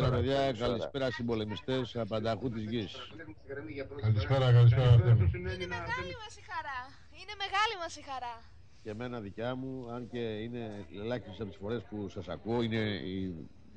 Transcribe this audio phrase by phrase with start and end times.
[0.00, 0.66] Καλησπέρα, παιδιά.
[0.66, 2.96] Καλησπέρα, συμπολεμιστές απανταχού της γης.
[4.00, 4.92] Καλησπέρα, καλησπέρα.
[4.92, 6.80] Είναι μεγάλη μας η χαρά.
[7.12, 8.42] Είναι μεγάλη μας η χαρά.
[8.82, 13.00] Και εμένα δικιά μου, αν και είναι ελάχιστες από τις φορές που σας ακούω, είναι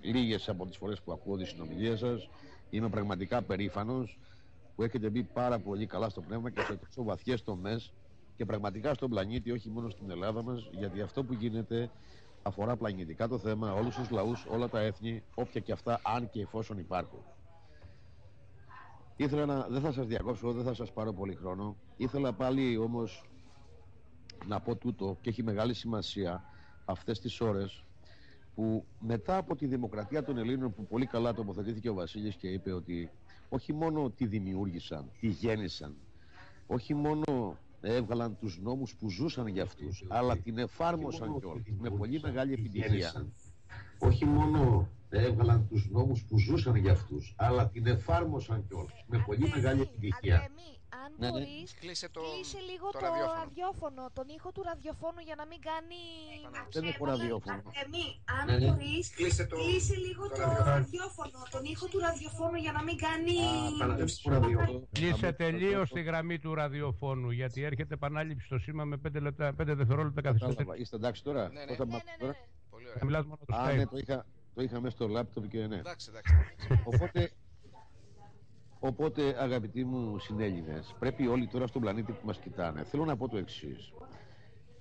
[0.02, 2.30] οι λίγες από τις φορές που ακούω τη συνομιλία σας.
[2.70, 4.20] Είμαι πραγματικά περήφανος
[4.76, 7.94] που έχετε μπει πάρα πολύ καλά στο πνεύμα και σε τόσο βαθιές τομές
[8.36, 11.90] και πραγματικά στον πλανήτη, όχι μόνο στην Ελλάδα μας, γιατί αυτό που γίνεται
[12.44, 16.42] αφορά πλανητικά το θέμα, όλους τους λαούς, όλα τα έθνη, όποια και αυτά, αν και
[16.42, 17.20] εφόσον υπάρχουν.
[19.16, 21.76] Ήθελα να, δεν θα σας διακόψω, δεν θα σας πάρω πολύ χρόνο.
[21.98, 23.30] Ήθελα πάλι όμως
[24.48, 26.44] να πω τούτο και έχει μεγάλη σημασία
[26.86, 27.84] αυτές τις ώρες
[28.56, 32.72] που μετά από τη δημοκρατία των Ελλήνων που πολύ καλά τοποθετήθηκε ο Βασίλης και είπε
[32.72, 33.10] ότι
[33.50, 35.96] όχι μόνο τη δημιούργησαν, τη γέννησαν,
[36.68, 41.64] όχι μόνο έβγαλαν τους νόμους που ζούσαν για αυτούς αλλά την εφάρμοσαν κιόλας.
[41.80, 43.28] με πολύ μεγάλη επιτυχία.
[44.00, 49.06] όχι μόνο έβγαλαν τους νόμους που ζούσαν για αυτούς αλλά την εφάρμοσαν κιόλας.
[49.08, 50.50] Με πολύ μεγάλη επιτυχία
[51.04, 51.32] αν ναι, ναι.
[51.32, 53.08] μπορείς, κλείσε, το, κλείσε λίγο το, το
[53.40, 54.02] ραδιόφωνο.
[54.14, 56.02] τον ήχο του ραδιοφώνου για να μην κάνει...
[56.72, 57.62] Δεν έχω ραδιόφωνο.
[57.68, 58.68] Αρτεμή, αν ναι, ναι.
[58.68, 62.98] μπορείς, κλείσε, το, κλείσε λίγο το, το ραδιόφωνο, τον ήχο του ραδιοφώνου για να μην
[63.06, 63.38] κάνει...
[64.92, 69.54] Κλείσε τελείως τη γραμμή του ραδιοφώνου, γιατί έρχεται επανάληψη στο σήμα με 5, λεπτά, 5
[69.66, 70.66] δευτερόλεπτα καθυστέρηση.
[70.82, 72.34] Είστε εντάξει τώρα; Ναι, ναι, ναι, ναι, ναι.
[72.70, 73.06] Πολύ ωραία.
[73.06, 75.76] Μιλάς μόνο το Α, ναι, το είχα, το είχα μέσα στο λάπτοπ και ναι.
[75.76, 76.34] Εντάξει, εντάξει.
[76.84, 77.32] Οπότε
[78.80, 83.28] Οπότε αγαπητοί μου συνέλληνες, πρέπει όλοι τώρα στον πλανήτη που μας κοιτάνε, θέλω να πω
[83.28, 83.94] το εξής.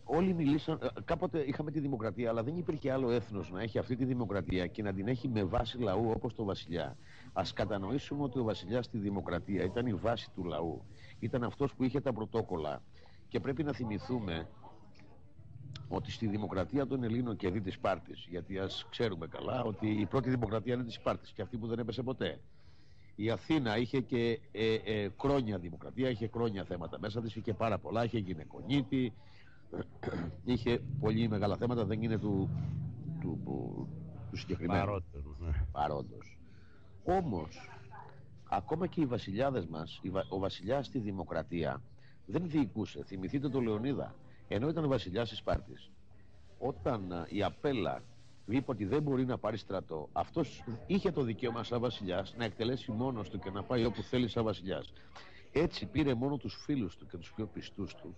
[0.04, 3.96] Όλοι μιλήσαν, ε, κάποτε είχαμε τη δημοκρατία, αλλά δεν υπήρχε άλλο έθνος να έχει αυτή
[3.96, 6.96] τη δημοκρατία και να την έχει με βάση λαού όπως το βασιλιά.
[7.32, 10.82] Ας κατανοήσουμε ότι ο βασιλιάς στη δημοκρατία ήταν η βάση του λαού.
[11.18, 12.82] Ήταν αυτός που είχε τα πρωτόκολλα.
[13.28, 14.48] Και πρέπει να θυμηθούμε
[15.88, 20.06] ότι στη δημοκρατία των Ελλήνων και δι της Σπάρτης, γιατί ας ξέρουμε καλά ότι η
[20.06, 22.40] πρώτη δημοκρατία είναι της Σπάρτης και αυτή που δεν έπεσε ποτέ.
[23.20, 27.78] Η Αθήνα είχε και ε, ε, κρόνια δημοκρατία, είχε κρόνια θέματα μέσα της, είχε πάρα
[27.78, 29.12] πολλά, είχε γυναικονίτη,
[30.44, 32.50] είχε πολύ μεγάλα θέματα, δεν είναι του,
[33.20, 33.88] του, του,
[34.30, 35.04] του συγκεκριμένου.
[35.72, 36.38] Παρόντος.
[37.04, 37.16] Ναι.
[37.16, 37.70] Όμως,
[38.48, 41.82] ακόμα και οι βασιλιάδες μας, ο βασιλιάς στη δημοκρατία
[42.26, 43.04] δεν διοικούσε.
[43.04, 44.14] Θυμηθείτε τον Λεωνίδα,
[44.48, 45.90] ενώ ήταν ο βασιλιάς της Σπάρτης.
[46.58, 48.02] Όταν η Απέλα
[48.54, 50.08] είπε ότι δεν μπορεί να πάρει στρατό.
[50.12, 54.28] Αυτός είχε το δικαίωμα σαν βασιλιάς να εκτελέσει μόνος του και να πάει όπου θέλει
[54.28, 54.92] σαν βασιλιάς.
[55.52, 58.14] Έτσι πήρε μόνο τους φίλους του και τους πιο πιστούς του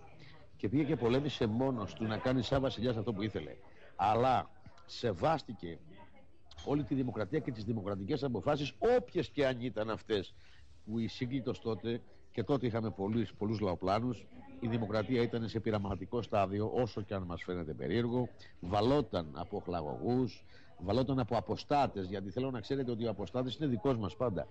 [0.57, 3.55] και πήγε και πολέμησε μόνος του να κάνει σαν βασιλιάς αυτό που ήθελε.
[3.95, 4.49] Αλλά
[4.85, 5.79] σεβάστηκε
[6.65, 10.33] όλη τη δημοκρατία και τις δημοκρατικές αποφάσεις, όποιες και αν ήταν αυτές
[10.85, 14.25] που η σύγκλιτο τότε και τότε είχαμε πολλούς, πολλούς λαοπλάνους.
[14.59, 18.29] Η δημοκρατία ήταν σε πειραματικό στάδιο όσο και αν μας φαίνεται περίεργο.
[18.59, 20.45] Βαλόταν από χλαγωγούς
[20.83, 24.47] βαλόταν από αποστάτες γιατί θέλω να ξέρετε ότι ο αποστάτης είναι δικός μας πάντα.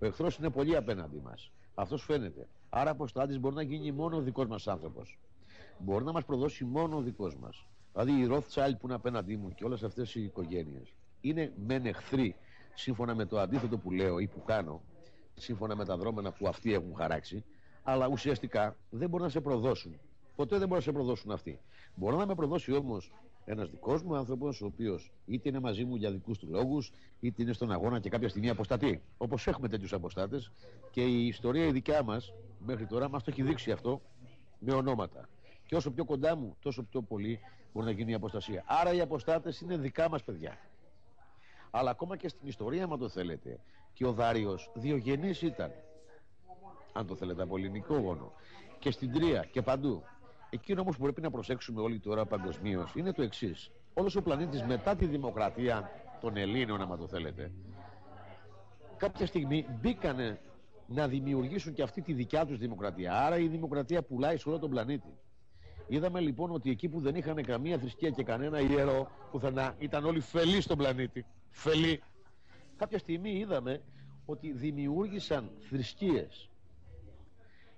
[0.00, 1.50] Ο εχθρός είναι πολύ απέναντι μας.
[1.74, 2.48] Αυτός φαίνεται.
[2.68, 5.18] Άρα αποστάτης μπορεί να γίνει μόνο ο δικός μας άνθρωπος.
[5.78, 7.66] Μπορεί να μας προδώσει μόνο ο δικός μας.
[7.92, 12.36] Δηλαδή η Rothschild που είναι απέναντί μου και όλες αυτές οι οικογένειες είναι μεν εχθροί
[12.74, 14.80] σύμφωνα με το αντίθετο που λέω ή που κάνω
[15.34, 17.44] σύμφωνα με τα δρόμενα που αυτοί έχουν χαράξει,
[17.82, 20.00] αλλά ουσιαστικά δεν μπορούν να σε προδώσουν.
[20.36, 21.60] Ποτέ δεν μπορούν να σε προδώσουν αυτοί.
[21.94, 23.12] Μπορεί να με προδώσει όμως
[23.44, 27.42] ένας δικός μου άνθρωπος, ο οποίος είτε είναι μαζί μου για δικούς του λόγους, είτε
[27.42, 29.02] είναι στον αγώνα και κάποια στιγμή αποστατεί.
[29.16, 30.52] Όπως έχουμε τέτοιους αποστάτες
[30.90, 34.00] και η ιστορία η δικιά μας μέχρι τώρα μας το έχει δείξει αυτό
[34.58, 35.28] με ονόματα.
[35.66, 37.40] Και όσο πιο κοντά μου, τόσο πιο πολύ
[37.72, 38.64] μπορεί να γίνει η αποστασία.
[38.66, 40.58] Άρα οι αποστάτες είναι δικά μας παιδιά
[41.74, 43.58] αλλά ακόμα και στην ιστορία, αν το θέλετε.
[43.92, 45.72] Και ο Δάριος διογενής ήταν,
[46.92, 48.32] αν το θέλετε, από ελληνικό γόνο.
[48.78, 50.02] Και στην Τρία και παντού.
[50.50, 53.70] Εκείνο όμως που πρέπει να προσέξουμε όλοι τώρα παγκοσμίως είναι το εξής.
[53.94, 57.52] Όλος ο πλανήτης μετά τη δημοκρατία των Ελλήνων, αν το θέλετε,
[58.96, 60.40] κάποια στιγμή μπήκανε
[60.86, 63.12] να δημιουργήσουν και αυτή τη δικιά τους δημοκρατία.
[63.12, 65.18] Άρα η δημοκρατία πουλάει σε όλο τον πλανήτη.
[65.88, 70.20] Είδαμε λοιπόν ότι εκεί που δεν είχαν καμία θρησκεία και κανένα ιερό πουθενά ήταν όλοι
[70.20, 71.24] φελοί στον πλανήτη.
[71.50, 72.02] Φελοί.
[72.82, 73.82] Κάποια στιγμή είδαμε
[74.26, 76.48] ότι δημιούργησαν θρησκείες.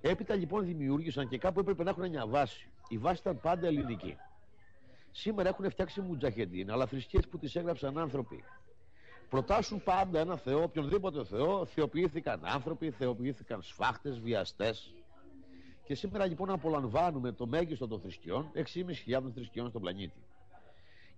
[0.01, 2.69] Έπειτα λοιπόν δημιούργησαν και κάπου έπρεπε να έχουν μια βάση.
[2.89, 4.17] Η βάση ήταν πάντα ελληνική.
[5.11, 8.45] Σήμερα έχουν φτιάξει μουτζαχεντίν, αλλά θρησκείες που τις έγραψαν άνθρωποι.
[9.29, 14.95] Προτάσουν πάντα ένα Θεό, οποιονδήποτε Θεό, θεοποιήθηκαν άνθρωποι, θεοποιήθηκαν σφάχτες, βιαστές.
[15.85, 20.23] Και σήμερα λοιπόν απολαμβάνουμε το μέγιστο των θρησκειών, 6.500 θρησκειών στον πλανήτη.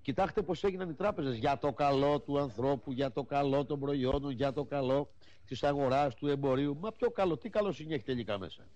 [0.06, 4.31] Κοιτάξτε πώς έγιναν οι τράπεζες για το καλό του ανθρώπου, για το καλό των προϊόντων,
[4.31, 5.11] για το καλό
[5.47, 6.76] της αγοράς, του εμπορίου.
[6.81, 8.67] Μα πιο καλό, τι καλό έχει τελικά μέσα.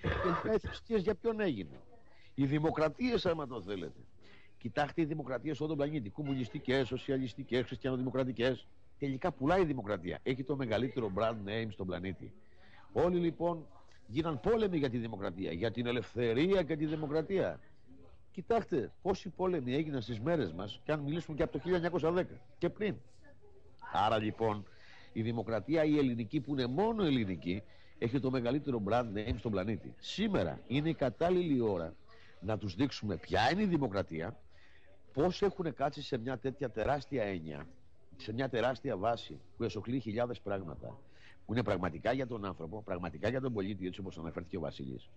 [0.00, 1.80] Και οι θρησκείες για ποιον έγινε;
[2.34, 4.00] Οι δημοκρατίες άμα το θέλετε.
[4.58, 6.10] Κοιτάξτε οι δημοκρατίες όλο τον πλανήτη.
[6.10, 8.66] Κομμουνιστικές, σοσιαλιστικές, χριστιανοδημοκρατικές.
[8.98, 10.18] τελικά πουλάει η δημοκρατία.
[10.22, 12.32] Έχει το μεγαλύτερο brand name στον πλανήτη.
[12.92, 13.66] Όλοι λοιπόν
[14.06, 17.60] γίναν πόλεμοι για τη δημοκρατία, για την ελευθερία και τη δημοκρατία.
[18.38, 21.60] Κοιτάξτε πόσοι πόλεμοι έγιναν στις μέρες μας και αν μιλήσουμε και από το
[22.00, 22.24] 1910
[22.58, 22.96] και πριν.
[23.92, 24.64] Άρα λοιπόν
[25.12, 27.62] η δημοκρατία η ελληνική που είναι μόνο ελληνική
[27.98, 29.94] έχει το μεγαλύτερο brand name στον πλανήτη.
[29.98, 31.94] Σήμερα είναι η κατάλληλη ώρα
[32.40, 34.36] να τους δείξουμε ποια είναι η δημοκρατία,
[35.12, 37.66] πώς έχουν κάτσει σε μια τέτοια τεράστια έννοια,
[38.16, 40.98] σε μια τεράστια βάση που εσωκλεί χιλιάδες πράγματα,
[41.48, 45.08] που είναι πραγματικά για τον άνθρωπο, πραγματικά για τον πολίτη, έτσι όπως αναφέρθηκε ο Βασίλης.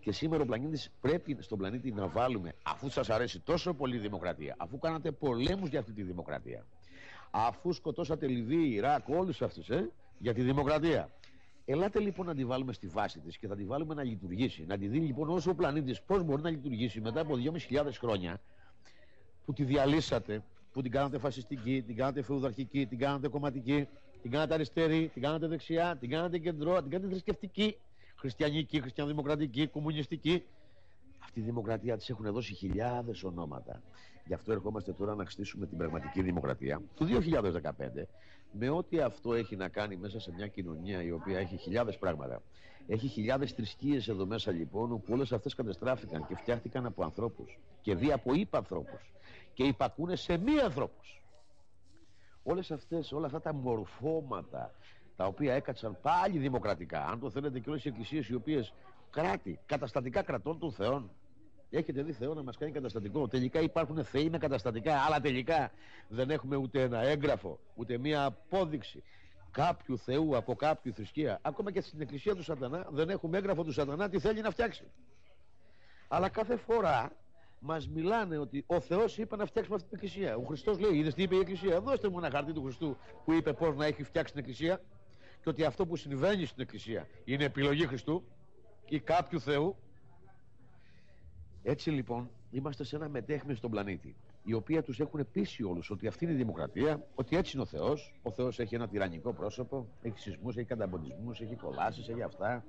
[0.00, 3.98] Και σήμερα ο πλανήτης πρέπει στον πλανήτη να βάλουμε, αφού σας αρέσει τόσο πολύ η
[3.98, 6.66] δημοκρατία, αφού κάνατε πολέμους για αυτή τη δημοκρατία,
[7.30, 11.10] αφού σκοτώσατε Λιβύη, Ιράκ, όλους αυτούς, ε, για τη δημοκρατία.
[11.64, 14.64] Ελάτε λοιπόν να τη βάλουμε στη βάση της και θα τη βάλουμε να λειτουργήσει.
[14.66, 17.34] Να τη δει λοιπόν όσο ο πλανήτης πώς μπορεί να λειτουργήσει μετά από
[17.70, 18.40] 2.500 χρόνια
[19.44, 20.42] που τη διαλύσατε,
[20.72, 23.88] που την κάνατε φασιστική, την κάνατε φεουδαρχική, την κάνατε κομματική,
[24.22, 27.76] την κάνατε αριστερή, την κάνατε δεξιά, την κάνατε κεντρό, την κάνατε θρησκευτική,
[28.16, 30.44] χριστιανική, χριστιανοδημοκρατική, κομμουνιστική.
[31.18, 33.82] Αυτή η δημοκρατία της έχουν δώσει χιλιάδες ονόματα.
[34.26, 38.06] Γι' αυτό ερχόμαστε τώρα να χτίσουμε την πραγματική δημοκρατία του 2015
[38.52, 42.42] με ό,τι αυτό έχει να κάνει μέσα σε μια κοινωνία η οποία έχει χιλιάδες πράγματα.
[42.86, 47.94] Έχει χιλιάδες θρησκείες εδώ μέσα λοιπόν που όλες αυτές κατεστράφηκαν και φτιάχτηκαν από ανθρώπους και
[47.94, 49.12] δει από υπανθρώπους
[49.54, 51.22] και υπακούνε σε μη ανθρώπους.
[52.50, 54.72] Όλες αυτές, όλα αυτά τα μορφώματα
[55.16, 58.72] τα οποία έκατσαν πάλι δημοκρατικά, αν το θέλετε και όλες οι εκκλησίες οι οποίες
[59.10, 61.10] κράτη, καταστατικά κρατών των θεών
[61.70, 63.28] Έχετε δει Θεό να μας κάνει καταστατικό.
[63.28, 65.70] Τελικά υπάρχουν θεοί με καταστατικά, αλλά τελικά
[66.08, 69.02] δεν έχουμε ούτε ένα έγγραφο, ούτε μία απόδειξη
[69.50, 71.38] κάποιου Θεού από κάποιου θρησκεία.
[71.42, 74.84] Ακόμα και στην εκκλησία του Σατανά δεν έχουμε έγγραφο του Σατανά τι θέλει να φτιάξει.
[76.08, 77.12] Αλλά κάθε φορά
[77.60, 80.36] μας μιλάνε ότι ο Θεός είπε να φτιάξουμε αυτή την εκκλησία.
[80.36, 83.32] Ο Χριστός λέει: Είδες τι είπε η εκκλησία; Δώστε μου ένα χαρτί του Χριστού που
[83.32, 84.80] είπε πώς να έχει φτιάξει την εκκλησία
[85.42, 88.24] και ότι αυτό που συμβαίνει στην εκκλησία είναι επιλογή Χριστού
[88.88, 89.76] ή κάποιου Θεού
[91.62, 94.16] έτσι λοιπόν είμαστε σε ένα μετέχνη στον πλανήτη
[94.48, 97.66] η οποία τους έχουν πείσει όλους ότι αυτή είναι η δημοκρατία, ότι έτσι είναι ο
[97.66, 98.14] Θεός.
[98.22, 102.64] Ο Θεός έχει ένα τυραννικό πρόσωπο, έχει σεισμούς, έχει καταμποντισμούς, έχει κολάσεις, έχει αυτά.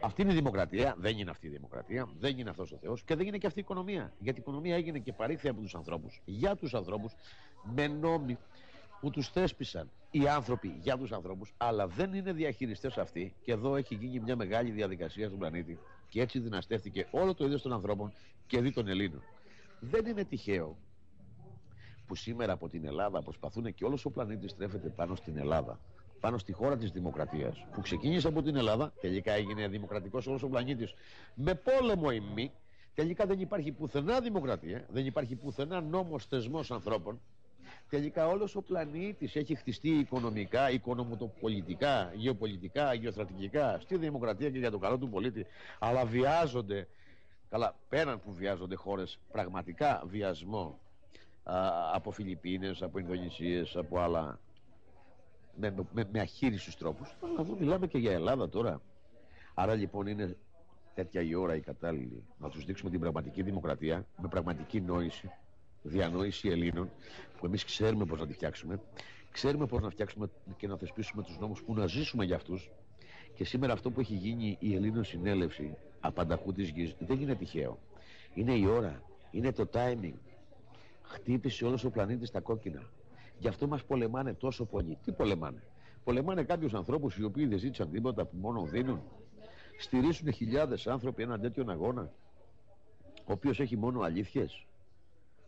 [0.00, 3.02] Αυτή είναι η δημοκρατία, δεν είναι αυτή η δημοκρατία, δεν είναι αυτός ο Θεός.
[3.02, 4.12] Και δεν είναι και αυτή η οικονομία.
[4.18, 7.12] Γιατί η οικονομία έγινε και παρήθεια από τους ανθρώπους, για τους ανθρώπους,
[7.74, 8.38] με νόμοι
[9.00, 13.34] που τους θέσπισαν οι άνθρωποι για τους ανθρώπους, αλλά δεν είναι διαχειριστές αυτοί.
[13.42, 15.78] Και εδώ έχει γίνει μια μεγάλη διαδικασία στον πλανήτη.
[16.08, 18.12] Και έτσι δυναστεύτηκε όλο το είδος των ανθρώπων
[18.46, 19.22] και δι των Ελλήνων.
[19.80, 20.76] Δεν είναι τυχαίο
[22.06, 25.78] που σήμερα από την Ελλάδα προσπαθούν και όλος ο πλανήτης στρέφεται πάνω στην Ελλάδα
[26.20, 30.48] πάνω στη χώρα της δημοκρατίας που ξεκίνησε από την Ελλάδα τελικά έγινε δημοκρατικός όλος ο
[30.48, 30.94] πλανήτης
[31.34, 32.52] με πόλεμο ημί
[32.94, 37.20] τελικά δεν υπάρχει πουθενά δημοκρατία δεν υπάρχει πουθενά νόμος θεσμός ανθρώπων
[37.88, 44.78] Τελικά όλος ο πλανήτης έχει χτιστεί οικονομικά, οικονομοπολιτικά, γεωπολιτικά, γεωστρατηγικά στη δημοκρατία και για το
[44.78, 45.46] καλό του πολίτη.
[45.78, 46.88] Αλλά βιάζονται,
[47.50, 50.78] καλά πέραν που βιάζονται χώρες πραγματικά βιασμό
[51.42, 51.54] α,
[51.92, 54.38] από Φιλιππίνες, από Ινδονησίες, από άλλα
[55.56, 57.16] με, με, με αχύριστους τρόπους.
[57.22, 58.80] Αλλά εδώ μιλάμε και για Ελλάδα τώρα.
[59.54, 60.36] Άρα λοιπόν είναι
[60.94, 65.30] τέτοια η ώρα η κατάλληλη να τους δείξουμε την πραγματική δημοκρατία με πραγματική νόηση
[65.82, 66.90] διανόηση Ελλήνων
[67.38, 68.80] που εμείς ξέρουμε πώς να τη φτιάξουμε.
[69.30, 72.70] Ξέρουμε πώς να φτιάξουμε και να θεσπίσουμε τους νόμους που να ζήσουμε για αυτούς.
[73.34, 77.78] Και σήμερα αυτό που έχει γίνει η Ελλήνων συνέλευση απανταχού της γης δεν είναι τυχαίο.
[78.34, 80.14] Είναι η ώρα, είναι το timing.
[81.02, 82.82] Χτύπησε όλος ο πλανήτης τα κόκκινα
[83.38, 85.62] γι' αυτό μας πολεμάνε τόσο πολύ τι πολεμάνε;
[86.04, 89.00] Πολεμάνε κάποιους ανθρώπους οι οποίοι δεν ζήτησαν τίποτα που μόνο δίνουν
[89.78, 92.12] στηρίσουν χιλιάδες άνθρωποι έναν τέτοιον αγώνα
[93.24, 94.66] ο οποίος έχει μόνο αλήθειες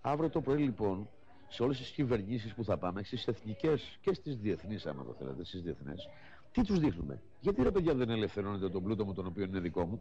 [0.00, 1.08] Αύριο το πρωί λοιπόν,
[1.48, 5.44] σε όλες τις κυβερνήσεις που θα πάμε, στις εθνικές και στις διεθνείς, άμα το θέλετε,
[5.44, 6.08] στις διεθνές,
[6.52, 9.84] τι τους δείχνουμε; Γιατί ρε παιδιά δεν ελευθερώνεται τον πλούτο μου, τον οποίο είναι δικό
[9.84, 10.00] μου,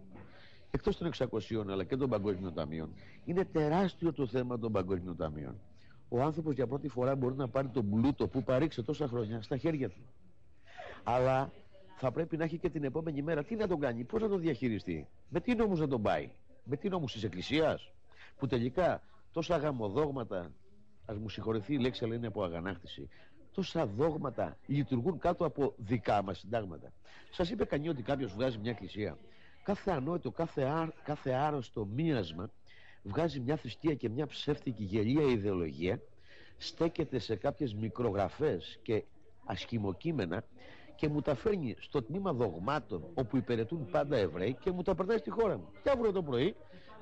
[0.71, 2.89] εκτός των 600 αλλά και των παγκόσμιων ταμείων.
[3.25, 5.55] Είναι τεράστιο το θέμα των παγκόσμιων ταμείων.
[6.09, 9.57] Ο άνθρωπος για πρώτη φορά μπορεί να πάρει τον πλούτο που παρήξε τόσα χρόνια στα
[9.57, 10.05] χέρια του.
[11.03, 11.51] Αλλά
[11.97, 14.39] θα πρέπει να έχει και την επόμενη μέρα τι να τον κάνει, πώς να τον
[14.39, 16.29] διαχειριστεί, με τι νόμους να τον πάει,
[16.63, 17.91] με τι νόμους της Εκκλησίας,
[18.37, 20.51] που τελικά τόσα γαμοδόγματα,
[21.05, 23.09] ας μου συγχωρεθεί η λέξη αλλά είναι από αγανάκτηση,
[23.53, 26.91] τόσα δόγματα λειτουργούν κάτω από δικά μας συντάγματα.
[27.31, 29.17] Σας είπε κανεί ότι κάποιος βγάζει μια εκκλησία.
[29.63, 32.49] Κάθε ανόητο, κάθε, άρ, κάθε άρρωστο μοίρασμα
[33.03, 36.01] βγάζει μια θρησκεία και μια ψεύτικη γελία ιδεολογία,
[36.57, 39.03] στέκεται σε κάποιες μικρογραφές και
[39.45, 40.43] ασχημοκείμενα
[40.95, 45.17] και μου τα φέρνει στο τμήμα δογμάτων όπου υπηρετούν πάντα Εβραίοι και μου τα περνάει
[45.17, 45.71] στη χώρα μου.
[45.83, 46.55] Και αύριο το πρωί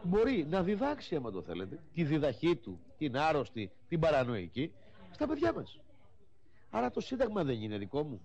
[0.03, 4.71] μπορεί να διδάξει, άμα το θέλετε, τη διδαχή του, την άρρωστη, την παρανοϊκή,
[5.11, 5.79] στα παιδιά μας.
[6.69, 8.21] Άρα το Σύνταγμα δεν είναι δικό μου.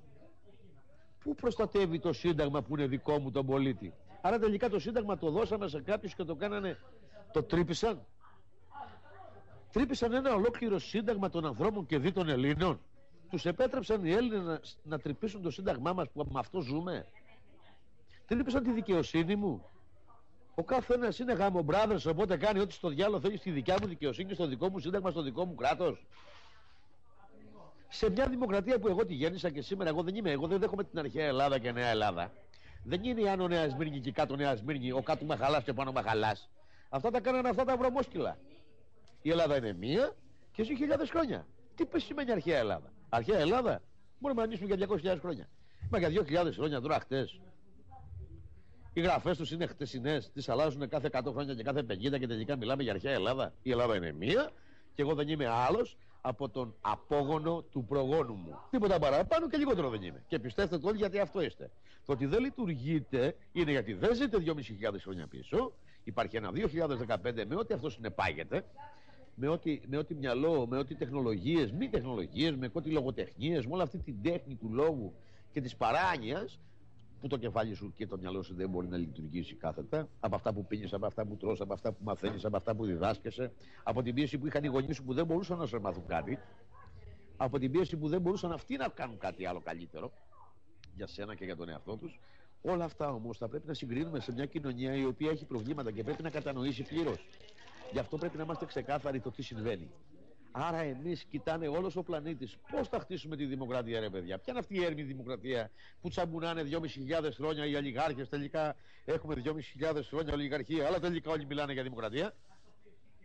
[1.25, 5.31] Πού προστατεύει το Σύνταγμα που είναι δικό μου τον πολίτη; Άρα τελικά το Σύνταγμα το
[5.31, 6.79] δώσαμε σε κάποιους και το κάνανε,
[7.33, 8.05] το τρύπησαν.
[9.73, 12.81] Τρύπησαν ένα ολόκληρο Σύνταγμα των ανθρώπων και δι των Ελλήνων.
[13.31, 17.07] Τους επέτρεψαν οι Έλληνες να, να τρυπήσουν το Σύνταγμά μας που με αυτό ζούμε.
[18.27, 19.65] Τρύπησαν τη δικαιοσύνη μου.
[20.55, 24.35] Ο καθένας είναι γάμο brothers, οπότε κάνει ό,τι στο διάλογο θέλει στη δικιά μου δικαιοσύνη,
[24.35, 26.07] στο δικό μου σύνταγμα, στο δικό μου κράτος.
[27.89, 30.85] Σε μια δημοκρατία που εγώ τη γέννησα και σήμερα εγώ δεν είμαι, εγώ δεν δέχομαι
[30.85, 32.33] την αρχαία Ελλάδα και Νέα Ελλάδα.
[32.85, 35.93] Δεν είναι η Άνω Νέας Σμύρνη και κάτω Νέας Σμύρνη, ο κάτω Μαχαλάς και πάνω
[35.93, 36.49] Μαχαλάς.
[36.93, 38.39] Αυτά τα κάνανε αυτά τα βρωμόσκυλα.
[39.23, 40.17] Η Ελλάδα είναι μία
[40.53, 41.47] και ζει χιλιάδες χρόνια.
[41.75, 43.83] Τι πες σημαίνει αρχαία Ελλάδα; Αρχαία Ελλάδα;
[44.21, 45.49] Μπορούμε να ανοίξουμε για 200.000 χρόνια.
[45.91, 47.41] Μα για 2.000 χρόνια τώρα χτες.
[48.93, 52.57] Οι γραφές τους είναι χτεσινές, τις αλλάζουν κάθε 100 χρόνια και κάθε 50 και τελικά
[52.57, 53.53] μιλάμε για αρχαία Ελλάδα.
[53.63, 54.51] Η Ελλάδα είναι μία
[54.95, 58.59] και εγώ δεν είμαι άλλος από τον απόγονο του προγόνου μου.
[58.71, 60.25] Τίποτα παραπάνω και λιγότερο δεν είμαι.
[60.29, 61.71] Και πιστέψτε το όλοι γιατί αυτό είστε.
[62.07, 65.73] Το ότι δεν λειτουργείτε είναι γιατί δεν ζείτε 2.500 χρόνια πίσω.
[66.05, 68.65] Υπάρχει ένα 2015 με ό,τι αυτό συνεπάγεται.
[69.35, 73.83] Με ό,τι, με ό,τι μυαλό, με ό,τι τεχνολογίες, μη τεχνολογίες, με ό,τι λογοτεχνίες, με όλη
[73.83, 75.15] αυτή την τέχνη του λόγου
[75.53, 76.59] και της παράνοιας
[77.21, 80.53] που το κεφάλι σου και το μυαλό σου δεν μπορεί να λειτουργήσει κάθετα, από αυτά
[80.53, 83.53] που πίνεις, από αυτά που τρως, από αυτά που μαθαίνεις, από αυτά που διδάσκεσαι,
[83.83, 86.39] από την πίεση που είχαν οι γονείς σου που δεν μπορούσαν να σε μάθουν κάτι,
[87.37, 90.13] από την πίεση που δεν μπορούσαν αυτοί να κάνουν κάτι άλλο καλύτερο
[90.95, 92.21] για σένα και για τον εαυτό τους.
[92.63, 96.03] Όλα αυτά όμως θα πρέπει να συγκρίνουμε σε μια κοινωνία η οποία έχει προβλήματα και
[96.03, 97.27] πρέπει να κατανοήσει πλήρως.
[97.93, 99.91] Γι' αυτό πρέπει να είμαστε ξεκάθαροι το τι συμβαίνει.
[100.53, 104.39] Άρα εμείς κοιτάνε όλος ο πλανήτης πώς θα χτίσουμε τη δημοκρατία, ρε παιδιά.
[104.39, 108.25] Ποια είναι αυτή η έρμη δημοκρατία που τσαμπουνάνε 2.500 χρόνια οι ολιγάρχε.
[108.25, 112.27] Τελικά έχουμε 2.500 χρόνια ολιγαρχία, αλλά τελικά όλοι μιλάνε για δημοκρατία.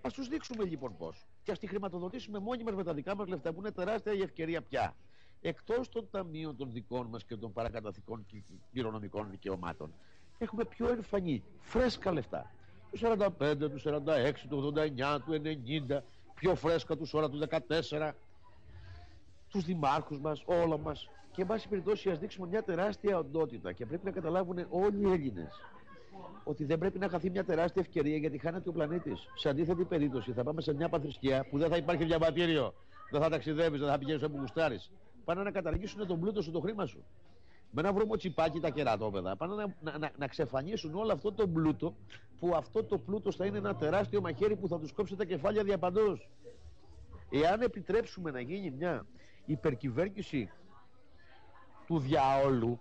[0.02, 1.28] Α τους δείξουμε λοιπόν πώς.
[1.44, 4.22] Και ας τη χρηματοδοτήσουμε μόνοι μας με τα δικά μας λεφτά που είναι τεράστια η
[4.22, 4.96] ευκαιρία πια.
[5.42, 9.94] Εκτός των ταμείων των δικών μας και των παρακαταθήκων και κληρονομικών δικαιωμάτων,
[10.38, 12.52] έχουμε πιο εμφανή, φρέσκα λεφτά.
[12.92, 18.16] Του 45, του 46, του 89, του 90, πιο φρέσκα τους ώρα του 14
[19.50, 23.86] τους δημάρχους μας, όλα μας και εν πάση περιπτώσει ας δείξουμε μια τεράστια οντότητα και
[23.86, 25.60] πρέπει να καταλάβουν όλοι οι Έλληνες
[26.44, 29.26] ότι δεν πρέπει να χαθεί μια τεράστια ευκαιρία γιατί χάνεται ο πλανήτης.
[29.36, 32.74] Σε αντίθετη περίπτωση θα πάμε σε μια παθρησκεία που δεν θα υπάρχει διαβατήριο,
[33.12, 34.92] δεν θα ταξιδεύεις, δεν θα πηγαίνεις όπου γουστάρεις.
[35.26, 37.04] Πάνε να καταργήσουν τον πλούτο σου, το χρήμα σου.
[37.72, 39.36] Με ένα βρώμο τσιπάκι τα κερατόπεδα.
[39.36, 41.96] Πάνε να, να, να, να ξεφανίσουν όλο αυτό το πλούτο
[42.40, 45.64] που αυτό το πλούτο θα είναι ένα τεράστιο μαχαίρι που θα τους κόψει τα κεφάλια
[45.64, 46.30] διαπαντός.
[47.30, 49.06] Εάν επιτρέψουμε να γίνει μια
[49.46, 50.52] υπερκυβέρνηση
[51.86, 52.80] του διαόλου,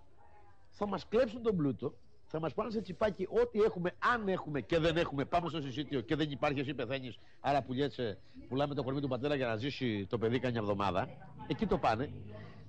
[0.69, 1.93] θα μας κλέψουν τον πλούτο,
[2.27, 6.01] θα μας πάνε σε τσιπάκι ό,τι έχουμε, αν έχουμε και δεν έχουμε, πάμε στο συσίτιο
[6.01, 8.17] και δεν υπάρχει, εσύ πεθαίνεις, άρα πουλιέσαι,
[8.47, 11.07] πουλάμε το κορμί του πατέρα για να ζήσει το παιδί κανένα εβδομάδα,
[11.47, 12.09] εκεί το πάνε,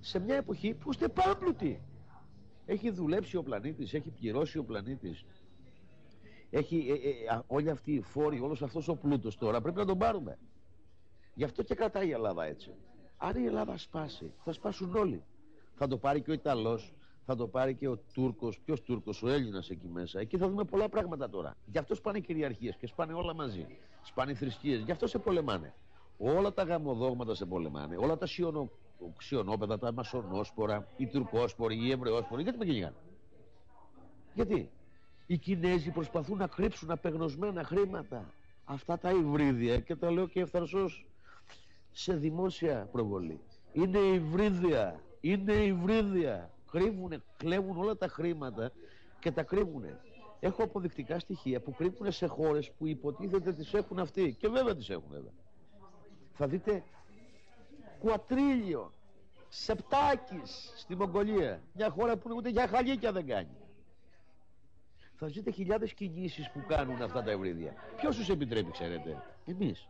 [0.00, 1.80] σε μια εποχή που είστε πάμπλουτοι.
[2.66, 5.25] Έχει δουλέψει ο πλανήτης, έχει πληρώσει ο πλανήτης,
[6.50, 6.86] έχει
[7.28, 10.38] ε, ε, όλοι αυτοί οι φόροι, όλος αυτός ο πλούτος τώρα πρέπει να τον πάρουμε.
[11.34, 12.75] Γι' αυτό και κρατάει η Ελλάδα έτσι.
[13.16, 15.22] Αν η Ελλάδα σπάσει, θα σπάσουν όλοι.
[15.75, 16.94] Θα το πάρει και ο Ιταλός,
[17.26, 20.21] θα το πάρει και ο Τούρκος, ποιος Τούρκος, ο Έλληνας εκεί μέσα.
[20.21, 21.56] Εκεί θα δούμε πολλά πράγματα τώρα.
[21.66, 23.66] Γι' αυτό σπάνε κυριαρχίες και σπάνε όλα μαζί.
[24.02, 25.75] Σπάνε θρησκείες, γι' αυτό σε πολεμάνε.
[26.18, 28.71] Όλα τα γαμοδόγματα σε πολεμάνε, όλα τα σιωνο,
[29.16, 32.97] ξιονόπεδα, τα μασονόσπορα, οι τουρκόσποροι, οι εβραιόσποροι, γιατί με κυνηγάνε;
[34.35, 34.71] Γιατί;
[35.26, 38.33] Οι Κινέζοι προσπαθούν να κρύψουν απεγνωσμένα χρήματα.
[38.64, 41.06] Αυτά τα υβρίδια και τα λέω και ευθαρσώς
[41.92, 43.40] σε δημόσια προβολή.
[43.73, 46.50] Είναι υβρίδια, είναι υβρίδια.
[46.76, 48.73] Κρύβουν, κλέβουν όλα τα χρήματα
[49.21, 49.85] και τα κρύβουν.
[50.40, 54.37] Έχω αποδεικτικά στοιχεία που κρύβουν σε χώρες που υποτίθεται τις έχουν αυτοί.
[54.38, 55.33] Και βέβαια τις έχουν βέβαια.
[56.33, 56.83] Θα δείτε
[57.99, 58.92] κουατρίλιο,
[59.49, 61.62] σεπτάκης στη Μογγολία.
[61.73, 63.56] Μια χώρα που ούτε για χαλίκια δεν κάνει
[65.18, 67.75] θα ζείτε χιλιάδες κινήσεις που κάνουν αυτά τα ευρύδια.
[67.97, 69.88] Ποιος τους επιτρέπει, ξέρετε; Εμείς.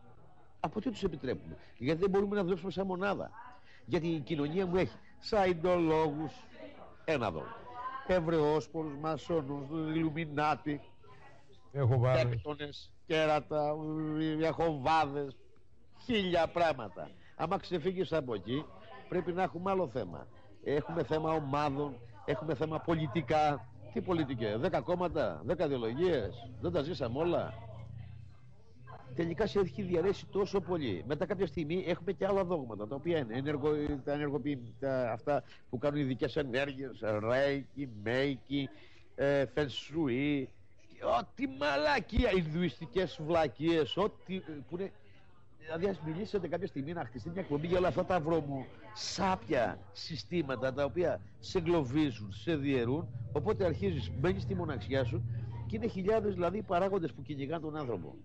[0.59, 3.31] Από τι τους επιτρέπουμε; Γιατί δεν μπορούμε να δουλέψουμε σαν μονάδα.
[3.85, 6.33] Γιατί η κοινωνία μου έχει σαϊντολόγους,
[7.09, 7.43] ένα δω,
[8.07, 10.81] Εβραιόσπορους, μασόνους, ηλουμινάτι,
[12.13, 13.75] τέκτονες, κέρατα,
[14.37, 15.37] διαχοβάδες,
[16.03, 17.09] χίλια πράγματα.
[17.35, 18.65] Άμα ξεφύγεις από εκεί,
[19.09, 20.27] πρέπει να έχουμε άλλο θέμα.
[20.63, 21.95] Έχουμε θέμα ομάδων,
[22.25, 27.53] έχουμε θέμα πολιτικά, τι πολιτικές, δέκα κόμματα, δέκα ιδεολογίες, δεν τα ζήσαμε όλα.
[29.15, 31.03] Τελικά σε έχει διαρρέσει τόσο πολύ.
[31.07, 33.69] Μετά κάποια στιγμή έχουμε και άλλα δόγματα, τα οποία είναι ενεργο,
[34.03, 38.69] τα ενεργοποιητικά, αυτά που κάνουν ειδικές ενέργειες, ρέικι, μέικι,
[39.15, 39.45] ε,
[41.19, 44.91] ό,τι μαλακία, ινδουιστικές βλακίες, ό,τι που είναι
[45.67, 49.79] Δηλαδή, ας μιλήσετε κάποια στιγμή να χτιστεί μια εκπομπή για όλα αυτά τα βρωμού σάπια
[49.91, 53.07] συστήματα τα οποία σε εγκλωβίζουν, σε διαιρούν.
[53.31, 55.23] Οπότε αρχίζεις, μπαίνεις στη μοναξιά σου
[55.67, 58.15] και είναι χιλιάδες δηλαδή παράγοντες που κυνηγάνε τον άνθρωπο.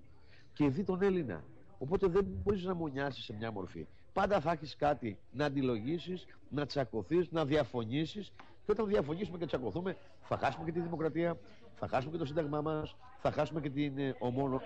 [0.52, 1.44] Και δει τον Έλληνα.
[1.78, 3.86] Οπότε δεν μπορείς να μονιάσεις σε μια μορφή.
[4.12, 6.18] Πάντα θα έχεις κάτι να αντιλογήσει,
[6.48, 8.32] να τσακωθείς, να διαφωνήσεις.
[8.64, 11.38] Και όταν διαφωνήσουμε και τσακωθούμε, θα χάσουμε και τη δημοκρατία,
[11.74, 14.60] θα χάσουμε και το σύνταγμά μας, θα χάσουμε και την, ε, ομόνο,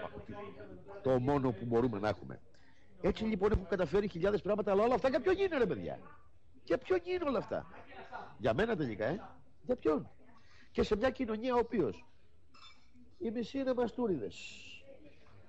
[1.02, 2.40] το μόνο που μπορούμε να έχουμε.
[3.00, 5.98] Έτσι λοιπόν έχουν καταφέρει χιλιάδες πράγματα, αλλά όλα αυτά για ποιον είναι, ρε παιδιά;
[6.64, 7.66] Για ποιον είναι όλα αυτά;
[8.38, 9.20] Για μένα τελικά, ε.
[9.62, 10.10] Για ποιον;
[10.70, 12.04] Και σε μια κοινωνία ο οποίος
[13.18, 14.36] οι μισοί είναι μαστούριδες.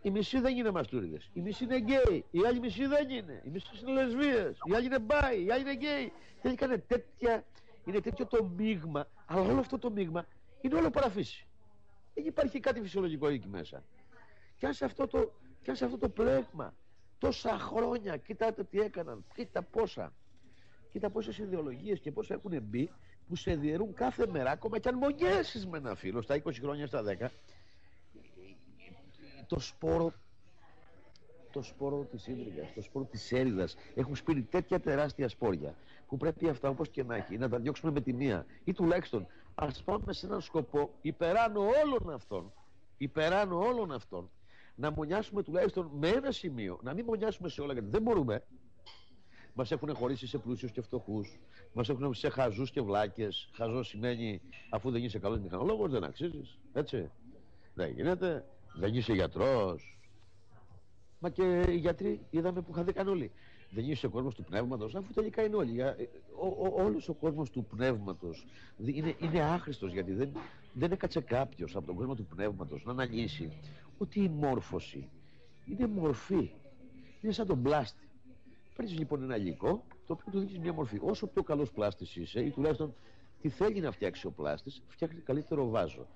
[0.02, 1.30] Οι μισοί δεν είναι μαστούριδες.
[1.34, 2.26] Οι μισοί είναι γκέι.
[2.32, 3.42] Οι άλλοι μισοί δεν είναι.
[3.46, 4.54] Οι μισοί είναι λεσβίες.
[4.64, 5.44] Οι άλλοι είναι bi.
[5.46, 6.12] Οι άλλοι είναι γκέι.
[6.42, 7.44] Τελικά είναι, τέτοια,
[7.86, 9.08] είναι τέτοιο το μείγμα.
[9.26, 10.26] Αλλά όλο αυτό το μείγμα
[10.62, 11.48] είναι όλο παραφύση.
[12.14, 13.84] Δεν υπάρχει κάτι φυσιολογικό εκεί μέσα.
[14.56, 16.74] Και αν σε αυτό το, και αν σε αυτό το πλέγμα
[17.18, 20.14] τόσα χρόνια, κοιτάτε τι έκαναν, κοίτα πόσα.
[20.92, 22.90] Κοίτα πόσες ιδεολογίες και πόσα έχουν μπει
[23.28, 26.88] που σε διαιρούν κάθε μέρα, ακόμα και αν μονιέσει με ένα φίλο στα 20 χρόνια,
[26.88, 27.28] στα 10,
[29.48, 30.14] το σπόρο
[31.52, 35.76] το σπόρο της ύδρυγας, το σπόρο της έριδας έχουν σπείρει τέτοια τεράστια σπόρια
[36.08, 39.28] που πρέπει αυτά όπως και να έχει να τα διώξουμε με τη μία ή τουλάχιστον
[39.56, 42.54] ας πάμε σε έναν σκοπό υπεράνω όλων αυτών
[42.98, 44.30] υπεράνω όλων αυτών
[44.76, 48.44] να μονιάσουμε τουλάχιστον με ένα σημείο να μην μονιάσουμε σε όλα γιατί δεν μπορούμε
[49.60, 51.40] Μας έχουν χωρίσει σε πλούσιους και φτωχούς.
[51.74, 53.50] Μας έχουν σε χαζούς και βλάκες.
[53.54, 56.58] Χαζό σημαίνει αφού δεν είσαι καλός μηχανολόγος, δεν αξίζεις.
[56.74, 57.12] Έτσι.
[57.74, 58.46] Δεν γίνεται.
[58.80, 59.98] Δεν είσαι γιατρός.
[61.20, 63.32] Μα και οι γιατροί είδαμε που χαθήκαν όλοι.
[63.70, 65.78] Δεν είσαι ο κόσμος του πνεύματος, αφού τελικά είναι όλοι.
[66.76, 68.46] Όλος ο κόσμος του πνεύματος
[68.78, 70.32] είναι, είναι άχρηστος γιατί δεν,
[70.74, 73.52] δεν έκατσε κάποιος από τον κόσμο του πνεύματος να αναλύσει
[73.98, 75.10] ότι η μόρφωση
[75.66, 76.52] είναι μορφή.
[77.22, 78.10] Είναι σαν τον πλάστη.
[78.76, 81.00] Παίρνεις λοιπόν ένα υλικό το οποίο του δίνει μια μορφή.
[81.02, 82.94] Όσο πιο καλός πλάστης είσαι, ή τουλάχιστον
[83.42, 86.08] τι θέλει να φτιάξει ο πλάστης, φτιάχνει καλύτερο βάζο.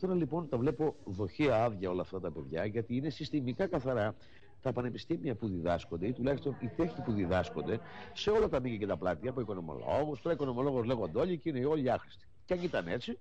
[0.00, 4.14] Τώρα λοιπόν τα βλέπω δοχεία άδεια όλα αυτά τα παιδιά γιατί είναι συστημικά καθαρά
[4.62, 7.80] τα πανεπιστήμια που διδάσκονται ή τουλάχιστον οι τέχνοι που διδάσκονται
[8.12, 10.20] σε όλα τα μήκη και τα πλάτια από οικονομολόγους.
[10.20, 12.26] Τώρα οικονομολόγο λέγονται όλοι και είναι όλοι άχρηστοι.
[12.44, 13.18] Και αν ήταν έτσι,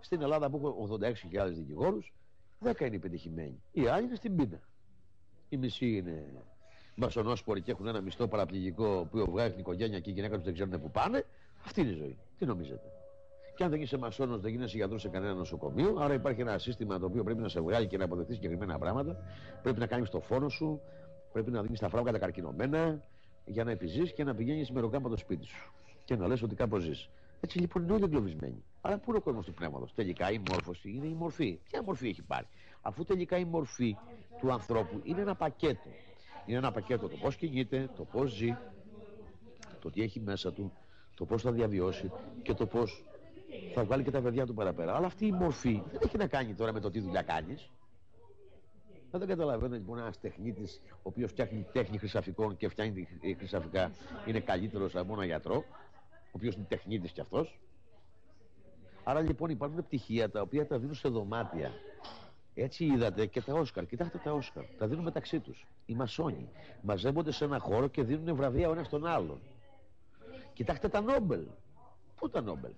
[0.00, 2.12] στην Ελλάδα που έχω 86.000 δικηγόρους,
[2.64, 3.62] 10 είναι πετυχημένοι.
[3.72, 4.60] Οι άλλοι είναι στην πίνα.
[5.48, 6.44] Οι μισοί είναι
[6.94, 10.54] μασονόσποροι και έχουν ένα μισθό παραπληγικό που βγάζει την οικογένεια και οι γυναίκα τους δεν
[10.54, 11.24] ξέρουν που πάνε.
[11.64, 12.18] Αυτή είναι η ζωή.
[12.38, 12.92] Τι νομίζετε;
[13.56, 15.96] Και αν δεν είσαι μασόνος, δεν γίνεσαι γιατρός σε κανένα νοσοκομείο.
[15.98, 19.16] Άρα υπάρχει ένα σύστημα το οποίο πρέπει να σε βγάλει και να αποδεχτείς συγκεκριμένα πράγματα.
[19.62, 20.80] Πρέπει να κάνεις το φόνο σου,
[21.32, 23.02] πρέπει να δίνεις τα φράγκα κατακαρκινωμένα
[23.44, 25.72] για να επιζήσει και να πηγαίνεις με ροκάμπα το σπίτι σου.
[26.04, 27.08] Και να λες ότι κάπως ζεις.
[27.40, 28.64] Έτσι λοιπόν είναι όλοι εγκλωβισμένοι.
[28.80, 31.58] Αλλά πού είναι ο κόσμος του πνεύματος; Τελικά η μόρφωση είναι η μορφή.
[31.68, 32.46] Ποια μορφή έχει πάρει;
[32.82, 33.96] Αφού τελικά η μορφή
[34.40, 35.88] του ανθρώπου είναι ένα πακέτο.
[36.46, 38.56] Είναι ένα πακέτο το πώς κινείται, το πώς ζει,
[39.80, 40.72] το τι έχει μέσα του,
[41.14, 42.10] το πώς θα διαβιώσει
[42.42, 43.04] και το πώς
[43.74, 44.94] θα βγάλει και τα παιδιά του παραπέρα.
[44.96, 47.70] Αλλά αυτή η μορφή δεν έχει να κάνει τώρα με το τι δουλειά κάνεις.
[49.10, 53.90] Δεν καταλαβαίνω λοιπόν ένας τεχνίτης, ο οποίος φτιάχνει τέχνη χρυσαφικών και φτιάχνει χρυσαφικά,
[54.26, 55.64] είναι καλύτερος από ένα γιατρό,
[56.26, 57.60] ο οποίος είναι τεχνίτης κι αυτός.
[59.04, 61.72] Άρα λοιπόν υπάρχουν πτυχία τα οποία τα δίνουν σε δωμάτια.
[62.54, 63.86] Έτσι είδατε και τα Όσκαρ.
[63.86, 64.64] Κοιτάξτε τα Όσκαρ.
[64.78, 65.66] Τα δίνουν μεταξύ τους.
[65.86, 66.48] Οι μασόνοι
[66.82, 69.40] μαζεύονται σε ένα χώρο και δίνουν βραβεία ο ένας τον άλλον.
[70.52, 71.46] Κοιτάξτε τα Νόμπελ.
[72.16, 72.70] Πού τα Νόμπελ;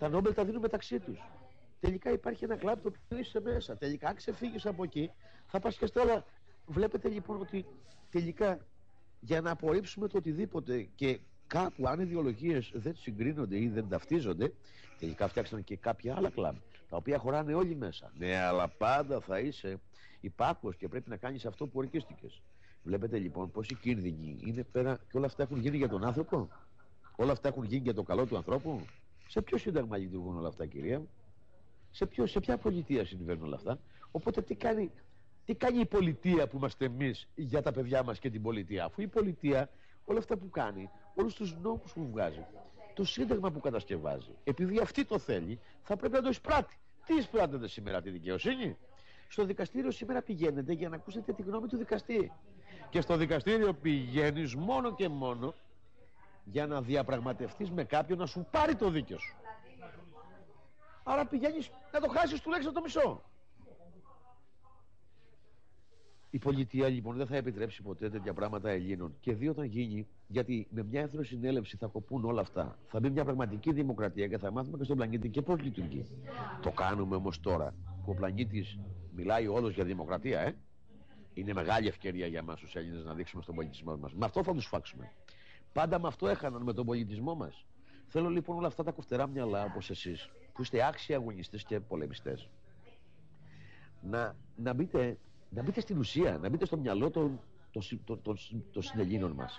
[0.00, 1.18] Τα Νόμπελ τα δίνουν μεταξύ τους.
[1.80, 3.76] Τελικά υπάρχει ένα κλαμπ το οποίο είσαι μέσα.
[3.76, 5.10] Τελικά, αν ξεφύγεις από εκεί,
[5.46, 6.24] θα πας και στα άλλα.
[6.66, 7.66] Βλέπετε λοιπόν ότι
[8.10, 8.58] τελικά
[9.20, 14.52] για να απορρίψουμε το οτιδήποτε και κάπου αν ιδεολογίες δεν συγκρίνονται ή δεν ταυτίζονται,
[14.98, 16.56] τελικά φτιάξαν και κάποια άλλα κλαμπ
[16.88, 18.12] τα οποία χωράνε όλοι μέσα.
[18.18, 19.80] Ναι, αλλά πάντα θα είσαι
[20.20, 22.42] υπάκουος και πρέπει να κάνεις αυτό που ορκίστηκες.
[22.82, 26.48] Βλέπετε λοιπόν πόσοι κίνδυνοι είναι πέρα και όλα αυτά έχουν γίνει για τον άνθρωπο;
[27.16, 28.80] Όλα αυτά έχουν γίνει για το καλό του ανθρώπου;
[29.30, 31.02] Σε ποιο σύνταγμα λειτουργούν όλα αυτά, κυρία
[31.90, 33.78] Σε, ποιο, σε ποια πολιτεία συμβαίνουν όλα αυτά;
[34.10, 34.90] Οπότε τι κάνει,
[35.44, 39.02] τι κάνει η πολιτεία που είμαστε εμείς για τα παιδιά μας και την πολιτεία; Αφού
[39.02, 39.70] η πολιτεία
[40.04, 42.46] όλα αυτά που κάνει, όλους τους νόμους που βγάζει,
[42.94, 46.76] το σύνταγμα που κατασκευάζει, επειδή αυτή το θέλει, θα πρέπει να το εισπράττει.
[47.06, 48.76] Τι εισπράττεται σήμερα τη δικαιοσύνη;
[49.28, 52.32] Στο δικαστήριο σήμερα πηγαίνετε για να ακούσετε τη γνώμη του δικαστή.
[52.90, 55.54] Και στο δικαστήριο πηγαίνεις μόνο και μόνο
[56.44, 59.36] για να διαπραγματευτείς με κάποιον να σου πάρει το δίκιο σου.
[61.02, 63.22] Άρα πηγαίνεις να το χάσεις τουλάχιστον το μισό.
[66.30, 69.16] Η πολιτεία λοιπόν δεν θα επιτρέψει ποτέ τέτοια πράγματα Ελλήνων.
[69.20, 72.78] Και δύο όταν γίνει, γιατί με μια συνέλευση θα κοπούν όλα αυτά.
[72.86, 76.06] Θα μπει μια πραγματική δημοκρατία και θα μάθουμε και στον πλανήτη και πώς λειτουργεί.
[76.62, 77.74] Το κάνουμε όμως τώρα
[78.04, 78.78] που ο πλανήτης
[79.14, 80.56] μιλάει όλος για δημοκρατία, ε.
[81.34, 84.14] Είναι μεγάλη ευκαιρία για εμάς τους Έλληνες να δείξουμε στον πολιτισμό μας.
[84.14, 85.12] Με αυτό θα τους φάξουμε.
[85.72, 87.64] Πάντα με αυτό έχαναν με τον πολιτισμό μας.
[88.06, 92.48] Θέλω λοιπόν όλα αυτά τα κοφτερά μυαλά όπως εσείς, που είστε άξιοι αγωνιστές και πολεμιστές,
[94.02, 95.18] να, να, μπείτε,
[95.50, 98.38] να μπείτε στην ουσία, να μπείτε στο μυαλό των, των, των, των,
[98.72, 99.58] των συνελλήνων μας.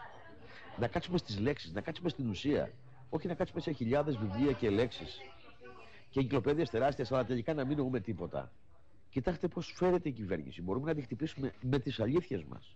[0.80, 2.72] Να κάτσουμε στις λέξεις, να κάτσουμε στην ουσία.
[3.10, 5.20] Όχι να κάτσουμε σε χιλιάδες βιβλία και λέξεις
[6.10, 8.52] και εγκυκλοπαίδειες τεράστιες, αλλά τελικά να μην νοούμε τίποτα.
[9.10, 10.62] Κοιτάξτε πώς φέρεται η κυβέρνηση.
[10.62, 12.76] Μπορούμε να τη χτυπήσουμε με τις αλήθειες μας.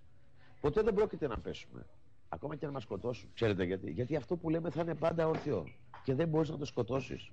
[0.61, 1.85] Ποτέ δεν πρόκειται να πέσουμε.
[2.29, 3.29] Ακόμα και να μας σκοτώσουν.
[3.33, 5.67] Ξέρετε γιατί; Γιατί αυτό που λέμε θα είναι πάντα όρθιο.
[6.03, 7.31] Και δεν μπορείς να το σκοτώσεις.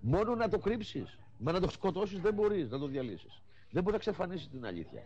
[0.00, 1.18] Μόνο να το κρύψεις.
[1.38, 3.42] Μα να το σκοτώσεις δεν μπορείς να το διαλύσεις.
[3.70, 5.02] Δεν μπορεί να ξεφανίσει την αλήθεια.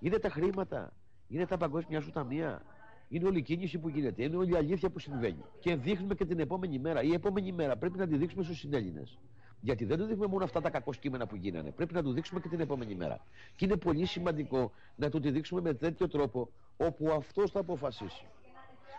[0.00, 0.92] Είναι τα χρήματα.
[1.28, 2.62] Είναι τα παγκόσμια σου ταμεία.
[3.08, 4.22] Είναι όλη η κίνηση που γίνεται.
[4.22, 5.44] Είναι όλη η αλήθεια που συμβαίνει.
[5.60, 7.02] Και δείχνουμε και την επόμενη μέρα.
[7.02, 9.18] Η επόμενη μέρα πρέπει να τη δείξουμε στους συνέλληνες.
[9.60, 11.70] Γιατί δεν του δείχνουμε μόνο αυτά τα κακό κείμενα που γίνανε.
[11.70, 13.26] Πρέπει να του δείξουμε και την επόμενη μέρα.
[13.56, 16.50] Και είναι πολύ σημαντικό να του τη δείξουμε με τέτοιο τρόπο
[16.86, 18.26] όπου αυτός θα αποφασίσει.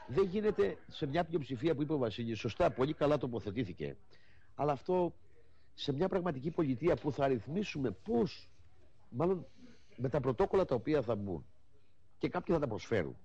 [0.07, 3.97] Δεν γίνεται σε μια πλειοψηφία που είπε ο Βασίλης, σωστά, πολύ καλά τοποθετήθηκε.
[4.55, 5.13] Αλλά αυτό
[5.73, 8.49] σε μια πραγματική πολιτεία που θα ρυθμίσουμε πώς,
[9.09, 9.45] μάλλον
[9.97, 11.45] με τα πρωτόκολλα τα οποία θα μπουν
[12.17, 13.17] και κάποιοι θα τα προσφέρουν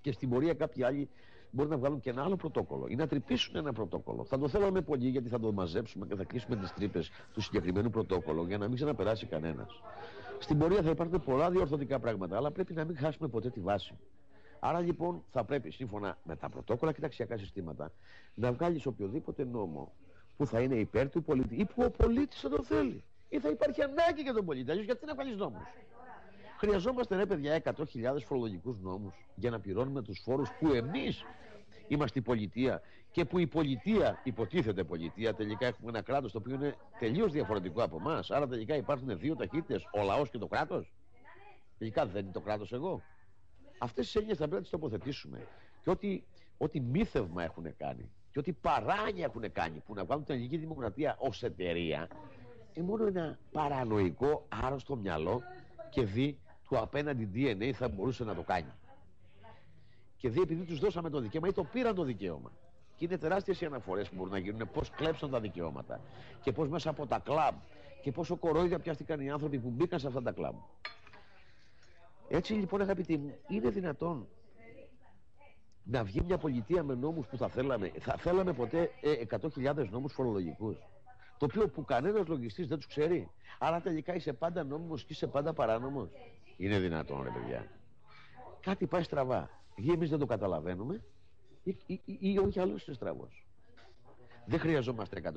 [0.00, 1.08] και στην πορεία κάποιοι άλλοι
[1.54, 4.24] μπορεί να βγάλουν και ένα άλλο πρωτόκολλο ή να τρυπήσουν ένα πρωτόκολλο.
[4.24, 7.90] Θα το θέλαμε πολύ γιατί θα το μαζέψουμε και θα κλείσουμε τις τρύπες του συγκεκριμένου
[7.90, 9.80] πρωτόκολλου για να μην ξαναπεράσει κανένας.
[10.38, 13.98] Στην πορεία θα υπάρχουν πολλά διορθωτικά πράγματα, αλλά πρέπει να μην χάσουμε ποτέ τη βάση.
[14.60, 17.92] Άρα λοιπόν θα πρέπει σύμφωνα με τα πρωτόκολλα και τα αξιακά συστήματα
[18.34, 19.92] να βγάλεις οποιοδήποτε νόμο
[20.36, 23.04] που θα είναι υπέρ του πολίτη ή που ο πολίτης θα το θέλει.
[23.28, 24.70] Ή θα υπάρχει ανάγκη για τον πολίτη.
[24.70, 25.62] Αλλιώς γιατί να βγάλεις νόμους;
[26.64, 27.84] Χρειαζόμαστε ρε παιδιά 100.000
[28.24, 31.24] φορολογικούς νόμους για να πληρώνουμε τους φόρους που εμείς
[31.88, 36.54] είμαστε η πολιτεία και που η πολιτεία υποτίθεται πολιτεία τελικά έχουμε ένα κράτος το οποίο
[36.54, 38.30] είναι τελείως διαφορετικό από εμάς.
[38.30, 40.92] άρα τελικά υπάρχουν δύο ταχύτητες, ο λαός και το κράτος.
[41.78, 43.02] Τελικά δεν είναι το κράτος εγώ.
[43.78, 45.46] Αυτές τις έννοιες θα πρέπει να τις τοποθετήσουμε.
[45.82, 46.24] Και ότι,
[46.58, 51.16] ότι μύθευμα έχουν κάνει και ότι παράνια έχουν κάνει που να βγάλουν την ελληνική δημοκρατία
[51.18, 52.08] ως εταιρεία
[52.74, 55.42] είναι μόνο ένα παρανοϊκό άρρωστο μυαλό
[55.90, 56.38] και δει
[56.72, 58.72] του απέναντι DNA θα μπορούσε να το κάνει.
[60.16, 62.50] Και δει επειδή τους δώσαμε το δικαίωμα ή το πήραν το δικαίωμα.
[62.96, 66.00] Και είναι τεράστιες οι αναφορές που μπορούν να γίνουν πώς κλέψαν τα δικαιώματα
[66.42, 67.54] και πώς μέσα από τα κλαμπ
[68.02, 70.54] και πόσο κορόιδια πιάστηκαν οι άνθρωποι που μπήκαν σε αυτά τα κλαμπ.
[72.28, 74.28] Έτσι λοιπόν αγαπητοί μου, είναι δυνατόν
[75.84, 77.92] να βγει μια πολιτεία με νόμους που θα θέλαμε.
[77.98, 80.76] Θα θέλαμε ποτέ ε, 100.000 νόμους φορολογικούς;
[81.42, 83.30] Το οποίο που κανένας λογιστής δεν τους ξέρει.
[83.58, 86.08] Άρα τελικά είσαι πάντα νόμιμος και είσαι πάντα παράνομος.
[86.56, 87.66] Είναι δυνατόν, ρε παιδιά.
[88.60, 89.50] Κάτι πάει στραβά.
[89.74, 91.04] Ή εμείς δεν το καταλαβαίνουμε,
[91.62, 93.46] ή, ή, ή, ή όχι άλλος είναι στραβός.
[94.46, 95.32] Δεν χρειαζόμαστε 100.000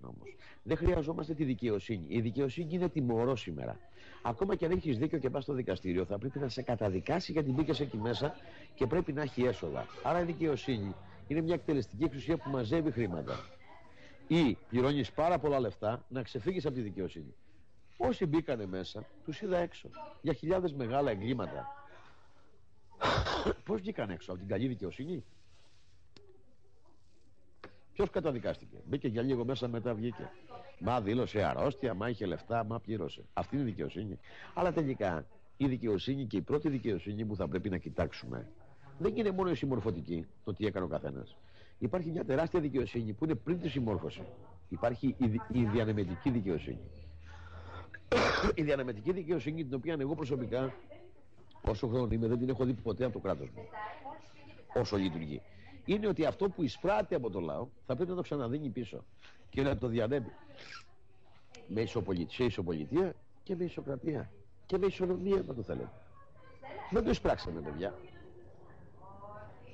[0.00, 0.36] νόμους.
[0.62, 2.04] Δεν χρειαζόμαστε τη δικαιοσύνη.
[2.08, 3.78] Η δικαιοσύνη είναι τιμωρό σήμερα.
[4.22, 7.50] Ακόμα και αν έχεις δίκιο και πας στο δικαστήριο, θα πρέπει να σε καταδικάσει γιατί
[7.50, 8.34] μπήκες εκεί μέσα
[8.74, 9.86] και πρέπει να έχει έσοδα.
[10.02, 10.94] Άρα η δικαιοσύνη
[11.26, 13.58] είναι μια εκτελεστική εξουσία που μαζεύει χρήματα.
[14.32, 17.34] Ή πληρώνει πάρα πολλά λεφτά να ξεφύγεις από τη δικαιοσύνη.
[17.96, 19.88] Όσοι μπήκανε μέσα, τους είδα έξω.
[20.22, 21.66] Για χιλιάδες μεγάλα εγκλήματα.
[23.64, 25.24] Πώς βγήκαν έξω, από την καλή δικαιοσύνη;
[27.92, 30.30] Ποιος καταδικάστηκε; Μπήκε για λίγο μέσα, μετά βγήκε.
[30.78, 33.24] Μα δήλωσε αρρώστια, μα είχε λεφτά, μα πλήρωσε.
[33.32, 34.18] Αυτή είναι η δικαιοσύνη.
[34.54, 38.48] Αλλά τελικά η δικαιοσύνη και η πρώτη δικαιοσύνη που θα πρέπει να κοιτάξουμε
[38.98, 41.36] δεν είναι μόνο η συμμορφωτική, το τι έκανε ο καθένας.
[41.80, 44.22] Υπάρχει μια τεράστια δικαιοσύνη που είναι πριν τη συμμόρφωση.
[44.68, 46.80] Υπάρχει η, η διανεμετική δικαιοσύνη.
[48.54, 50.74] Η διανεμετική δικαιοσύνη την οποία εγώ προσωπικά
[51.62, 53.62] όσο χρόνο είμαι δεν την έχω δει ποτέ από το κράτος μου
[54.74, 55.42] όσο λειτουργεί
[55.84, 59.04] είναι ότι αυτό που εισπράττει από το λαό θα πρέπει να το ξαναδίνει πίσω
[59.48, 60.32] και να το διανέμει.
[61.66, 64.30] Με ισοπολιτεία, σε ισοπολιτεία και με ισοκρατία
[64.66, 65.90] και με ισονομία αν το θέλετε.
[66.90, 67.94] Δεν το εισπράξαμε παιδιά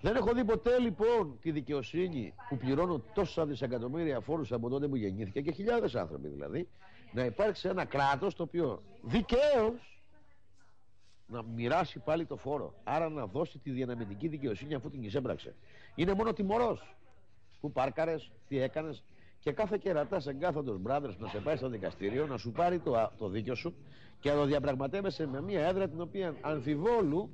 [0.06, 4.96] δεν έχω δει ποτέ λοιπόν τη δικαιοσύνη που πληρώνω τόσα δισεκατομμύρια φόρους από τότε που
[4.96, 6.68] γεννήθηκα και χιλιάδες άνθρωποι δηλαδή
[7.12, 10.00] να υπάρξει ένα κράτος το οποίο δικαίως
[11.26, 12.74] να μοιράσει πάλι το φόρο.
[12.84, 15.54] Άρα να δώσει τη διαναμετική δικαιοσύνη αφού την εισέμπραξε.
[15.94, 16.96] Είναι μόνο τιμωρός.
[17.60, 19.04] Που πάρκαρες, τι έκανες
[19.38, 23.12] και κάθε κερατά σε κάθοντος brothers να σε πάει στο δικαστήριο να σου πάρει το,
[23.18, 23.74] το δίκιο σου
[24.20, 27.30] και να το διαπραγματεύεσαι με μια έδρα την οποία αμφιβόλου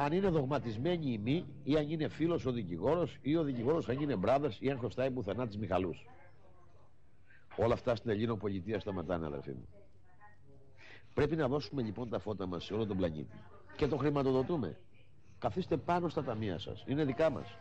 [0.00, 4.00] αν είναι δογματισμένη η μη ή αν είναι φίλος ο δικηγόρος ή ο δικηγόρος αν
[4.00, 6.06] είναι brothers ή αν χρωστάει πουθενά τις Μιχαλούς.
[7.56, 9.68] Όλα αυτά στην Ελληνοπολιτεία σταματάνε, αδερφοί μου.
[11.14, 13.36] Πρέπει να δώσουμε λοιπόν τα φώτα μας σε όλο τον πλανήτη.
[13.76, 14.78] Και το χρηματοδοτούμε.
[15.38, 16.84] Καθίστε πάνω στα ταμεία σας.
[16.86, 17.58] Είναι δικά μας.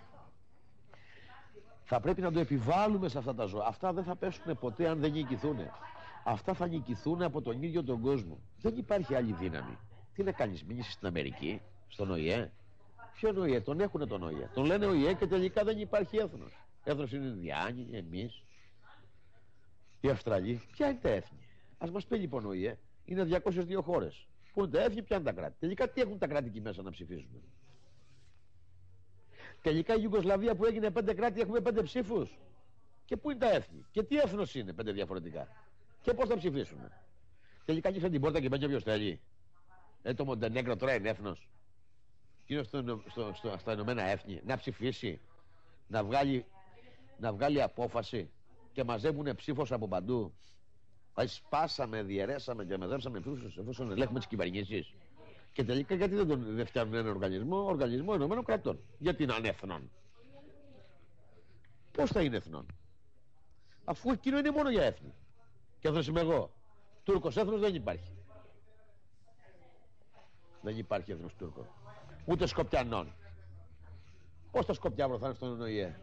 [1.84, 3.68] Θα πρέπει να το επιβάλλουμε σε αυτά τα ζώα.
[3.68, 5.58] Αυτά δεν θα πέσουν ποτέ αν δεν νικηθούν.
[6.24, 8.40] Αυτά θα νικηθούν από τον ίδιο τον κόσμο.
[8.62, 9.78] Δεν υπάρχει άλλη δύναμη.
[10.14, 12.52] Τι να κάνεις, μείνεις στην Αμερική, στον ΟΗΕ.
[13.20, 14.50] Ποιον ΟΗΕ, τον έχουν τον ΟΗΕ.
[14.54, 16.66] Τον λένε ΟΗΕ και τελικά δεν υπάρχει έθνος.
[16.84, 18.44] Έθνος είναι οι Ινδιάνοι, εμείς,
[20.02, 20.62] οι Αυστραλοί.
[20.72, 21.48] Ποια είναι τα έθνη;
[21.78, 24.28] Α μας πει λοιπόν ο ΟΗΕ, είναι 202 χώρες.
[24.54, 26.82] Πού είναι τα έθνη, ποια είναι τα κράτη; Τελικά τι έχουν τα κράτη εκεί μέσα
[26.82, 27.42] να ψηφίσουν.
[29.62, 32.38] Τελικά η Ιουγκοσλαβία που έγινε πέντε κράτη έχουμε πέντε ψήφους.
[33.06, 35.48] Και πού είναι τα έθνη; Και τι έθνος είναι πέντε διαφορετικά;
[36.02, 36.80] Και πώς θα ψηφίσουν.
[37.66, 39.20] Τελικά ανοίξαν την πόρτα και μπαίνει όποιο θέλει.
[40.02, 41.50] Ε, το Μοντενέγκρο τώρα είναι έθνος.
[42.48, 45.22] Είναι στο, στο, στο, στα Ηνωμένα Έθνη να ψηφίσει,
[45.88, 46.46] να βγάλει,
[47.18, 48.30] να βγάλει απόφαση
[48.72, 50.34] και μαζεύουν ψήφος από παντού.
[51.14, 54.94] Δηλαδή σπάσαμε, διαιρέσαμε και μαζέψαμε ψήφους εφόσον ελέγχουμε τις κυβερνήσεις.
[55.52, 58.80] Και τελικά γιατί δεν, τον, δεν φτιάχνουν ένα οργανισμό, οργανισμό Ηνωμένων Κρατών.
[58.98, 59.92] Γιατί να είναι εθνών.
[61.92, 62.66] Πώς θα είναι εθνών.
[63.86, 65.14] Αφού εκείνο είναι μόνο για έθνη.
[65.80, 66.52] Και αυτό είμαι εγώ.
[67.04, 68.12] Τούρκος έθνος δεν υπάρχει.
[70.62, 71.68] Δεν υπάρχει έθνος Τούρκο.
[72.30, 73.14] Ούτε Σκοπιανών.
[74.52, 75.96] Πώς τα Σκοπιά βοηθάνε στον ΟΗΕ;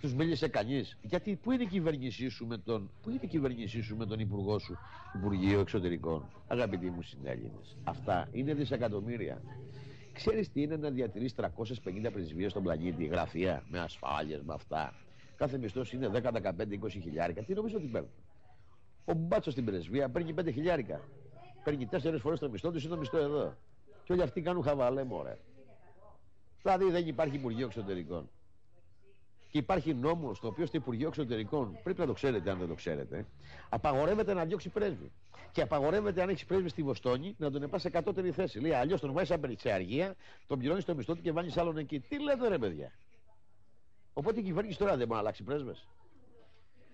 [0.00, 3.80] Τους μίλησε κανείς; Γιατί πού είναι η κυβέρνησή σου με τον, πού είναι η κυβέρνησή
[3.82, 4.78] σου με τον Υπουργό σου,
[5.14, 7.76] Υπουργείο Εξωτερικών; Αγαπητοί μου συνέλληνες.
[7.84, 9.42] Αυτά είναι δισεκατομμύρια.
[10.12, 14.94] Ξέρεις τι είναι να διατηρείς 350 πρεσβείες στον πλανήτη, γραφεία, με ασφάλειες, με αυτά;
[15.36, 17.42] Κάθε μισθός είναι 10, 15, 20 χιλιάρικα.
[17.42, 18.10] Τι νομίζω ότι παίρνουν;
[19.04, 21.00] Ο μπάτσος στην πρεσβεία παίρνει 5 χιλιάρικα.
[21.64, 23.56] Παίρνει 4 φορές το μισθό του ή το μισθό εδώ.
[24.06, 25.38] Και όλοι αυτοί κάνουν χαβαλέ, μωρέ.
[26.62, 28.30] Δηλαδή δεν υπάρχει Υπουργείο Εξωτερικών.
[29.48, 32.74] Και υπάρχει νόμος το οποίο στο Υπουργείο Εξωτερικών, πρέπει να το ξέρετε αν δεν το
[32.74, 33.26] ξέρετε,
[33.68, 35.12] απαγορεύεται να διώξει πρέσβη.
[35.52, 38.60] Και απαγορεύεται αν έχεις πρέσβη στη Βοστόνη να τον επάς σε κατώτερη θέση.
[38.60, 40.14] Λέει αλλιώς τον βάζεις σε αργία,
[40.46, 42.00] τον πληρώνεις το μισθό του και βάλει άλλον εκεί.
[42.00, 42.92] Τι λέτε ρε παιδιά;
[44.12, 45.88] Οπότε η κυβέρνηση τώρα δεν μπορεί να αλλάξει πρέσβες.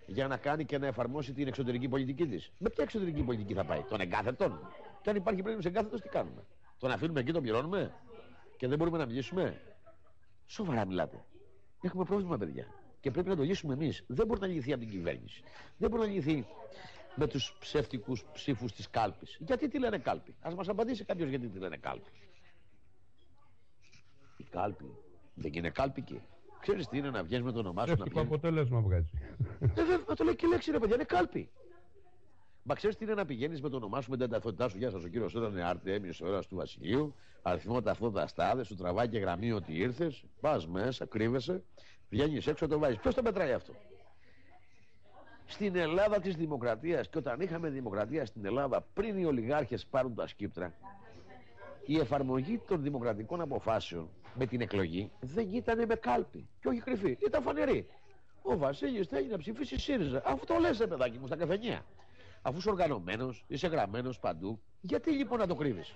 [0.06, 2.52] Για να κάνει και να εφαρμόσει την εξωτερική πολιτική της.
[2.58, 4.68] Με ποια εξωτερική πολιτική θα πάει, των εγκάθετων.
[5.02, 6.42] Και αν υπάρχει πρέσβης εγκάθετος, τι κάνουμε;
[6.82, 7.94] Τον αφήνουμε εκεί, τον πληρώνουμε
[8.56, 9.60] και δεν μπορούμε να μιλήσουμε.
[10.46, 11.24] Σοβαρά μιλάτε.
[11.82, 12.66] Έχουμε πρόβλημα, παιδιά.
[13.00, 14.04] Και πρέπει να το λύσουμε εμείς.
[14.06, 15.42] Δεν μπορεί να λυθεί από την κυβέρνηση.
[15.76, 16.46] Δεν μπορεί να λυθεί
[17.14, 19.36] με τους ψεύτικους ψήφους της κάλπης.
[19.40, 22.10] Γιατί τι λένε κάλπη; Α μας απαντήσει κάποιος γιατί τι λένε κάλπη.
[24.36, 24.96] Η κάλπη
[25.34, 26.22] δεν είναι κάλπικη.
[26.60, 27.94] Ξέρεις τι είναι να βγαίνεις με το όνομά σου.
[28.12, 29.10] να αποτέλεσμα βγάζει.
[29.60, 31.50] Ε, βέβαια, το λέει και λέξη ρε παιδιά, είναι κάλπη.
[32.62, 34.78] Μα ξέρεις τι είναι να πηγαίνεις με το όνομά σου, με την ταυτότητά σου.
[34.78, 37.14] Γεια σας, ο κύριος Σόρα είναι Αρτέμιο ώρα του Βασιλείου.
[37.42, 40.24] Αριθμό ταυτότητα στάδε, σου τραβάει και γραμμή ότι ήρθες.
[40.40, 41.62] Πας μέσα, κρύβεσαι,
[42.10, 42.98] βγαίνεις έξω, το βάζεις.
[42.98, 43.72] Ποιος το μετράει αυτό;
[45.46, 50.26] Στην Ελλάδα της Δημοκρατίας και όταν είχαμε δημοκρατία στην Ελλάδα, πριν οι ολιγάρχες πάρουν τα
[50.26, 50.74] σκύπτρα,
[51.86, 57.18] η εφαρμογή των δημοκρατικών αποφάσεων με την εκλογή δεν ήταν με κάλπη και όχι κρυφή.
[57.26, 57.86] Ήταν φανερή.
[58.42, 60.22] Ο Βασίλης θέλει να ψηφίσει ΣΥΡΙΖΑ.
[60.24, 61.84] Αφού το λε, παιδάκι μου, στα καφενεία.
[62.42, 65.94] Αφού είσαι οργανωμένος, είσαι γραμμένος παντού, γιατί λοιπόν να το κρύβεις;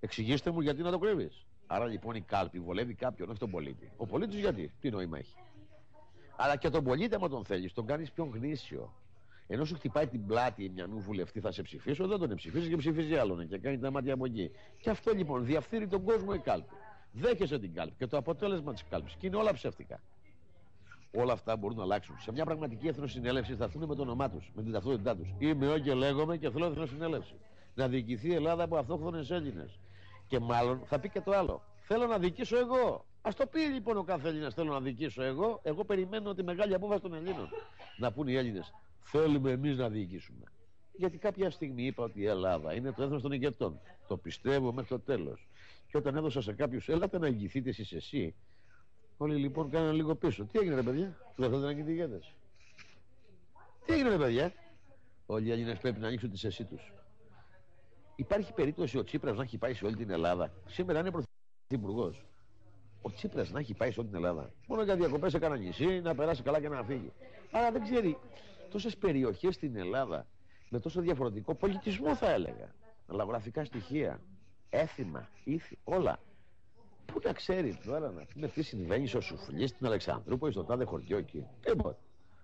[0.00, 1.46] Εξηγήστε μου γιατί να το κρύβεις.
[1.66, 3.90] Άρα λοιπόν η κάλπη βολεύει κάποιον, όχι τον πολίτη.
[3.96, 5.34] Ο πολίτης γιατί, τι νόημα έχει;
[6.36, 8.92] Αλλά και τον πολίτη, άμα τον θέλεις, τον κάνεις πιο γνήσιο.
[9.46, 12.76] Ενώ σου χτυπάει την πλάτη μια νου βουλευτή, θα σε ψηφίσω, δεν τον ψηφίζει και
[12.76, 14.50] ψηφίζει άλλον και κάνει τα μάτια από εκεί.
[14.80, 16.74] Και αυτό λοιπόν διαφθείρει τον κόσμο η κάλπη.
[17.12, 19.14] Δέχεσαι την κάλπη και το αποτέλεσμα της κάλπης.
[19.14, 20.00] Και είναι όλα ψεύτικα.
[21.16, 22.16] Όλα αυτά μπορούν να αλλάξουν.
[22.20, 25.28] Σε μια πραγματική εθνοσυνέλευση θα έρθουν με το όνομά τους, με την ταυτότητά τους.
[25.38, 27.34] Είμαι εγώ και λέγομαι και θέλω εθνοσυνέλευση.
[27.74, 29.78] Να διοικηθεί η Ελλάδα από αυτόχθονες Έλληνες.
[30.26, 31.62] Και μάλλον θα πει και το άλλο.
[31.86, 33.04] Θέλω να διοικήσω εγώ.
[33.22, 35.60] Α το πει λοιπόν ο κάθε Έλληνας: Θέλω να διοικήσω εγώ.
[35.62, 37.48] Εγώ περιμένω τη μεγάλη απόφαση των Ελλήνων.
[37.98, 38.72] Να πούν οι Έλληνες:
[39.02, 40.44] Θέλουμε εμείς να διοικήσουμε.
[40.92, 43.80] Γιατί κάποια στιγμή είπα ότι η Ελλάδα είναι το έθνος των ηγετών.
[44.08, 45.48] Το πιστεύω μέχρι το τέλος.
[45.86, 48.34] Και όταν έδωσα σε κάποιους, έλατε να ηγηθείτε εσείς εσύ,
[49.16, 50.44] όλοι λοιπόν κάνανε λίγο πίσω.
[50.44, 52.34] Τι έγινε, ρε παιδιά, δεν θέλετε να γίνετε ηγέτες.
[53.84, 54.52] Τι έγινε, ρε παιδιά,
[55.26, 56.92] όλοι οι Έλληνες πρέπει να ανοίξουν τις εσύ τους.
[58.16, 60.52] Υπάρχει περίπτωση ο Τσίπρας να έχει πάει σε όλη την Ελλάδα.
[60.66, 62.24] Σήμερα είναι πρωθυπουργός.
[63.02, 64.52] Ο Τσίπρας να έχει πάει σε όλη την Ελλάδα.
[64.66, 67.12] Μόνο για διακοπές σε κανένα νησί, να περάσει καλά και να φύγει.
[67.52, 68.18] Άρα δεν ξέρει
[68.70, 70.26] τόσες περιοχές στην Ελλάδα
[70.68, 72.74] με τόσο διαφορετικό πολιτισμό, θα έλεγα.
[73.06, 74.20] Λαογραφικά στοιχεία,
[74.70, 76.18] έθιμα, ήθη, όλα.
[77.06, 81.16] Πού να ξέρεις τώρα να πούμε τι συμβαίνει στο Σουφλί, στην Αλεξανδρούπολη, στο τάδε χωριό
[81.16, 81.46] εκεί.
[81.60, 81.98] Τίποτα.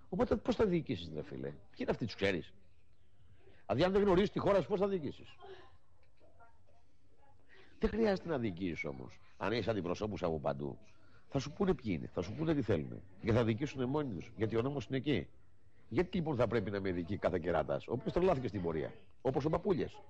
[0.09, 2.53] Οπότε πώς θα διοικήσεις, δε φίλε; Ποιοι είναι αυτοί, τους ξέρεις;
[3.65, 5.35] Δηλαδή, αν δεν γνωρίζεις τη χώρα σου, πώς θα διοικήσεις;
[7.79, 9.19] Δεν χρειάζεται να διοικήσεις όμως.
[9.37, 10.77] Αν έχεις αντιπροσώπους από παντού,
[11.27, 13.01] θα σου πούνε ποιοι είναι, θα σου πούνε τι θέλουν.
[13.21, 14.31] Και θα διοικήσουν μόνοι τους.
[14.35, 15.27] Γιατί ο νόμος είναι εκεί.
[15.89, 19.45] Γιατί λοιπόν θα πρέπει να με ειδική κάθε κεράτα, ο οποίος τρελάθηκε στην πορεία, όπως
[19.45, 20.01] ο Παπούλιας.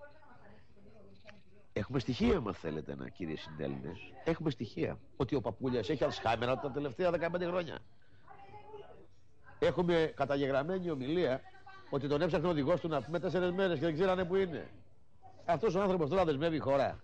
[1.73, 3.93] Έχουμε στοιχεία, αν θέλετε, να κύριε συντέλληνε.
[4.23, 7.79] Έχουμε στοιχεία ότι ο Παπούλια έχει Αλσχάιμερα τα τελευταία 15 χρόνια.
[9.59, 11.41] Έχουμε καταγεγραμμένη ομιλία
[11.89, 14.69] ότι τον έψαχνε ο οδηγός του να πούμε τέσσερις μέρες και δεν ξέρανε που είναι.
[15.45, 16.99] αυτός ο άνθρωπος τώρα δεσμεύει χώρα.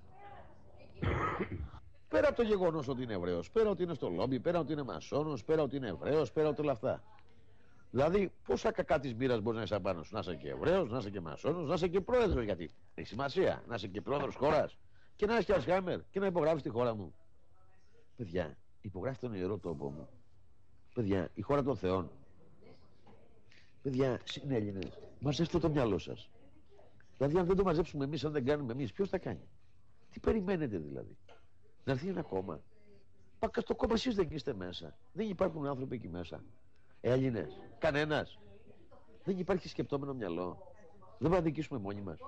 [2.08, 4.84] πέρα από το γεγονός ότι είναι Εβραίος, πέρα ότι είναι στο λόμπι, πέρα ότι είναι
[4.84, 7.03] Μασόνος, πέρα ότι είναι Εβραίος, πέρα ότι όλα αυτά.
[7.97, 10.97] Δηλαδή, πόσα κακά της μοίρα μπορείς να είσαι απάνω σου; Να είσαι και Εβραίος, να
[10.97, 12.71] είσαι και Μασόνο, να είσαι και πρόεδρος γιατί.
[12.95, 13.63] Έχει σημασία.
[13.67, 14.77] Να είσαι και πρόεδρος χώρας
[15.15, 17.13] και να είσαι και Αλσχάιμερ και να υπογράφεις τη χώρα μου.
[18.15, 20.07] Παιδιά, υπογράφει τον ιερό τόπο μου.
[20.93, 22.12] Παιδιά, η χώρα των Θεών.
[23.81, 26.29] Παιδιά, συνέλληνε, μαζεύτε το μυαλό σας.
[27.17, 29.47] Δηλαδή, αν δεν το μαζέψουμε εμείς, αν δεν κάνουμε εμείς, ποιος θα κάνει;
[30.12, 31.17] Τι περιμένετε δηλαδή;
[31.83, 32.62] Να έρθει ένα κόμμα.
[33.39, 34.97] Πάκα στο κόμμα εσείς δεν είστε μέσα.
[35.13, 36.43] Δεν υπάρχουν άνθρωποι εκεί μέσα.
[37.01, 37.60] Έλληνες.
[37.79, 38.39] Κανένας.
[39.23, 40.57] Δεν υπάρχει σκεπτόμενο μυαλό.
[40.99, 42.19] Δεν μπορούμε να δικήσουμε μόνοι μας.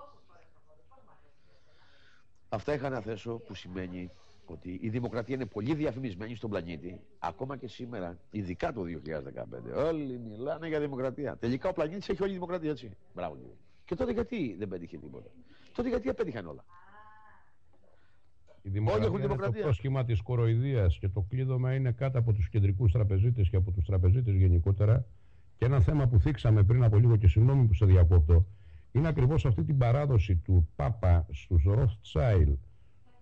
[2.50, 4.12] Αυτά είχα να θέσω που σημαίνει
[4.46, 9.86] ότι η δημοκρατία είναι πολύ διαφημισμένη στον πλανήτη, ακόμα και σήμερα, ειδικά το 2015.
[9.88, 11.38] Όλοι μιλάνε για δημοκρατία.
[11.38, 12.98] Τελικά ο πλανήτης έχει όλη η δημοκρατία, έτσι.
[13.14, 13.54] Μπράβο, κύριε.
[13.86, 15.30] Και τότε γιατί δεν πέτυχε τίποτα;
[15.76, 16.66] Τότε γιατί απέτυχαν όλα;
[18.62, 22.92] Η δημοκρατία, είναι το πρόσχημα της κοροϊδίας και το κλείδωμα είναι κάτω από τους κεντρικούς
[22.92, 25.06] τραπεζίτες και από τους τραπεζίτες γενικότερα.
[25.58, 28.46] Και ένα θέμα που θίξαμε πριν από λίγο και συγγνώμη που σε διακόπτω,
[28.92, 32.54] είναι ακριβώς αυτή την παράδοση του Πάπα στους Rothschild,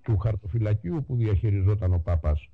[0.01, 2.49] του χαρτοφυλακίου που διαχειριζόταν ο Πάπας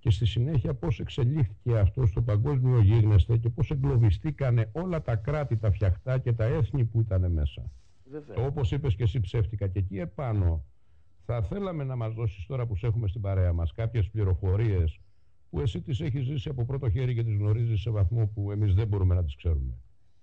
[0.00, 5.56] και στη συνέχεια πώς εξελίχθηκε αυτό στο παγκόσμιο γίγνεσθε και πώς εγκλωβιστήκανε όλα τα κράτη,
[5.56, 7.70] τα φτιαχτά και τα έθνη που ήταν μέσα.
[8.04, 8.46] Βέβαια.
[8.46, 10.64] Όπως είπες και εσύ ψεύτικα και εκεί επάνω
[11.26, 15.00] θα θέλαμε να μας δώσεις τώρα που σε έχουμε στην παρέα μας κάποιες πληροφορίες
[15.50, 18.74] που εσύ τις έχεις ζήσει από πρώτο χέρι και τις γνωρίζεις σε βαθμό που εμείς
[18.74, 19.74] δεν μπορούμε να τις ξέρουμε.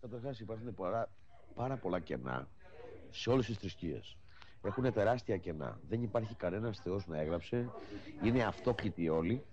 [0.02, 1.10] Καταρχάς υπάρχουν πάρα,
[1.56, 2.48] πάρα πολλά κενά
[3.10, 4.18] σε όλες τις θρησκείες.
[4.62, 5.80] Έχουν τεράστια κενά.
[5.90, 7.70] Δεν υπάρχει κανένας Θεός να έγραψε.
[8.24, 9.44] Είναι αυτόκλητοι όλοι.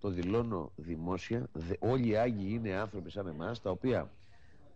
[0.00, 1.48] Το δηλώνω δημόσια.
[1.78, 4.10] όλοι οι Άγιοι είναι άνθρωποι σαν εμάς, τα οποία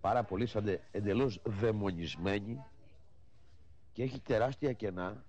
[0.01, 2.65] πάρα πολλοί σαν εντελώς δαιμονισμένοι
[3.93, 5.25] και έχει τεράστια κενά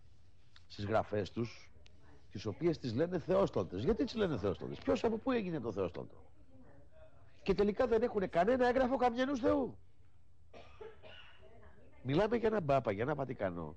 [0.71, 1.71] στις γραφές τους
[2.31, 3.83] τις οποίες τις λένε θεόστολτες.
[3.83, 4.77] Γιατί τις λένε θεόστολτες.
[4.77, 6.15] Ποιος από πού έγινε το θεόστολτο.
[7.43, 9.77] Και τελικά δεν έχουν κανένα έγγραφο καμιανούς Θεού.
[12.03, 13.75] Μιλάμε για ένα μπάπα, για ένα Βατικανό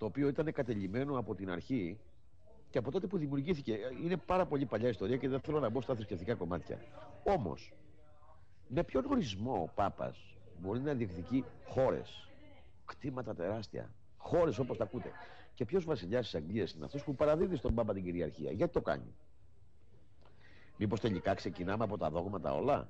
[0.00, 1.98] το οποίο ήταν κατελημένο από την αρχή
[2.70, 3.78] και από τότε που δημιουργήθηκε.
[4.02, 6.78] Είναι πάρα πολύ παλιά ιστορία και δεν θέλω να μπω στα θρησκευτικά κομμάτια.
[7.24, 7.72] Όμως,
[8.68, 12.28] με ποιον ορισμό ο Πάπας μπορεί να διεκδικεί χώρες,
[12.84, 13.90] κτήματα τεράστια,
[14.20, 15.10] χώρες όπως τα ακούτε.
[15.54, 18.80] Και ποιος βασιλιάς της Αγγλίας είναι αυτός που παραδίδει στον Πάπα την κυριαρχία; Γιατί το
[18.80, 19.14] κάνει.
[20.76, 22.88] Μήπως τελικά ξεκινάμε από τα δόγματα όλα;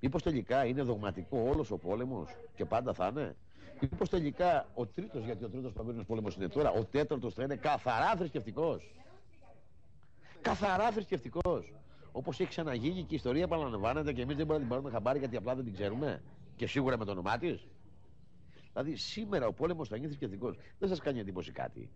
[0.00, 3.36] Μήπως τελικά είναι δογματικό όλος ο πόλεμος και πάντα θα είναι;
[3.80, 7.56] Μήπως τελικά ο τρίτος, γιατί ο τρίτος παγκόσμιος πόλεμος είναι τώρα, ο τέταρτος θα είναι
[7.56, 8.94] καθαρά θρησκευτικός;
[10.40, 11.72] Καθαρά θρησκευτικός.
[12.12, 15.18] Όπως έχει ξαναγίνει και η ιστορία επαναλαμβάνεται και εμείς δεν μπορούμε να την πάρουμε χαμπάρι
[15.18, 16.22] γιατί απλά δεν την ξέρουμε.
[16.56, 17.66] Και σίγουρα με το όνομά της.
[18.72, 20.56] Δηλαδή σήμερα ο πόλεμος θα γίνει θρησκευτικός.
[20.78, 21.90] Δεν σας κάνει εντύπωση κάτι.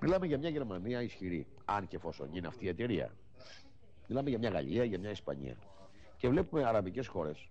[0.00, 3.14] Μιλάμε για μια Γερμανία ισχυρή, αν και εφόσον είναι αυτή η εταιρεία.
[4.08, 5.56] Μιλάμε για μια Γαλλία, για μια Ισπανία.
[6.16, 7.48] Και βλέπουμε αραβικές χώρες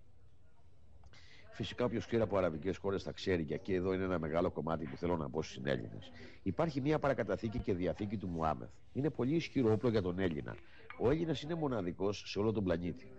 [1.54, 4.86] Φυσικά, όποιος ξέρει από αραβικές χώρες θα ξέρει, και εκεί εδώ είναι ένα μεγάλο κομμάτι
[4.86, 5.98] που θέλω να πω στους Έλληνε.
[6.42, 8.68] Υπάρχει μια παρακαταθήκη και διαθήκη του Μουάμεθ.
[8.92, 10.56] Είναι πολύ ισχυρό όπλο για τον Έλληνα.
[11.00, 13.12] Ο Έλληνας είναι μοναδικός σε όλο τον πλανήτη.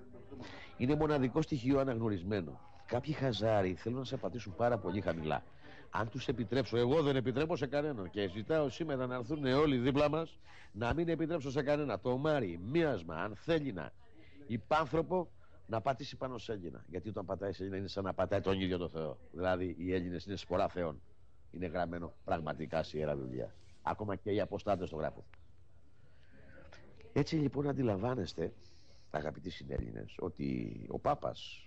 [0.78, 2.60] Είναι μοναδικό στοιχείο αναγνωρισμένο.
[2.86, 5.44] Κάποιοι χαζάροι θέλουν να σε πατήσουν πάρα πολύ χαμηλά.
[5.90, 10.10] Αν τους επιτρέψω, εγώ δεν επιτρέπω σε κανέναν και ζητάω σήμερα να έρθουν όλοι δίπλα
[10.10, 10.38] μας
[10.72, 13.92] να μην επιτρέψω σε κανένα το μάρι, μίασμα, αν θέλει να
[14.48, 15.30] υπάνθρωπο
[15.68, 16.86] να πατήσει πάνω σε Έλληνα.
[16.88, 19.18] Γιατί όταν πατάει σε Έλληνα είναι σαν να πατάει τον ίδιο το Θεό.
[19.32, 21.02] Δηλαδή οι Έλληνες είναι σπορά Θεών.
[21.52, 23.56] Είναι γραμμένο πραγματικά σε ιερά βιβλία.
[23.82, 25.24] Ακόμα και οι αποστάτες το γράφουν.
[27.14, 28.54] Έτσι λοιπόν αντιλαμβάνεστε,
[29.12, 31.65] αγαπητοί συνέλληνες, ότι ο Πάπας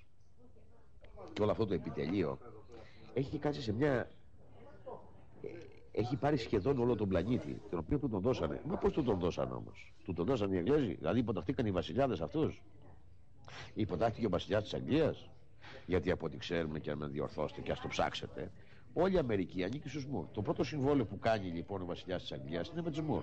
[1.32, 2.38] και όλο αυτό το επιτελείο
[3.14, 4.10] έχει κάτσει σε μια.
[5.92, 8.60] Έχει πάρει σχεδόν όλο τον πλανήτη, τον οποίο του τον δώσανε.
[8.66, 12.20] Μα πώς του τον δώσανε όμως; Του τον δώσανε οι Εγγλέζοι, δηλαδή υποταχθήκαν οι βασιλιάδες
[12.20, 12.62] αυτούς;
[13.74, 15.30] Υποτάχθηκε ο βασιλιάς της Αγγλίας;
[15.86, 18.52] Γιατί από ό,τι ξέρουμε και αν με διορθώσετε και ας το ψάξετε,
[18.92, 20.26] όλη η Αμερική ανήκει στους Μουρ.
[20.32, 23.22] Το πρώτο συμβόλαιο που κάνει λοιπόν ο βασιλιάς της Αγγλίας είναι με τους Μουρ.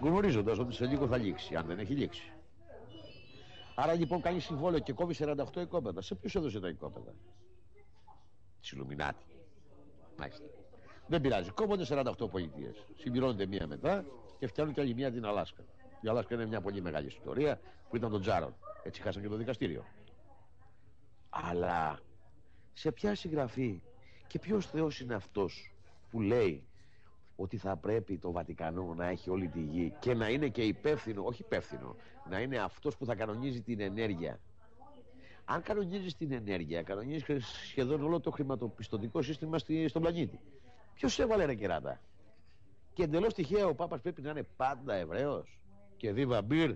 [0.00, 2.32] Γνωρίζοντας ότι σε λίγο θα λήξει, αν δεν έχει λήξει.
[3.80, 6.02] Άρα λοιπόν κάνει συμβόλαιο και κόβεις 48 οικόπεδα.
[6.02, 7.14] Σε ποιου έδωσε τα οικόπεδα,
[8.60, 9.24] Τη Ιλουμινάτη.
[10.18, 10.44] Μάλιστα.
[11.06, 11.50] Δεν πειράζει.
[11.50, 12.86] Κόβονται 48 πολιτείες.
[12.96, 14.04] Συμπληρώνονται μία μετά
[14.38, 15.62] και φτιάχνουν και άλλη μία την Αλάσκα.
[16.00, 18.54] Η Αλάσκα είναι μια πολύ μεγάλη ιστορία που ήταν τον Τζάρον.
[18.82, 19.84] Έτσι χάσαμε και το δικαστήριο.
[21.30, 21.98] Αλλά
[22.72, 23.82] σε ποια συγγραφή
[24.26, 25.74] και ποιος Θεός είναι αυτός
[26.10, 26.67] που λέει
[27.40, 31.22] ότι θα πρέπει το Βατικανό να έχει όλη τη γη και να είναι και υπεύθυνο,
[31.24, 31.96] όχι υπεύθυνο,
[32.30, 34.40] να είναι αυτός που θα κανονίζει την ενέργεια.
[35.44, 40.40] Αν κανονίζεις την ενέργεια, κανονίζεις σχεδόν όλο το χρηματοπιστωτικό σύστημα στη, στον πλανήτη.
[40.94, 42.00] Ποιος έβαλε ρε κεράτα;
[42.92, 45.58] Και εντελώς τυχαία ο Πάπας πρέπει να είναι πάντα Εβραίος
[45.96, 46.74] και δίβα μπυρ.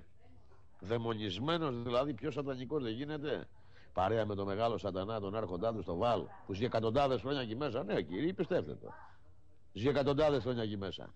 [0.80, 3.48] Δαιμονισμένος δηλαδή, πιο σατανικός δεν γίνεται.
[3.92, 7.56] Παρέα με τον μεγάλο σατανά, τον άρχοντά του στο Βάλ, που ζει εκατοντάδες χρόνια εκεί
[7.56, 7.84] μέσα.
[7.84, 8.92] Ναι, κύριε, πιστεύετε το.
[9.72, 11.14] Ζει εκατοντάδες χρόνια εκεί μέσα.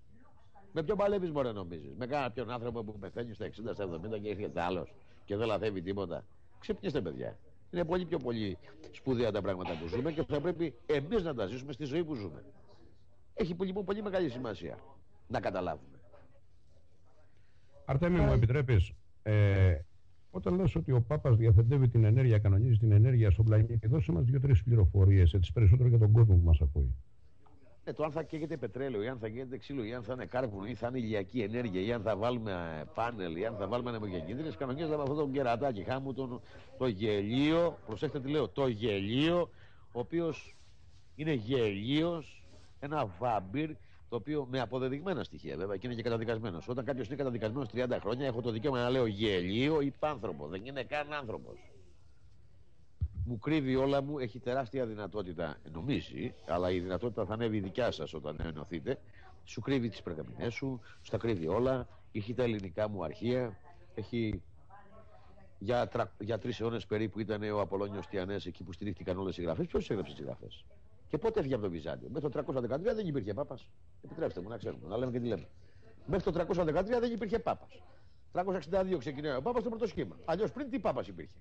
[0.73, 4.61] Με ποιον παλεύεις, μπορεί να νομίζεις; Με κάποιον άνθρωπο που πεθαίνει στα 60-70 και έρχεται
[4.61, 4.95] άλλος
[5.25, 6.25] και δεν λαθεύει τίποτα.
[6.59, 7.39] Ξυπνήστε, παιδιά.
[7.71, 8.59] Είναι πολύ πιο πολύ
[8.91, 12.15] σπουδαία τα πράγματα που ζούμε και θα πρέπει εμείς να τα ζήσουμε στη ζωή που
[12.15, 12.45] ζούμε.
[13.35, 14.79] Έχει πολύ, πολύ μεγάλη σημασία
[15.29, 15.99] να καταλάβουμε.
[17.85, 18.93] Αρτέμι μου επιτρέπεις,
[19.23, 19.79] ε,
[20.31, 24.25] όταν λες ότι ο Πάπας διαθετεύει την ενέργεια, κανονίζει την ενέργεια στον πλανήτη, δώσε μας
[24.25, 26.95] δύο-τρεις πληροφορίες, έτσι περισσότερο για τον κόσμο που μας ακούει.
[27.89, 30.26] Ε, το αν θα καίγεται πετρέλαιο, ή αν θα καίγεται ξύλο, ή αν θα είναι
[30.26, 33.66] κάρβουνο, ή θα είναι ηλιακή ενέργεια, ή αν θα βάλουμε ε, πάνελ, ή αν θα
[33.66, 36.41] βάλουμε ανεμογεννήτρε, κανονίζεται με αυτό το κερατάκι χάμου, τον,
[36.78, 37.78] το γελίο.
[37.87, 39.51] Προσέξτε τι λέω, το γελίο,
[39.93, 40.57] ο οποίος
[41.14, 42.45] είναι γελίος,
[42.80, 43.70] ένα βάμπυρ,
[44.09, 46.68] το οποίο με αποδεδειγμένα στοιχεία βέβαια και είναι και καταδικασμένος.
[46.68, 50.47] Όταν κάποιος είναι καταδικασμένος 30 χρόνια, έχω το δικαίωμα να λέω γελίο ή πάνθρωπο.
[50.47, 51.76] Δεν είναι καν άνθρωπος
[53.27, 57.91] μου κρύβει όλα μου, έχει τεράστια δυνατότητα, νομίζει, αλλά η δυνατότητα θα ανέβει η δικιά
[57.91, 58.99] σας όταν ενωθείτε.
[59.45, 63.59] Σου κρύβει τις περγαμηνέ σου, σου τα κρύβει όλα, έχει τα ελληνικά μου αρχεία,
[63.95, 64.43] έχει
[65.59, 66.12] για, τρα...
[66.18, 69.66] για τρεις αιώνες περίπου ήταν ο Απολόνιο Τιανές εκεί που στηρίχτηκαν όλες οι γραφές.
[69.66, 70.64] Ποιος έγραψε τις γραφές;
[71.09, 73.68] Και πότε έφυγε από το Βυζάντιο; Μέχρι το 313 δεν υπήρχε Πάπας.
[74.05, 75.49] Επιτρέψτε μου να ξέρουμε, να λέμε και τι λέμε.
[76.07, 77.83] Μέχρι το 313 δεν υπήρχε Πάπας.
[78.33, 80.16] 362 ξεκινάει ο Πάπας στο πρώτο σχήμα.
[80.24, 81.39] Αλλιώς πριν τι Πάπας υπήρχε;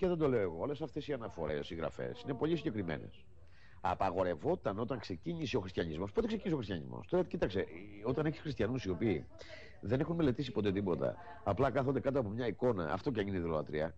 [0.00, 0.56] Και δεν το λέω εγώ.
[0.60, 3.24] Όλες αυτές οι αναφορές, οι γραφές είναι πολύ συγκεκριμένες.
[3.80, 6.12] Απαγορευόταν όταν ξεκίνησε ο χριστιανισμός.
[6.12, 7.66] Πότε ξεκίνησε ο χριστιανισμός; Τώρα κοίταξε,
[8.04, 9.26] όταν έχεις χριστιανούς οι οποίοι
[9.80, 13.36] δεν έχουν μελετήσει ποτέ τίποτα, απλά κάθονται κάτω από μια εικόνα, αυτό και αν είναι
[13.36, 13.94] ιδρυολατρία,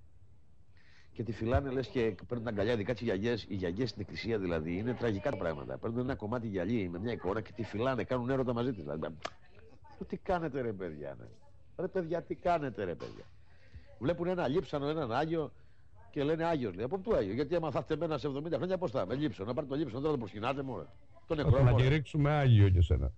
[1.12, 4.76] και τη φυλάνε λες και παίρνουν αγκαλιά, ειδικά τις γιαγιές, οι γιαγιές στην εκκλησία δηλαδή,
[4.76, 5.78] είναι τραγικά τα πράγματα.
[5.78, 8.82] Παίρνουν ένα κομμάτι γυαλί με μια εικόνα και τη φυλάνε, κάνουν έρωτα μαζί της.
[8.82, 9.06] Δηλαδή.
[10.06, 11.26] Τι κάνετε ρε παιδιά, ναι.
[11.76, 13.24] Ρε παιδιά, τι κάνετε ρε παιδιά.
[13.98, 15.52] Βλέπουν ένα λείψανο, έναν άγιο
[16.12, 16.74] και λένε Άγιος.
[16.74, 19.44] Λέει από πού Άγιος; Γιατί άμα θα φτεμένα σε 70 χρόνια, πώς θα με λείψω.
[19.44, 20.86] Να πάρει το λείψο, δεν το προσκυνάτε μου.
[21.26, 21.62] Τον νεκρό.
[21.62, 23.12] Να τη ρίξουμε Άγιο και σένα.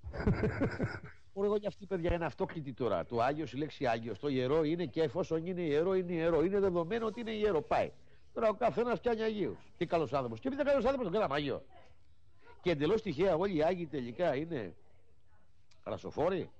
[1.33, 3.05] Ωραία, εγώ και αυτή παιδιά είναι αυτόκλητη τώρα.
[3.05, 6.45] Το Άγιος, η λέξη Άγιος, το ιερό είναι και εφόσον είναι ιερό, είναι ιερό.
[6.45, 7.63] Είναι δεδομένο ότι είναι ιερό.
[7.63, 7.93] Πάει.
[8.33, 9.59] Τώρα ο καθένας πιάνει Αγίους.
[9.77, 10.41] Τι καλός άνθρωπος.
[10.41, 11.63] Και επειδή καλός άνθρωπος τον κάναμε Άγιο.
[12.63, 14.75] Και εντελώς τυχαία όλοι οι Άγιοι τελικά είναι
[15.85, 16.51] ρασοφόροι.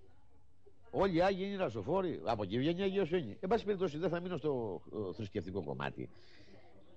[0.97, 2.21] Όλοι οι Άγιοι είναι ρασοφόροι.
[2.25, 3.37] Από εκεί βγαίνει η Αγιοσύνη.
[3.41, 4.83] Εν πάση περιπτώσει, δεν θα μείνω στο
[5.15, 6.09] θρησκευτικό κομμάτι.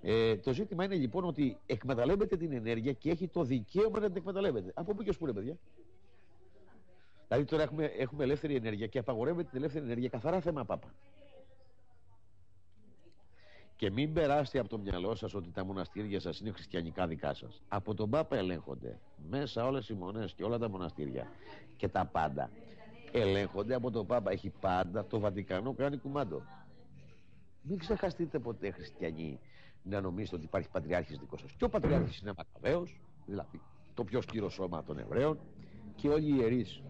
[0.01, 4.15] Ε, το ζήτημα είναι λοιπόν ότι εκμεταλλεύεται την ενέργεια και έχει το δικαίωμα να την
[4.15, 4.71] εκμεταλλεύεται.
[4.73, 5.57] Από πού και ως πού, παιδιά;
[7.27, 10.93] Δηλαδή τώρα έχουμε, έχουμε ελεύθερη ενέργεια και απαγορεύεται την ελεύθερη ενέργεια καθαρά θέμα πάπα.
[13.75, 17.61] Και μην περάσετε από το μυαλό σας ότι τα μοναστήρια σας είναι χριστιανικά δικά σας.
[17.67, 21.27] Από τον Πάπα ελέγχονται μέσα όλες οι μονές και όλα τα μοναστήρια
[21.77, 22.49] και τα πάντα
[23.11, 24.31] ελέγχονται από τον Πάπα.
[24.31, 26.41] Έχει πάντα το Βατικανό κάνει κουμάντο.
[27.61, 29.39] Μην ξεχαστείτε ποτέ χριστιανοί
[29.83, 31.51] να νομίζετε ότι υπάρχει πατριάρχης δικός σας.
[31.51, 33.61] Και ο πατριάρχης είναι Μακαβαίος, δηλαδή
[33.93, 35.39] το πιο σκύρο σώμα των Εβραίων
[35.95, 36.81] και όλοι οι ιερείς,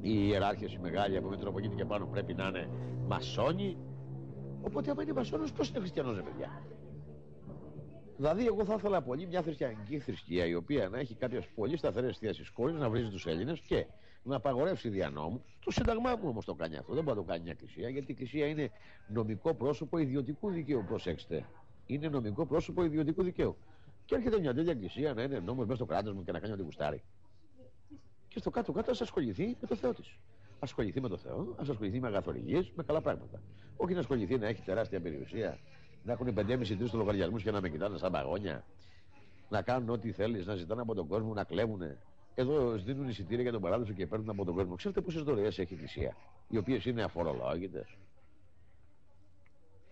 [0.00, 2.68] οι ιεράρχες οι μεγάλοι από Μητροπολίτη και πάνω πρέπει να είναι
[3.06, 3.76] μασόνοι.
[4.62, 6.62] Οπότε άμα είναι μασόνος πώς είναι χριστιανός παιδιά;
[8.16, 12.18] Δηλαδή, εγώ θα ήθελα πολύ μια χριστιανική θρησκεία η οποία να έχει κάποιε πολύ σταθερές
[12.18, 13.86] θέσεις κόρη, να βρίζει τους Έλληνες και
[14.24, 15.44] να απαγορεύσει δια νόμου.
[15.64, 16.94] Το Σύνταγμά μου όμως το κάνει αυτό.
[16.94, 18.70] Δεν μπορεί να το κάνει μια εκκλησία, γιατί η εκκλησία είναι
[19.08, 20.84] νομικό πρόσωπο ιδιωτικού δικαίου.
[20.86, 21.46] Προσέξτε.
[21.86, 23.56] Είναι νομικό πρόσωπο ιδιωτικού δικαίου.
[24.04, 26.52] Και έρχεται μια τέτοια εκκλησία να είναι νόμος μέσα στο κράτος μου και να κάνει
[26.52, 27.02] ό,τι γουστάρει.
[28.28, 30.18] Και στο κάτω-κάτω ας ασχοληθεί με το Θεό της.
[30.58, 33.42] Ασχοληθεί με το Θεό, ας ασχοληθεί με αγαθοργίε, με καλά πράγματα.
[33.76, 35.58] Όχι να ασχοληθεί να έχει τεράστια περιουσία,
[36.02, 38.64] να έχουν 5,5-3 λογαριασμού και να με κοιτάνε σαν παγόνια,
[39.48, 41.80] να κάνουν ό,τι θέλεις, να ζητάνε από τον κόσμο να κλέβουν.
[42.34, 44.74] Εδώ δίνουν εισιτήρια για τον παράδοσο και παίρνουν από τον κόσμο.
[44.74, 46.16] Ξέρετε πόσες δωρεές έχει η Εκκλησία,
[46.48, 47.96] οι οποίες είναι αφορολόγητες;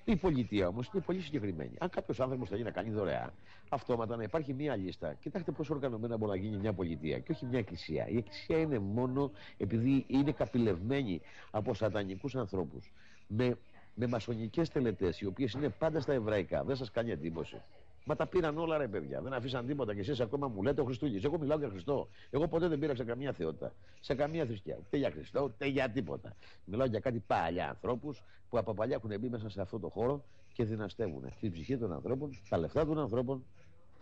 [0.04, 1.74] Η πολιτεία όμως είναι πολύ συγκεκριμένη.
[1.78, 3.32] Αν κάποιος άνθρωπος θέλει να κάνει δωρεά,
[3.68, 5.14] αυτόματα να υπάρχει μία λίστα.
[5.14, 8.08] Κοιτάξτε πόσο οργανωμένα μπορεί να γίνει μια πολιτεία και όχι μια εκκλησία.
[8.08, 11.20] Η εκκλησία είναι μόνο επειδή είναι καπηλευμένη
[11.50, 12.92] από σατανικούς ανθρώπους
[13.26, 13.58] με,
[13.94, 16.64] με μασονικές τελετές, οι οποίες είναι πάντα στα εβραϊκά.
[16.64, 17.60] Δεν σας κάνει εντύπωση.
[18.04, 19.20] Μα τα πήραν όλα ρε παιδιά.
[19.20, 19.94] Δεν αφήσαν τίποτα.
[19.94, 21.20] Και εσείς ακόμα μου λέτε ο Χριστούγεννη.
[21.24, 22.08] Εγώ μιλάω για Χριστό.
[22.30, 23.72] Εγώ ποτέ δεν πήρα σε καμία θεότητα.
[24.00, 24.76] Σε καμία θρησκεία.
[24.80, 26.36] Ούτε για Χριστό, ούτε για τίποτα.
[26.64, 30.24] Μιλάω για κάτι παλιά ανθρώπους που από παλιά έχουν μπει μέσα σε αυτό το χώρο
[30.52, 33.44] και δυναστεύουν την ψυχή των ανθρώπων, τα λεφτά των ανθρώπων,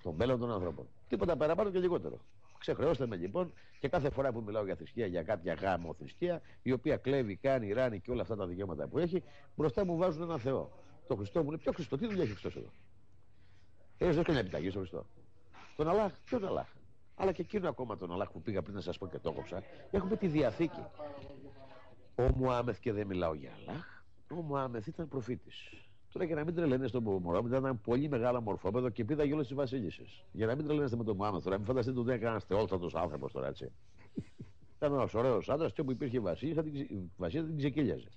[0.03, 0.87] τον μέλλον των ανθρώπων.
[1.09, 2.19] Τίποτα παραπάνω και λιγότερο.
[2.59, 6.73] Ξεχρεώστε με λοιπόν και κάθε φορά που μιλάω για θρησκεία, για κάποια γάμο θρησκεία, η
[6.73, 9.23] οποία κλέβει, κάνει, ράνει και όλα αυτά τα δικαιώματα που έχει,
[9.57, 10.71] μπροστά μου βάζουν ένα Θεό
[11.07, 12.71] Το Χριστό μου λέει, Ποιο Χριστό, τι δουλειά έχει Χριστός εδώ;
[14.03, 15.07] Ε, δεν έκανε επιταγή στο Χριστό.
[15.77, 16.69] Τον Αλάχ, ποιον Αλάχ;
[17.15, 19.63] Αλλά και εκείνο ακόμα τον Αλάχ που πήγα πριν να σας πω και το έκοψα.
[19.91, 20.85] Έχουμε τη διαθήκη.
[22.15, 24.03] Ο Μουάμεθ και δεν μιλάω για Αλάχ.
[24.31, 25.73] Ο Μουάμεθ ήταν προφήτης.
[26.13, 29.47] Τώρα για να μην τρελαίνε στον Μωάμεθ, ήταν πολύ μεγάλο μορφόπεδο και πήδα για όλες
[29.47, 30.25] τις βασίλισσες.
[30.33, 33.33] Για να μην τρελαίνεστε με τον Μωάμεθ, τώρα μην φανταστείτε ότι δεν έκανε θεόλθατο άνθρωπος
[33.33, 33.73] τώρα έτσι.
[34.77, 38.09] Ήταν ένας ωραίος άντρας και όπου υπήρχε βασίλισσα, η βασίλισσα την ξεκύλιαζε.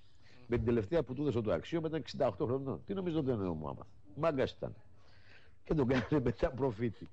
[0.47, 2.81] Με την τελευταία που του έδωσε το αξίο ήταν 68 χρονών.
[2.85, 4.75] Τι νομίζω ότι είναι ο Μωάμεθ; Μάγκας ήταν.
[5.63, 7.07] Και τον έκανε μετά προφήτη.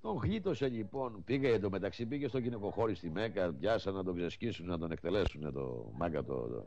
[0.00, 4.66] Τον γλίτωσε λοιπόν, πήγε εδώ μεταξύ, πήγε στο γυναικοχώρι στη Μέκα, πιάσαν να τον ξεσκίσουν,
[4.66, 6.66] να τον εκτελέσουν το μάγκα το.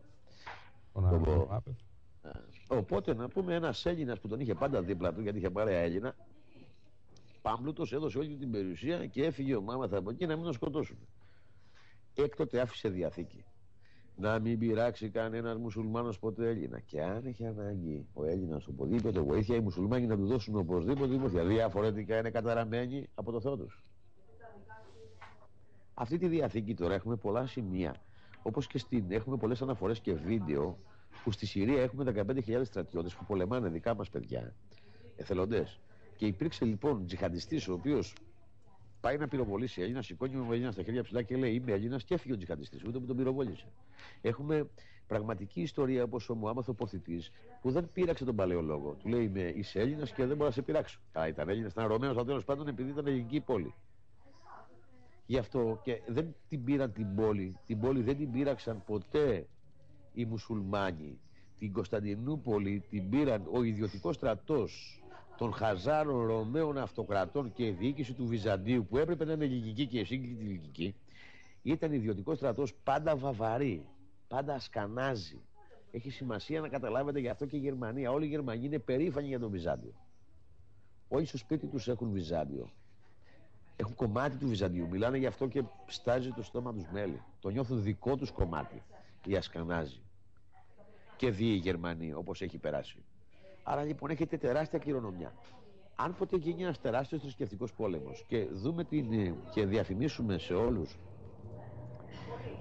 [0.93, 1.61] το, το,
[2.67, 6.15] Οπότε να πούμε ένας Έλληνας που τον είχε πάντα δίπλα του, γιατί είχε πάρει Έλληνα,
[7.41, 10.97] πάμπλουτο έδωσε όλη την περιουσία και έφυγε ο Μάμαθ από εκεί να μην τον σκοτώσουν.
[12.15, 13.43] Έκτοτε άφησε διαθήκη.
[14.21, 16.79] Να μην πειράξει κανένας μουσουλμάνος ποτέ Έλληνα.
[16.79, 21.43] Και αν έχει ανάγκη ο Έλληνας οπουδήποτε βοήθεια, οι μουσουλμάνοι να του δώσουν οπωσδήποτε βοήθεια.
[21.43, 23.83] Διαφορετικά είναι καταραμένοι από το Θεό τους.
[25.93, 27.95] Αυτή τη διαθήκη τώρα έχουμε πολλά σημεία.
[28.41, 30.77] Όπως και στην έχουμε πολλές αναφορές και βίντεο
[31.23, 34.53] που στη Συρία έχουμε 15.000 στρατιώτες που πολεμάνε δικά μας παιδιά,
[35.15, 35.79] εθελοντές.
[36.15, 38.13] Και υπήρξε λοιπόν τζιχαντιστής ο οποίος
[39.01, 42.13] πάει να πυροβολήσει Έλληνα, σηκώνει ο Έλληνα στα χέρια ψηλά και λέει Είμαι Έλληνας και
[42.13, 43.65] έφυγε ο τζιχαντιστής, ούτε που τον πυροβόλησε.
[44.21, 44.69] Έχουμε
[45.07, 47.31] πραγματική ιστορία όπω ο Μουάμαθ ο Πορθητής
[47.61, 48.93] που δεν πείραξε τον παλαιολόγο.
[48.93, 50.99] Του λέει Είμαι είσαι Έλληνας και δεν μπορώ να σε πειράξω.
[51.11, 53.73] Καλά, ήταν Έλληνας, ήταν Ρωμαίος, αλλά τέλος πάντων επειδή ήταν ελληνική πόλη.
[55.25, 57.57] Γι' αυτό και δεν την πήραν την πόλη.
[57.65, 59.47] Την πόλη δεν την πείραξαν ποτέ
[60.13, 61.19] οι μουσουλμάνοι
[61.59, 65.03] την Κωνσταντινούπολη την πήραν ο ιδιωτικός στρατός
[65.39, 70.05] των Χαζάρων Ρωμαίων Αυτοκρατών και η διοίκηση του Βυζαντίου που έπρεπε να είναι ελληνική και
[70.05, 70.95] σύγκλητη ελληνική
[71.61, 73.85] ήταν ιδιωτικός στρατός πάντα βαβαρή,
[74.27, 75.41] πάντα ασκανάζει.
[75.91, 78.11] Έχει σημασία να καταλάβετε γι' αυτό και η Γερμανία.
[78.11, 79.93] Όλοι οι Γερμανοί είναι περήφανοι για τον Βυζάντιο.
[81.07, 82.69] Όλοι στο σπίτι τους έχουν Βυζάντιο.
[83.75, 84.87] Έχουν κομμάτι του Βυζαντίου.
[84.87, 87.21] Μιλάνε γι' αυτό και στάζει το στόμα τους μέλη.
[87.39, 88.83] Το νιώθουν δικό τους κομμάτι
[89.25, 90.01] η Ασκανάζη
[91.17, 93.03] και δει η Γερμανία όπως έχει περάσει.
[93.63, 95.33] Άρα λοιπόν έχετε τεράστια κληρονομιά.
[95.95, 100.97] Αν ποτέ γίνει ένας τεράστιος θρησκευτικός πόλεμος και δούμε την, ε, και διαφημίσουμε σε όλους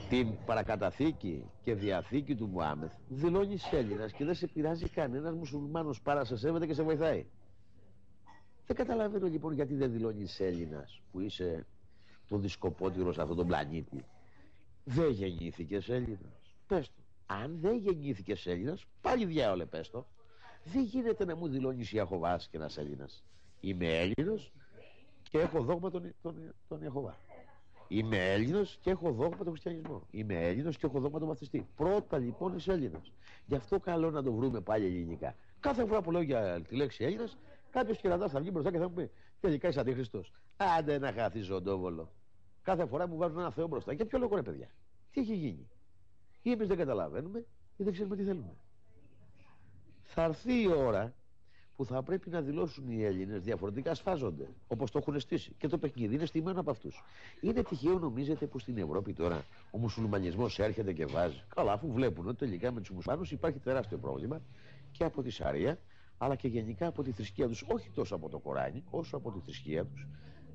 [0.08, 6.24] την παρακαταθήκη και διαθήκη του Μουάμεθ, δηλώνει Έλληνας και δεν σε πειράζει κανένας μουσουλμάνος παρά
[6.24, 7.26] σε σέβεται και σε βοηθάει.
[8.66, 11.66] Δεν καταλαβαίνω λοιπόν γιατί δεν δηλώνει Έλληνας που είσαι
[12.28, 14.04] το δισκοπότηρος σε αυτόν τον πλανήτη.
[14.84, 16.54] Δεν γεννήθηκες Έλληνας.
[16.66, 17.02] Πες το.
[17.26, 20.06] Αν δεν γεννήθηκες Έλληνας, πάλι διάολε πες το.
[20.64, 23.24] Δεν γίνεται να μου δηλώνεις Ιαχοβά και ένα Έλληνας.
[23.60, 24.52] Είμαι Έλληνος
[25.30, 27.16] και έχω δόγμα τον, τον, τον Ιαχοβά.
[27.88, 30.06] Είμαι Έλληνος και έχω δόγμα τον χριστιανισμό.
[30.10, 31.68] Είμαι Έλληνος και έχω δόγμα τον βαπτιστή.
[31.76, 33.00] Πρώτα λοιπόν είσαι Έλληνα.
[33.46, 35.34] Γι' αυτό καλό να το βρούμε πάλι ελληνικά.
[35.60, 37.36] Κάθε φορά που λέω για τη λέξη Έλληνας,
[37.70, 40.32] κάποιος κερατάς θα βγει μπροστά και θα μου πει Τελικά είσαι αντίχριστος.
[40.56, 42.12] Άντε να χάθεις ζωντόβολο.
[42.62, 43.92] Κάθε φορά μου βάζουν ένα Θεό μπροστά.
[43.92, 44.70] Για ποιο λόγο ρε παιδιά;
[45.10, 45.68] Τι έχει γίνει;
[46.42, 47.38] Ή εμείς δεν καταλαβαίνουμε
[47.76, 48.56] ή δεν ξέρουμε τι θέλουμε.
[50.10, 51.14] Θα έρθει η ώρα
[51.76, 55.54] που θα πρέπει να δηλώσουν οι Έλληνες διαφορετικά σφάζονται, όπως το έχουν στήσει.
[55.58, 57.02] Και το παιχνίδι είναι στημένο από αυτούς.
[57.40, 61.42] Είναι τυχαίο, νομίζετε, που στην Ευρώπη τώρα ο μουσουλμανισμός έρχεται και βάζει.
[61.54, 64.40] Καλά, αφού βλέπουν ότι τελικά με τους μουσουλμάνους υπάρχει τεράστιο πρόβλημα
[64.92, 65.78] και από τη Σαρία,
[66.18, 69.40] αλλά και γενικά από τη θρησκεία τους, όχι τόσο από το Κοράνι, όσο από τη
[69.40, 70.06] θρησκεία τους,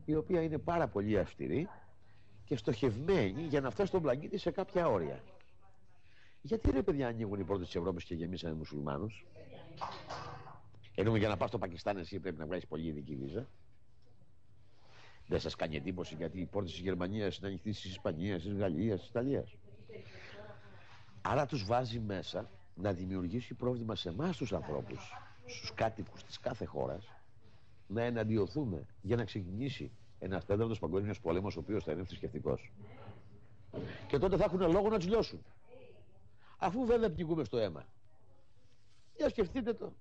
[0.06, 1.68] η οποία είναι πάρα πολύ αυστηρή
[2.46, 5.24] και στοχευμένη για να φτάσει στον πλανήτη σε κάποια όρια.
[6.46, 9.26] Γιατί ρε παιδιά ανοίγουν οι πόρτες της Ευρώπης και γεμίσανε μουσουλμάνους;
[10.96, 13.48] Ενώ για να πας στο Πακιστάν εσύ πρέπει να βγάλεις πολύ ειδική βίζα.
[15.28, 19.00] Δεν σας κάνει εντύπωση γιατί οι πόρτε της Γερμανίας είναι ανοιχτέ τη Ισπανίας, της Γαλλίας,
[19.00, 19.56] της Ιταλίας.
[21.22, 25.14] Άρα τους βάζει μέσα να δημιουργήσει πρόβλημα σε εμάς τους ανθρώπους,
[25.46, 27.12] στους κάτοικους της κάθε χώρας,
[27.88, 32.72] να εναντιωθούμε για να ξεκινήσει ένας τέταρτος παγκόσμιος πόλεμος, ο οποίος θα είναι θρησκευτικός.
[34.08, 35.40] Και τότε θα έχουν λόγο να τους λιώσουν.
[36.64, 37.86] Αφού βέβαια πνιγούμε στο αίμα.
[39.16, 39.94] Για σκεφτείτε το.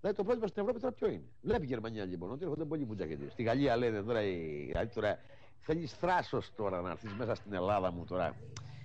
[0.00, 1.28] Δηλαδή το πρόβλημα στην Ευρώπη τώρα ποιο είναι.
[1.42, 3.30] Βλέπει η Γερμανία λοιπόν ότι έρχονται πολλοί μουτζακετοί.
[3.30, 5.18] Στη Γαλλία λένε τώρα, δηλαδή τώρα
[5.60, 8.36] θέλεις θράσος τώρα να έρθεις μέσα στην Ελλάδα μου τώρα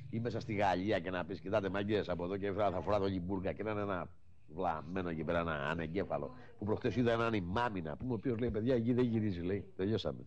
[0.09, 3.05] ή μέσα στη Γαλλία και να πεις: Κοιτάτε, μαγκές από εδώ και θα φορά το
[3.05, 4.09] λιμπούργα και να είναι ένα
[4.47, 6.35] βλαμμένο εκεί πέρα, ένα ανεγκέφαλο.
[6.57, 9.65] Που προχτές είδα έναν ημάμινα που μου ο οποίος λέει: Παιδιά, εκεί δεν γυρίζει, λέει.
[9.75, 10.25] Τελειώσαμε.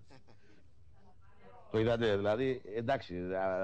[1.75, 3.15] Το είδατε, δηλαδή, εντάξει,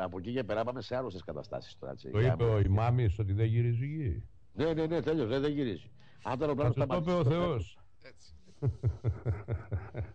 [0.03, 1.95] από εκεί και πέρα πάμε σε άλλες καταστάσεις τώρα.
[2.13, 4.23] Το είπε ο Ιμάμι ότι δεν γυρίζει η γη.
[4.53, 5.91] Ναι, ναι, ναι, τέλειω, δεν γυρίζει.
[6.23, 7.79] Αν το αεροπλάνο Το είπε ο Θεός.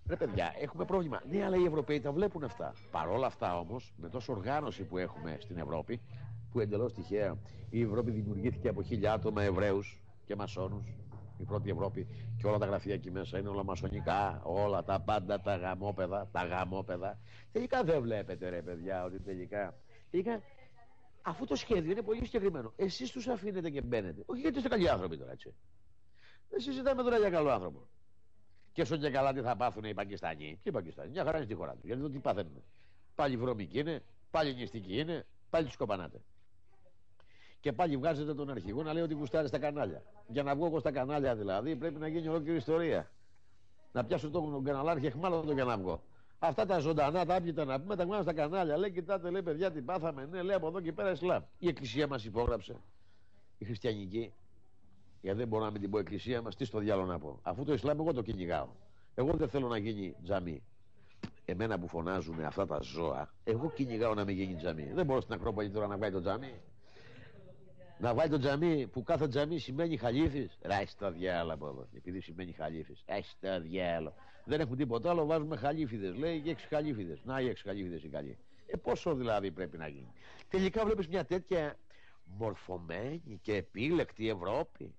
[0.08, 1.22] Ρε παιδιά, έχουμε πρόβλημα.
[1.30, 2.74] Ναι, αλλά οι Ευρωπαίοι τα βλέπουν αυτά.
[2.92, 6.02] Παρ' όλα αυτά όμως, με τόσο οργάνωση που έχουμε στην Ευρώπη,
[6.52, 7.38] που εντελώς τυχαία
[7.70, 10.96] η Ευρώπη δημιουργήθηκε από χίλια άτομα Εβραίους και Μασόνους,
[11.38, 12.08] η πρώτη Ευρώπη
[12.38, 16.46] και όλα τα γραφεία εκεί μέσα είναι όλα μασονικά, όλα τα πάντα τα γαμόπεδα, τα
[16.46, 17.20] γαμόπεδα.
[17.52, 19.76] Τελικά δεν βλέπετε ρε παιδιά ότι τελικά,
[20.12, 20.42] τελικά
[21.22, 24.24] αφού το σχέδιο είναι πολύ συγκεκριμένο, εσείς τους αφήνετε και μπαίνετε.
[24.26, 25.54] Όχι γιατί είστε καλοί άνθρωποι τώρα έτσι.
[26.50, 27.88] Δεν συζητάμε τώρα για καλό άνθρωπο.
[28.72, 30.60] Και όσο και καλά τι θα πάθουν οι Πακιστάνοι.
[30.64, 31.84] Ποιοι Πακιστάνοι, μια χαρά είναι στη χώρα τους.
[31.84, 32.64] Γιατί το τι παθαίνουν.
[33.16, 36.22] Πάλι βρώμικοι είναι, πάλι νηστικοί είναι, πάλι τους κοπανάτε.
[37.66, 40.04] Και πάλι βγάζετε τον αρχηγό να λέει ότι γουστάρεις στα κανάλια.
[40.28, 43.12] Για να βγω εγώ στα κανάλια δηλαδή πρέπει να γίνει ολόκληρη ιστορία.
[43.92, 46.02] Να πιάσω τον καναλάρχη εχμάλωτο για να βγω.
[46.40, 48.78] Αυτά τα ζωντανά, τα άπιτα να πούμε, τα βγάζω στα κανάλια.
[48.78, 50.26] Λέει, κοιτάτε, λέει, παιδιά, τι πάθαμε.
[50.26, 51.44] Ναι, λέει από εδώ και πέρα Ισλάμ.
[51.58, 52.76] Η εκκλησία μας υπόγραψε.
[53.58, 54.34] Η χριστιανική.
[55.22, 57.40] Γιατί δεν μπορώ να μην την πω εκκλησία μας, τι στο διάλογο να πω.
[57.42, 58.68] Αφού το Ισλάμ εγώ το κυνηγάω.
[59.16, 60.64] Εγώ δεν θέλω να γίνει τζαμί.
[61.46, 64.92] Εμένα που φωνάζουν αυτά τα ζώα, εγώ κυνηγάω να μην γίνει τζαμί.
[64.94, 66.62] Δεν μπορώ στην Ακρόπολη τώρα να βγάλει το τζαμί.
[68.06, 70.58] Να βάλει το τζαμί που κάθε τζαμί σημαίνει χαλίφης.
[70.62, 71.88] Ράι τα διάλα από εδώ.
[71.96, 73.04] Επειδή σημαίνει χαλίφης.
[73.08, 74.14] Ράι τα διάλα.
[74.46, 76.16] Δεν έχουν τίποτα άλλο, βάζουμε χαλίφιδες.
[76.16, 77.22] Λέει και έξι χαλίφιδες.
[77.24, 78.38] Να οι έξι χαλίφιδες οι καλοί.
[78.66, 80.14] Ε, πόσο δηλαδή πρέπει να γίνει.
[80.50, 81.80] Τελικά βλέπεις μια τέτοια
[82.26, 84.96] μορφωμένη και επίλεκτη Ευρώπη.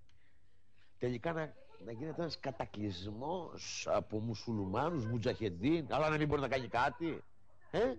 [0.99, 1.55] Τελικά να,
[1.85, 7.23] να γίνεται ένας κατακλυσμός από μουσουλμάνους, μουτζαχεντίν, αλλά να μην μπορεί να κάνει κάτι.
[7.71, 7.95] Ε;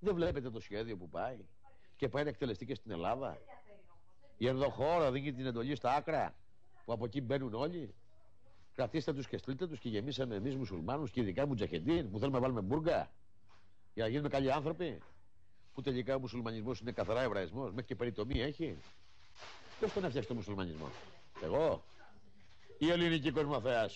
[0.00, 1.38] Δεν βλέπετε το σχέδιο που πάει.
[1.96, 3.38] Και πάει να εκτελεστεί και στην Ελλάδα.
[4.36, 6.34] Η ενδοχώρα δίνει την εντολή στα άκρα
[6.84, 7.94] που από εκεί μπαίνουν όλοι.
[8.74, 12.42] Κρατήστε τους και στείλτε τους και γεμίσαμε εμείς μουσουλμάνους και ειδικά μουτζαχεντίν που θέλουμε να
[12.42, 13.10] βάλουμε μπουργκα
[13.94, 14.98] για να γίνουμε καλοί άνθρωποι.
[15.74, 18.76] Που τελικά ο μουσουλμανισμός είναι καθαρά εβραϊσμός, μέχρι και περιτομή έχει.
[19.78, 20.88] Ποιος τον έφτιαξε το μουσουλμανισμό,
[21.42, 21.82] Εγώ
[22.78, 23.88] η ελληνική κοσμοθέα.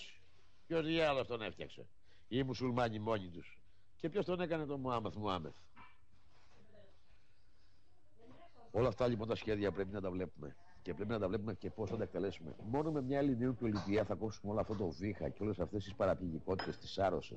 [0.66, 1.86] Ποιος διάλογος τον έφτιαξε,
[2.28, 3.58] οι μουσουλμάνοι μόνοι τους.
[3.96, 5.54] Και ποιος τον έκανε τον Μουάμεθ Μουάμεθ.
[8.70, 10.56] Όλα αυτά λοιπόν τα σχέδια πρέπει να τα βλέπουμε.
[10.82, 12.54] Και πρέπει να τα βλέπουμε και πώς θα τα εκτελέσουμε.
[12.64, 15.94] Μόνο με μια ελληνική πολιτεία θα κόψουμε όλο αυτό το βήχα και όλες αυτές τις
[15.94, 17.36] παραπληγικότητε της άρρωσε.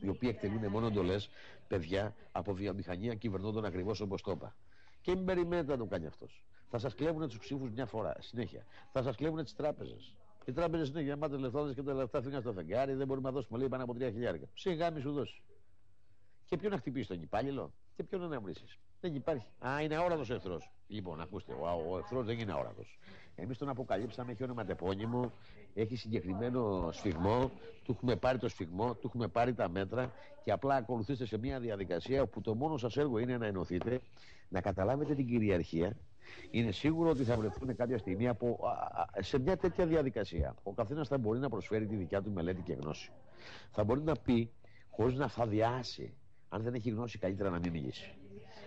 [0.00, 1.30] Οι οποίοι εκτελούν μόνο εντολές
[1.68, 4.56] παιδιά από βιομηχανία κυβερνώντων ακριβώς όπως το είπα.
[5.00, 6.44] Και μην περιμένετε να το κάνει αυτός.
[6.68, 8.64] Θα σας κλέβουν τους ψήφους μια φορά, συνέχεια.
[8.92, 10.14] Θα σας κλέβουν τις τράπεζες.
[10.44, 13.58] Οι τράπεζες είναι γεμάτε λεφτάδε και τα λεφτά φύγαν στο φεγγάρι, δεν μπορούμε να δώσουμε
[13.58, 14.46] λέει πάνω από 3 χιλιάρικα.
[14.54, 15.42] Σιγά μη σου δώσει.
[16.44, 18.54] Και ποιον να χτυπήσει τον υπάλληλο και ποιον να βρει.
[19.04, 19.46] Δεν υπάρχει.
[19.66, 20.70] Α, είναι αόρατος εχθρός.
[20.86, 22.98] Λοιπόν, ακούστε, ο, ο εχθρός δεν είναι αόρατος.
[23.34, 25.32] Εμείς τον αποκαλύψαμε, έχει ονοματεπώνυμο,
[25.74, 27.50] έχει συγκεκριμένο σφιγμό,
[27.84, 30.12] του έχουμε πάρει το σφιγμό, του έχουμε πάρει τα μέτρα
[30.44, 34.00] και απλά ακολουθήστε σε μια διαδικασία όπου το μόνο σας έργο είναι να ενωθείτε,
[34.48, 35.96] να καταλάβετε την κυριαρχία.
[36.50, 38.58] Είναι σίγουρο ότι θα βρεθούν κάποια στιγμή από,
[39.18, 40.54] σε μια τέτοια διαδικασία.
[40.62, 43.10] Ο καθένας θα μπορεί να προσφέρει τη δικιά του μελέτη και γνώση.
[43.70, 44.52] Θα μπορεί να πει,
[44.90, 46.14] χωρίς να φαδιάσει,
[46.48, 48.14] αν δεν έχει γνώση, καλύτερα να μην μιλήσει.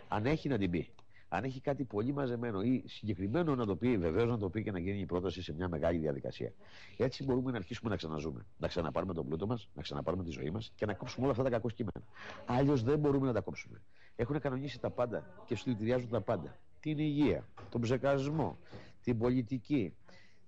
[0.08, 0.90] Αν έχει να την πει.
[1.30, 4.72] Αν έχει κάτι πολύ μαζεμένο ή συγκεκριμένο να το πει, βεβαίως να το πει και
[4.72, 6.54] να γίνει η πρόταση σε μια μεγάλη διαδικασία.
[6.98, 8.46] Έτσι μπορούμε να αρχίσουμε να ξαναζούμε.
[8.58, 11.44] Να ξαναπάρουμε τον πλούτο μας, να ξαναπάρουμε τη ζωή μας και να κόψουμε όλα αυτά
[11.44, 12.06] τα κακό κείμενα.
[12.46, 13.82] Αλλιώ δεν μπορούμε να τα κόψουμε.
[14.16, 16.56] Έχουν κανονίσει τα πάντα και δηλητηριάζουν τα πάντα.
[16.80, 18.58] Την υγεία, τον ψεκασμό,
[19.04, 19.94] την πολιτική,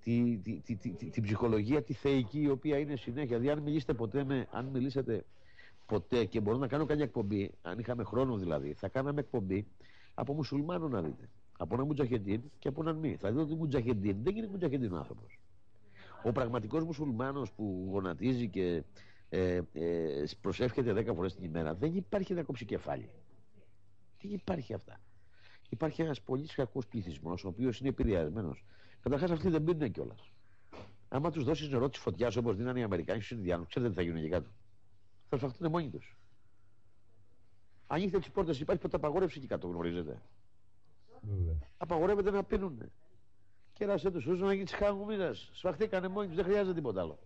[0.04, 3.40] τη, τη, τη, την ψυχολογία, τη θεϊκή, η οποία είναι συνέχεια.
[3.40, 5.26] Δηλαδή, αν μιλήσετε ποτέ με, αν μιλήσετε
[5.90, 9.68] ποτέ και μπορώ να κάνω κάποια εκπομπή, αν είχαμε χρόνο δηλαδή, θα κάναμε εκπομπή
[10.14, 11.30] από μουσουλμάνο να δείτε.
[11.58, 13.16] Από ένα μουτζαχεντίν και από έναν μη.
[13.20, 15.40] Θα δείτε ότι μουτζαχεντίν δεν είναι μουτζαχεντίν ο άνθρωπος.
[16.24, 18.84] Ο πραγματικός μουσουλμάνος που γονατίζει και
[19.30, 23.10] ε, ε, προσεύχεται 10 φορές την ημέρα δεν υπάρχει να κόψει κεφάλι.
[24.18, 25.00] Τι υπάρχει αυτά.
[25.70, 28.66] Υπάρχει ένας πολύ κακός πληθυσμός, ο οποίος είναι επηρεασμένος.
[29.02, 30.32] Καταρχάς αυτοί δεν πίνουν κιόλας.
[31.08, 34.04] Άμα τους δώσεις νερό της φωτιάς όπως δίνανε οι Αμερικάνοι στους Ινδιάνους, ξέρετε τι θα
[34.04, 34.50] γίνουν εκεί κάτω
[35.30, 36.18] θα σφαχτούν μόνοι τους.
[37.88, 40.22] Ανοίξτε τι πόρτες, υπάρχει απαγόρευση εκεί κάτω, γνωρίζετε.
[41.22, 41.56] Mm.
[41.78, 42.92] Απαγορεύεται να πίνουν.
[43.74, 45.34] Κέρασε τους ούσου να γίνει χαγουμίδα.
[45.34, 47.20] Σφαχτήκανε μόνοι τους, δεν χρειάζεται τίποτα άλλο.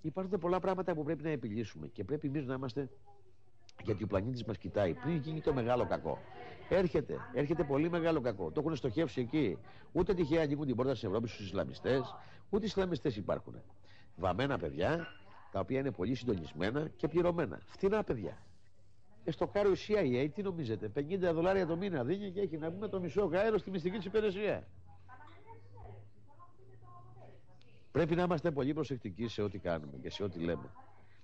[0.00, 2.90] Υπάρχουν πολλά πράγματα που πρέπει να επιλύσουμε και πρέπει εμείς να είμαστε
[3.82, 4.94] γιατί ο πλανήτης μας κοιτάει.
[4.94, 6.18] Πριν γίνει το μεγάλο κακό.
[6.68, 8.50] Έρχεται, έρχεται πολύ μεγάλο κακό.
[8.50, 9.58] Το έχουν στοχεύσει εκεί.
[9.92, 12.14] Ούτε τυχαία ανοίγουν την πόρτα της Ευρώπης στους Ισλαμιστές,
[12.50, 13.54] ούτε οι Ισλαμιστές υπάρχουν.
[14.16, 15.06] Βαμμένα παιδιά,
[15.56, 17.60] τα οποία είναι πολύ συντονισμένα και πληρωμένα.
[17.66, 18.38] Φτηνά παιδιά.
[19.24, 22.70] Και στο κάρο η CIA, τι νομίζετε, 50 δολάρια το μήνα δίνει και έχει να
[22.72, 24.66] πούμε το μισό καέρο στη μυστική της υπηρεσία.
[27.92, 30.70] Πρέπει να είμαστε πολύ προσεκτικοί σε ό,τι κάνουμε και σε ό,τι λέμε.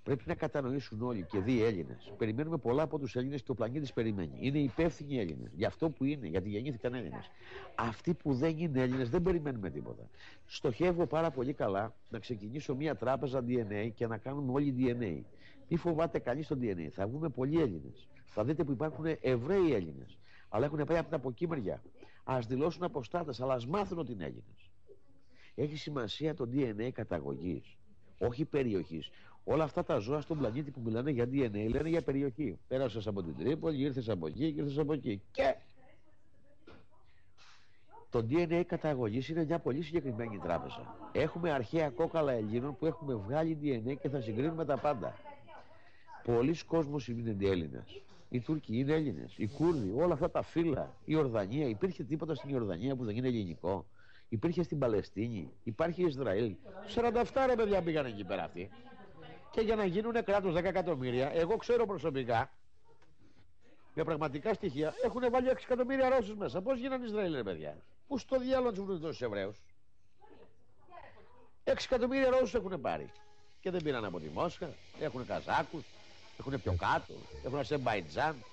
[0.02, 2.12] Πρέπει να κατανοήσουν όλοι και δει Έλληνες.
[2.18, 4.38] Περιμένουμε πολλά από τους Έλληνες και ο πλανήτης περιμένει.
[4.40, 5.52] Είναι υπεύθυνοι Έλληνες.
[5.54, 7.30] Για αυτό που είναι, γιατί γεννήθηκαν Έλληνες.
[7.74, 10.08] Αυτοί που δεν είναι Έλληνες δεν περιμένουμε τίποτα.
[10.46, 15.22] Στοχεύω πάρα πολύ καλά να ξεκινήσω μια τράπεζα DNA και να κάνουμε όλοι DNA.
[15.68, 16.88] Μη φοβάται κανείς το DNA.
[16.90, 18.08] Θα βγούμε πολλοί Έλληνες.
[18.26, 20.18] Θα δείτε που υπάρχουν Εβραίοι Έλληνες.
[20.48, 21.82] Αλλά έχουν πάει από την αποκύμερια.
[22.24, 24.70] Α δηλώσουν αποστάτες, αλλά ας μάθουν ότι είναι Έλληνες.
[25.54, 27.76] Έχει σημασία το DNA καταγωγής,
[28.18, 29.10] όχι περιοχής.
[29.44, 32.58] Όλα αυτά τα ζώα στον πλανήτη που μιλάνε για DNA λένε για περιοχή.
[32.68, 35.22] Πέρασες από την Τρίπολη, ήρθες από εκεί και ήρθες από εκεί.
[35.32, 35.54] Και
[38.10, 40.96] το DNA καταγωγής είναι μια πολύ συγκεκριμένη τράπεζα.
[41.12, 45.14] Έχουμε αρχαία κόκαλα Ελλήνων που έχουμε βγάλει DNA και θα συγκρίνουμε τα πάντα.
[46.24, 48.02] Πολλοί κόσμοι είναι Έλληνες.
[48.28, 49.34] Οι Τούρκοι είναι Έλληνες.
[49.36, 50.94] Οι Κούρδοι, όλα αυτά τα φύλλα.
[51.04, 51.66] Η Ορδανία.
[51.68, 53.86] Υπήρχε τίποτα στην Ιορδανία που δεν είναι ελληνικό;
[54.28, 55.50] Υπήρχε στην Παλαιστίνη.
[55.62, 56.54] Υπάρχει Ισραήλ.
[56.94, 58.70] 47 ρε παιδιά πήγαν εκεί πέρα αυτοί.
[59.52, 62.50] Και για να γίνουν κράτος 10 εκατομμύρια, εγώ ξέρω προσωπικά
[63.94, 66.60] με πραγματικά στοιχεία έχουν βάλει 6 εκατομμύρια Ρώσους μέσα.
[66.62, 67.76] Πώς γίνανε Ισραήλ, ρε παιδιά;
[68.06, 69.56] Πού στο διάλογο τους βρουν τόσους Εβραίους;
[71.64, 73.10] 6 εκατομμύρια Ρώσους έχουν πάρει.
[73.60, 74.68] Και δεν πήραν από τη Μόσχα.
[75.00, 75.84] Έχουν Καζάκους,
[76.38, 78.44] έχουν πιο κάτω, έχουν Αζερμπαϊτζάν,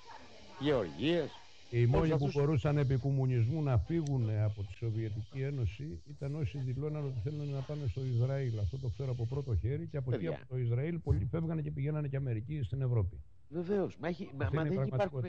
[0.58, 1.39] Γεωργίες.
[1.70, 7.04] Οι μόνοι που μπορούσαν επί κομμουνισμού να φύγουν από τη Σοβιετική Ένωση ήταν όσοι δηλώναν
[7.04, 8.58] ότι θέλουν να πάνε στο Ισραήλ.
[8.58, 11.70] Αυτό το ξέρω από πρώτο χέρι και από εκεί από το Ισραήλ πολλοί φεύγανε και
[11.70, 13.20] πηγαίνανε και Αμερική στην Ευρώπη.
[13.48, 13.96] Βεβαίως.
[13.98, 15.20] Μα, μα, μα δεν, υπάρχουν,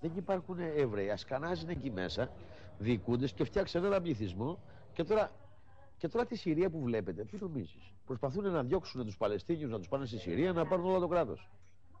[0.00, 1.10] δεν υπάρχουν Εβραίοι.
[1.10, 2.32] Ασκανάζουν εκεί μέσα,
[2.78, 4.58] διοικούντες και φτιάξαν ένα πληθυσμό
[4.92, 5.30] και τώρα
[5.96, 9.88] και τώρα τη Συρία που βλέπετε, τι νομίζεις; Προσπαθούν να διώξουν τους Παλαιστίνιους να τους
[9.88, 11.50] πάνε στη Συρία να πάρουν όλο το κράτος.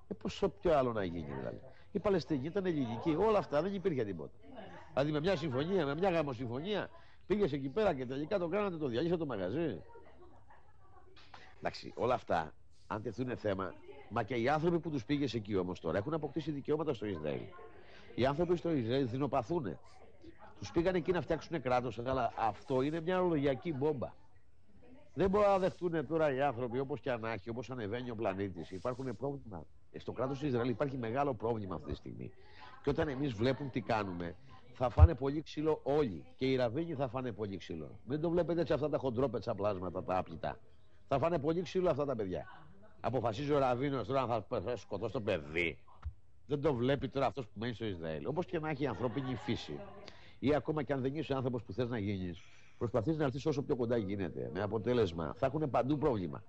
[0.08, 1.60] Ε, πόσο πιο άλλο να γίνει δηλαδή;
[1.92, 4.32] Η Παλαιστίνη ήταν ελληνική, όλα αυτά δεν υπήρχε τίποτα.
[4.92, 6.90] Δηλαδή με μια συμφωνία, με μια γαμοσυμφωνία,
[7.26, 9.82] πήγες εκεί πέρα και τελικά το κάνατε, το διαλύσατε το μαγαζί.
[11.58, 12.52] Εντάξει, όλα αυτά,
[12.86, 13.74] αν τεθούν θέμα,
[14.08, 17.42] μα και οι άνθρωποι που τους πήγες εκεί όμως τώρα έχουν αποκτήσει δικαιώματα στο Ισραήλ.
[18.14, 19.78] Οι άνθρωποι στο Ισραήλ δεινοπαθούν.
[20.58, 24.12] Τους πήγαν εκεί να φτιάξουν κράτος, αλλά αυτό είναι μια ορολογιακή μπόμπα.
[25.14, 28.70] Δεν μπορούν να δεχτούν τώρα οι άνθρωποι όπως και αν έχει, όπως ανεβαίνει ο πλανήτης.
[28.70, 29.66] Υπάρχουν πρόβλημα.
[29.98, 32.30] Στο κράτος του Ισραήλ υπάρχει μεγάλο πρόβλημα αυτή τη στιγμή.
[32.82, 34.36] Και όταν εμείς βλέπουν τι κάνουμε,
[34.72, 36.24] θα φάνε πολύ ξύλο όλοι.
[36.36, 37.98] Και οι ραβίνοι θα φάνε πολύ ξύλο.
[38.04, 40.58] Μην το βλέπετε έτσι αυτά τα χοντρόπετσα πλάσματα, τα άπλυτα.
[41.08, 42.46] Θα φάνε πολύ ξύλο αυτά τα παιδιά.
[43.00, 45.78] Αποφασίζει ο Ραβίνος τώρα να θα σκοτώσει το παιδί.
[46.46, 48.26] Δεν το βλέπει τώρα αυτός που μένει στο Ισραήλ.
[48.26, 49.78] Όπως και να έχει η ανθρώπινη φύση.
[50.38, 52.42] Ή ακόμα και αν δεν είσαι άνθρωπος που θες να γίνεις,
[52.78, 54.50] προσπαθείς να έρθεις όσο πιο κοντά γίνεται.
[54.54, 56.42] Με αποτέλεσμα, θα έχουν παντού πρόβλημα.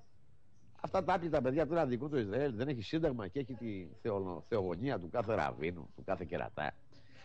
[0.86, 3.88] Αυτά τα άπλυτα παιδιά τώρα δικού του Ισραήλ δεν έχει σύνταγμα και έχει τη
[4.48, 6.74] θεογονία του κάθε ραβίνου, του κάθε κερατά.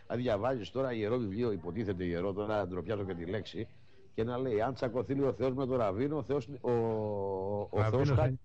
[0.07, 3.69] Αν διαβάζεις τώρα ιερό βιβλίο, υποτίθεται ιερό, τώρα ντροπιάζω και τη λέξη,
[4.15, 7.83] και να λέει αν τσακωθεί ο Θεός με τον Ραβίνο, ο Θεός, ο, ο, ο
[7.83, 8.39] Θεός χάνει.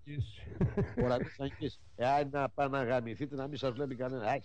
[1.02, 1.80] Ο Ραβίνος Αγγής.
[1.96, 4.40] Εάν να πάνε να γαμηθείτε να μην σας βλέπει κανένα.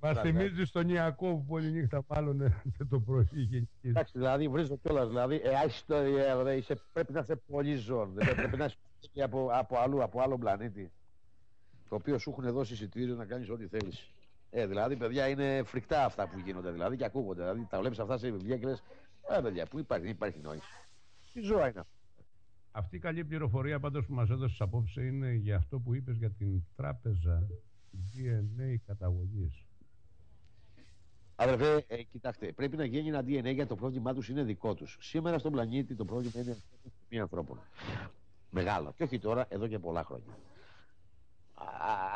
[0.00, 2.36] Μας θυμίζεις στον Ιακώβ που όλη νύχτα μάλλον
[2.78, 8.14] δεν το πρωί Εντάξει, δηλαδή βρίζω κιόλας, δηλαδή, ε, είσαι, πρέπει να είσαι πολύ ζών,
[8.14, 8.76] πρέπει να είσαι
[9.22, 10.92] από, από, αλλού, από άλλο πλανήτη,
[11.88, 14.10] το οποίο σου έχουν δώσει εισιτήριο να κάνεις ό,τι θέλεις.
[14.50, 17.40] Ε, δηλαδή, παιδιά, είναι φρικτά αυτά που γίνονται δηλαδή και ακούγονται.
[17.40, 18.72] Δηλαδή, τα βλέπεις αυτά σε βιβλία και λε,
[19.36, 20.72] ε, παιδιά, πού υπάρχει, δεν υπάρχει νόηση.
[21.32, 21.98] Τι ζώα είναι αυτό.
[22.72, 26.30] Αυτή η καλή πληροφορία πάντως που μας έδωσες απόψε είναι για αυτό που είπες για
[26.30, 27.46] την τράπεζα
[27.92, 29.64] DNA καταγωγής.
[31.36, 34.96] Αδερφέ, ε, κοιτάξτε, πρέπει να γίνει ένα DNA για το πρόβλημά τους είναι δικό τους.
[35.00, 36.56] Σήμερα στον πλανήτη το πρόβλημα είναι
[37.08, 37.58] μη ανθρώπων.
[38.50, 38.92] Μεγάλο.
[38.96, 40.38] Και όχι τώρα, εδώ και πολλά χρόνια.
[41.54, 41.64] Α,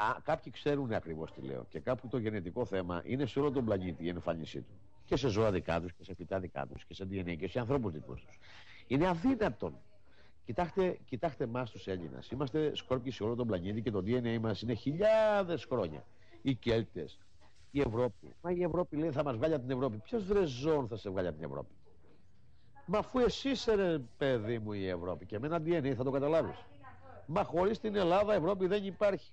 [0.09, 1.67] α, κάποιοι ξέρουν ακριβώς τι λέω.
[1.69, 4.73] Και κάπου το γενετικό θέμα είναι σε όλο τον πλανήτη η εμφάνισή του
[5.05, 7.59] και σε ζώα δικά τους και σε φυτά δικά τους και σε DNA και σε
[7.59, 8.39] ανθρώπους δικούς τους.
[8.87, 9.75] Είναι αδύνατον.
[10.45, 12.31] Κοιτάξτε, κοιτάξτε εμάς τους Έλληνες.
[12.31, 16.05] Είμαστε σκόρπιοι σε όλο τον πλανήτη και το DNA μας είναι χιλιάδες χρόνια.
[16.43, 17.19] Οι Κέλτες,
[17.71, 18.35] η Ευρώπη.
[18.43, 19.97] Μα η Ευρώπη λέει θα μας βγάλει από την Ευρώπη.
[19.97, 21.75] Ποιος βρεζόν θα σε βγάλει από την Ευρώπη;
[22.87, 26.65] Μα αφού εσύ είσαι παιδί μου η Ευρώπη και με ένα DNA θα το καταλάβεις.
[27.27, 29.33] Μα χωρίς την Ελλάδα η Ευρώπη δεν υπάρχει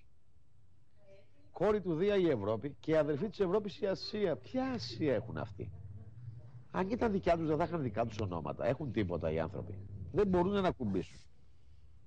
[1.51, 4.35] κόρη του Δία η Ευρώπη και η αδερφή της Ευρώπης η Ασία.
[4.35, 5.71] Ποια Ασία έχουν αυτοί;
[6.71, 8.65] Αν ήταν δικιά τους, δεν θα είχαν δικά τους ονόματα.
[8.65, 9.77] Έχουν τίποτα οι άνθρωποι.
[10.11, 11.19] Δεν μπορούν να κουμπίσουν.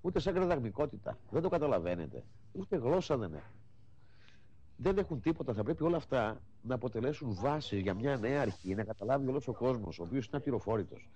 [0.01, 1.19] Ούτε σαν κρεδαγμικότητα.
[1.31, 2.25] Δεν το καταλαβαίνετε.
[2.53, 3.64] Ούτε γλώσσα δεν έχουν.
[4.77, 5.55] Δεν έχουν τίποτα.
[5.55, 9.53] Θα πρέπει όλα αυτά να αποτελέσουν βάσει για μια νέα αρχή, να καταλάβει όλος ο
[9.53, 11.09] κόσμος, ο οποίος είναι απειροφόρητος.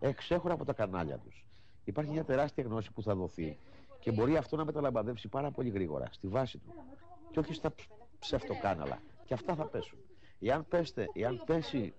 [0.00, 1.44] Εξέχωρα από τα κανάλια τους.
[1.84, 3.58] Υπάρχει μια τεράστια γνώση που θα δοθεί
[3.98, 6.74] και μπορεί αυτό να μεταλαμπαδεύσει πάρα πολύ γρήγορα στη βάση του
[7.30, 7.74] και όχι στα
[8.18, 9.02] ψευτοκάναλα.
[9.24, 9.98] Και αυτά θα πέσουν.
[10.40, 11.94] Εάν, πέστε, εάν, πέσει,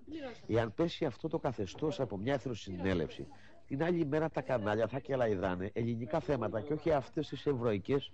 [0.47, 3.27] εάν πέσει αυτό το καθεστώς από μια εθνοσυνέλευση,
[3.67, 8.11] την άλλη μέρα τα κανάλια θα κελαϊδάνε ελληνικά θέματα και όχι αυτές τις ευρωϊκές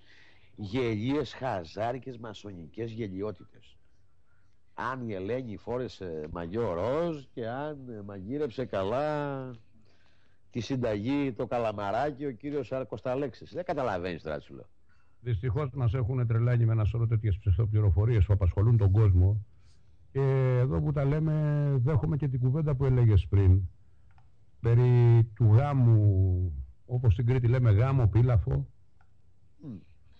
[0.61, 3.77] γελίες, χαζάρικες, μασονικές γελιότητες.
[4.73, 9.51] Αν η Ελένη φόρεσε μαγιό ροζ και αν μαγείρεψε καλά
[10.49, 13.53] τη συνταγή το καλαμαράκι ο κύριος Αρκοσταλέξης.
[13.53, 14.69] Δεν καταλαβαίνεις τώρα σου λέω.
[15.21, 19.45] Δυστυχώς μας έχουν τρελάνει με ένα σωρό τέτοιες ψευτοπληροφορίε που απασχολούν τον κόσμο.
[20.11, 20.21] Και
[20.59, 23.61] εδώ που τα λέμε, δέχομαι και την κουβέντα που έλεγες πριν.
[24.59, 28.67] περί του γάμου, όπως στην Κρήτη λέμε γάμο πύλαφο,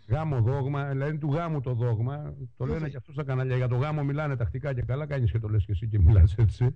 [0.09, 3.75] γάμο δόγμα, δηλαδή του γάμου το δόγμα, το λένε και αυτούς στα κανάλια, για το
[3.75, 6.75] γάμο μιλάνε τακτικά και καλά, κάνεις και το λες και εσύ και μιλάς έτσι,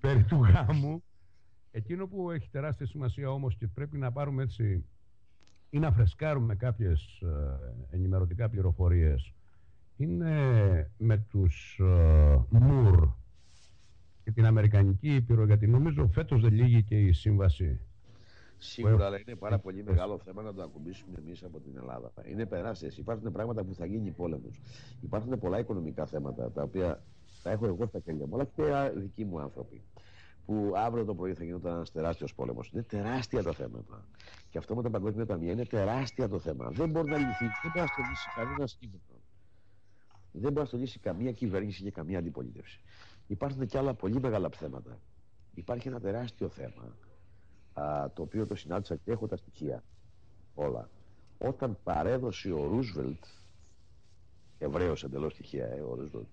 [0.00, 1.02] περί του γάμου.
[1.70, 4.84] Εκείνο που έχει τεράστια σημασία όμως και πρέπει να πάρουμε έτσι
[5.70, 9.34] ή να φρεσκάρουμε κάποιες ε, ενημερωτικά πληροφορίες
[9.96, 13.00] είναι με τους ε, ΜΟΥΡ
[14.22, 17.80] και την Αμερικανική Ήπειρο γιατί νομίζω φέτος δεν λύγει και η σύμβαση
[18.62, 22.12] Σίγουρα, αλλά είναι πάρα πολύ μεγάλο θέμα να το ακουμπήσουμε εμείς από την Ελλάδα.
[22.24, 22.88] Είναι περάσει.
[22.96, 24.60] Υπάρχουν πράγματα που θα γίνει πόλεμος.
[25.00, 27.02] Υπάρχουν πολλά οικονομικά θέματα τα οποία
[27.42, 29.82] τα έχω εγώ στα χέρια μου, αλλά και δικοί μου άνθρωποι
[30.46, 32.70] που αύριο το πρωί θα γινόταν ένας τεράστιος πόλεμος.
[32.72, 34.06] Είναι τεράστια τα θέματα.
[34.50, 36.70] Και αυτό με τα παγκόσμια ταμεία είναι τεράστια το θέμα.
[36.70, 39.16] Δεν μπορεί να λυθεί, δεν μπορεί να το λύσει κανένας κίνητρο.
[40.32, 42.80] Δεν μπορεί να το λύσει καμία κυβέρνηση και καμία αντιπολίτευση.
[43.26, 45.00] Υπάρχουν και άλλα πολύ μεγάλα θέματα.
[45.54, 46.96] Υπάρχει ένα τεράστιο θέμα,
[47.80, 49.84] α, το οποίο το συνάντησα και έχω τα στοιχεία
[50.54, 50.88] όλα.
[51.38, 53.24] Όταν παρέδωσε ο Ρούσβελτ,
[54.58, 56.28] Εβραίος εντελώς στοιχεία, ε, ο Ρούσβελτ.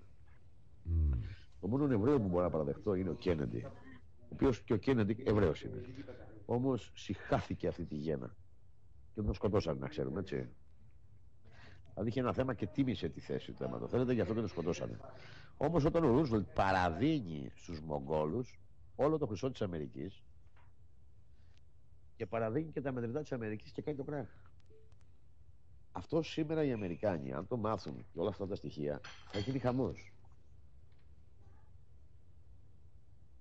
[0.86, 1.18] Mm.
[1.62, 5.24] Το μόνο Εβραίο που μπορώ να παραδεχτώ είναι ο Κέννεντι, ο οποίος και ο Κέννεντι
[5.26, 5.82] Εβραίος είναι.
[6.46, 8.36] Όμως συχάθηκε αυτή τη γέννα.
[9.14, 10.50] Και τον σκοτώσαν, να ξέρουμε, έτσι.
[11.90, 13.90] Δηλαδή είχε ένα θέμα και τίμησε τη θέση του θέματος.
[13.90, 15.00] Θέλετε, γι' αυτό και τον σκοτώσανε.
[15.58, 18.60] Όμως όταν ο Ρούσβελτ παραδίνει στους Μογγόλους
[18.96, 20.24] όλο το χρυσό της Αμερικής
[22.18, 24.28] και παραδίνει και τα μετρητά της Αμερικής και κάνει το κράχ.
[25.92, 29.02] Αυτό σήμερα οι Αμερικάνοι, αν το μάθουν και όλα αυτά τα στοιχεία,
[29.32, 30.14] θα γίνει χαμός.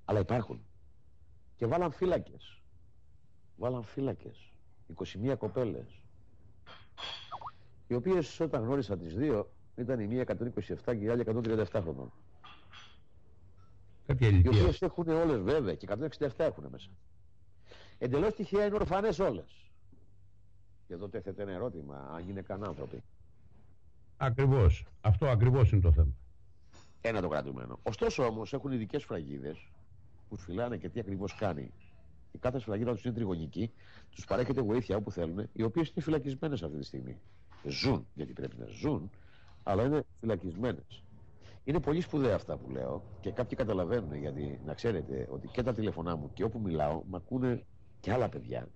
[0.05, 0.64] Αλλά υπάρχουν.
[1.57, 2.61] Και βάλαν φύλακες.
[3.57, 4.53] Βάλαν φύλακες.
[4.87, 6.01] 21 κοπέλες.
[7.87, 12.12] Οι οποίες όταν γνώρισα τις δύο ήταν η μία 127 και η άλλη 137 χρονών.
[14.07, 15.87] Κάποια οι οποίες έχουν όλες βέβαια και
[16.18, 16.91] 167 έχουν μέσα.
[17.99, 19.70] Εντελώς τυχαία είναι ορφανές όλες.
[20.86, 23.03] Και εδώ τέθεται ένα ερώτημα, αν είναι καν άνθρωποι.
[24.16, 24.84] Ακριβώς.
[25.01, 26.12] Αυτό ακριβώς είναι το θέμα.
[27.01, 27.78] Ένα το κρατουμένο.
[27.82, 29.70] Ωστόσο όμως έχουν ειδικές φραγίδες
[30.28, 31.72] που φυλάνε και τι ακριβώς κάνει.
[32.32, 33.72] Η κάθε σφραγίδα τους είναι τριγωνική,
[34.11, 37.18] τους παρέχεται βοήθεια όπου θέλουν, οι οποίες είναι φυλακισμένες αυτή τη στιγμή.
[37.68, 39.11] Ζουν, γιατί πρέπει να ζουν,
[39.62, 41.03] αλλά είναι φυλακισμένες.
[41.64, 45.74] Είναι πολύ σπουδαία αυτά που λέω και κάποιοι καταλαβαίνουν γιατί να ξέρετε ότι και τα
[45.74, 47.64] τηλεφωνά μου και όπου μιλάω με ακούνε
[48.01, 48.68] και άλλα παιδιά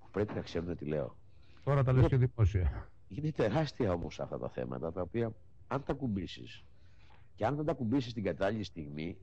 [0.00, 1.16] που πρέπει να ξέρουν τι λέω.
[1.64, 2.88] Τώρα τα λες και δημόσια.
[3.08, 5.32] Είναι τεράστια όμως αυτά τα θέματα τα οποία
[5.66, 6.64] αν τα κουμπίσεις
[7.34, 9.16] και αν δεν τα κουμπίσεις την κατάλληλη στιγμή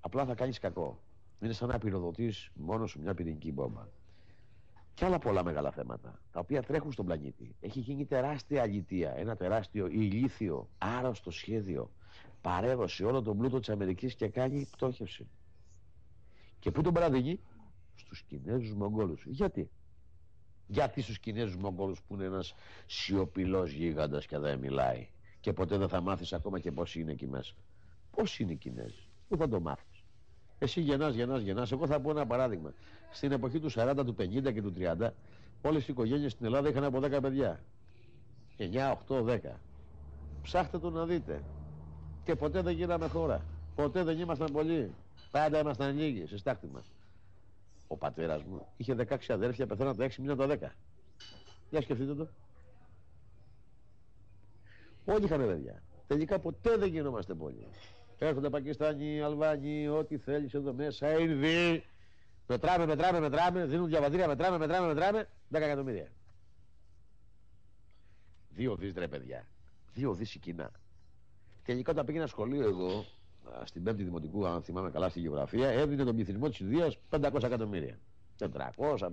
[0.00, 1.02] απλά θα κάνεις κακό.
[1.40, 3.86] Είναι σαν να πυροδοτείς μόνο σου μια πυρηνική μπόμπα.
[4.94, 7.54] Και άλλα πολλά μεγάλα θέματα, τα οποία τρέχουν στον πλανήτη.
[7.60, 11.90] Έχει γίνει τεράστια αλητία, ένα τεράστιο ηλίθιο, άρρωστο σχέδιο.
[12.40, 15.26] Παρέδωσε όλο τον πλούτο της Αμερικής και κάνει πτώχευση.
[16.58, 17.40] Και πού τον παραδείγει,
[18.00, 19.24] στους Κινέζους Μογγόλους.
[19.26, 19.70] Γιατί,
[20.66, 22.54] γιατί στους Κινέζους Μογγόλους που είναι ένας
[22.86, 25.08] σιωπηλός γίγαντας και δεν μιλάει.
[25.40, 27.54] Και ποτέ δεν θα μάθεις ακόμα και πώς είναι εκεί μέσα.
[28.10, 30.04] Πώς είναι οι Κινέζοι, πού θα το μάθεις;
[30.58, 31.72] Εσύ γεννάς, γεννάς, γεννάς.
[31.72, 32.72] Εγώ θα πω ένα παράδειγμα.
[33.10, 35.14] Στην εποχή του 40, του 50 και του 30,
[35.62, 37.60] όλες οι οικογένειες στην Ελλάδα είχαν από 10 παιδιά.
[38.56, 39.60] 9, 8, 10.
[40.42, 41.42] Ψάχτε το να δείτε.
[42.24, 43.44] Και ποτέ δεν γίναμε χώρα.
[43.74, 44.94] Ποτέ δεν ήμασταν πολλοί.
[45.30, 46.84] Πάντα ήμασταν λίγοι σε στάχτη μας.
[47.92, 50.58] Ο πατέρας μου είχε 16 αδέρφια, πεθαίναν τα 6 μήνα τα 10.
[51.70, 52.28] Για σκεφτείτε το.
[55.04, 55.82] Όλοι είχαν παιδιά.
[56.06, 57.66] Τελικά ποτέ δεν γινόμαστε πολλοί.
[58.18, 61.84] Έρχονται Πακιστάνοι, Αλβάνοι, ό,τι θέλεις εδώ μέσα, Ινδοί.
[62.46, 66.08] Μετράμε, μετράμε, μετράμε, δίνουν διαβατήρια, μετράμε, μετράμε, μετράμε, 10 εκατομμύρια.
[68.50, 69.46] Δύο δις ρε παιδιά.
[69.92, 70.70] Δύο δις η Κίνα.
[71.64, 73.04] Τελικά όταν πήγαινα σχολείο εγώ,
[73.64, 77.98] στην πέμπτη δημοτικού, αν θυμάμαι καλά στη γεωγραφία, έδινε τον πληθυσμό της Ινδίας 500 εκατομμύρια.
[78.38, 79.10] 400,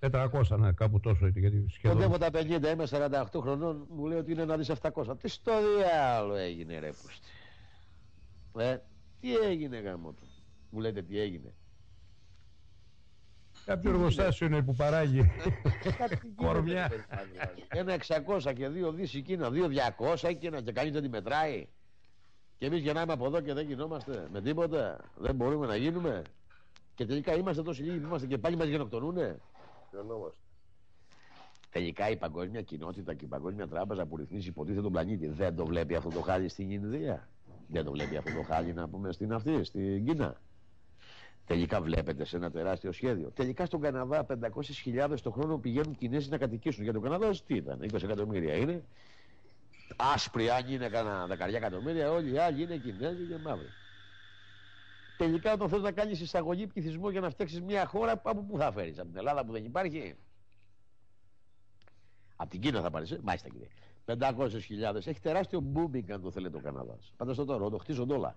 [0.00, 0.10] 500.
[0.10, 1.26] 400, ναι, κάπου τόσο.
[1.26, 1.96] Γιατί σχεδόν...
[1.96, 5.18] Κοντεύω τα 50, είμαι 48 χρονών, μου λέει ότι είναι ένα δις 700.
[5.20, 7.28] Τι στο διάλογο έγινε ρε πούστη.
[8.58, 8.78] Ε,
[9.20, 10.26] τι έγινε γάμο του.
[10.70, 11.54] Μου λέτε τι έγινε.
[13.64, 15.30] Κάποιο εργοστάσιο είναι που παράγει
[16.34, 16.90] κορμιά.
[17.68, 17.96] Ένα
[18.46, 19.68] 600 και δύο δις η Κίνα, δύο
[20.20, 21.68] 200 και να και κανείς δεν τη μετράει.
[22.60, 25.00] Και εμείς γεννάμε από εδώ και δεν γινόμαστε με τίποτα.
[25.16, 26.22] Δεν μπορούμε να γίνουμε.
[26.94, 29.40] Και τελικά είμαστε τόσο λίγοι που είμαστε και πάλι μας γενοκτονούνε.
[31.70, 35.66] Τελικά η παγκόσμια κοινότητα και η παγκόσμια τράπεζα που ρυθμίζει υποτίθεται τον πλανήτη δεν το
[35.66, 37.28] βλέπει αυτό το χάλι στην Ινδία.
[37.68, 40.40] Δεν το βλέπει αυτό το χάλι να πούμε στην αυτή, στην Κίνα.
[41.46, 43.30] Τελικά βλέπετε σε ένα τεράστιο σχέδιο.
[43.30, 46.82] Τελικά στον Καναδά 500.000 το χρόνο πηγαίνουν Κινέζοι να κατοικήσουν.
[46.82, 48.84] Για τον Καναδά τι ήταν, 20 εκατομμύρια είναι.
[49.96, 53.72] Άσπροι αν είναι κανένα δεκαριά εκατομμύρια, όλοι οι άλλοι είναι Κινέζοι και μαύροι.
[55.16, 58.72] Τελικά όταν θες να κάνεις εισαγωγή πληθυσμό για να φτιάξεις μια χώρα από πού θα
[58.72, 60.16] φέρεις, από την Ελλάδα που δεν υπάρχει;
[62.36, 63.68] Από την Κίνα θα πάρεις, ε; μάλιστα κύριε.
[64.04, 64.94] 500.000.
[64.94, 67.12] Έχει τεράστιο booming αν το θέλει το Καναδάς.
[67.16, 68.36] Φανταστείτε τώρα, το χτίζονται όλα.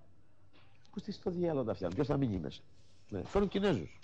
[0.91, 2.61] Πού στη στο διάλογο τα φτιάχνουν, ποιος θα μείνει μέσα;
[3.09, 3.99] Ναι, φέρουν Κινέζους.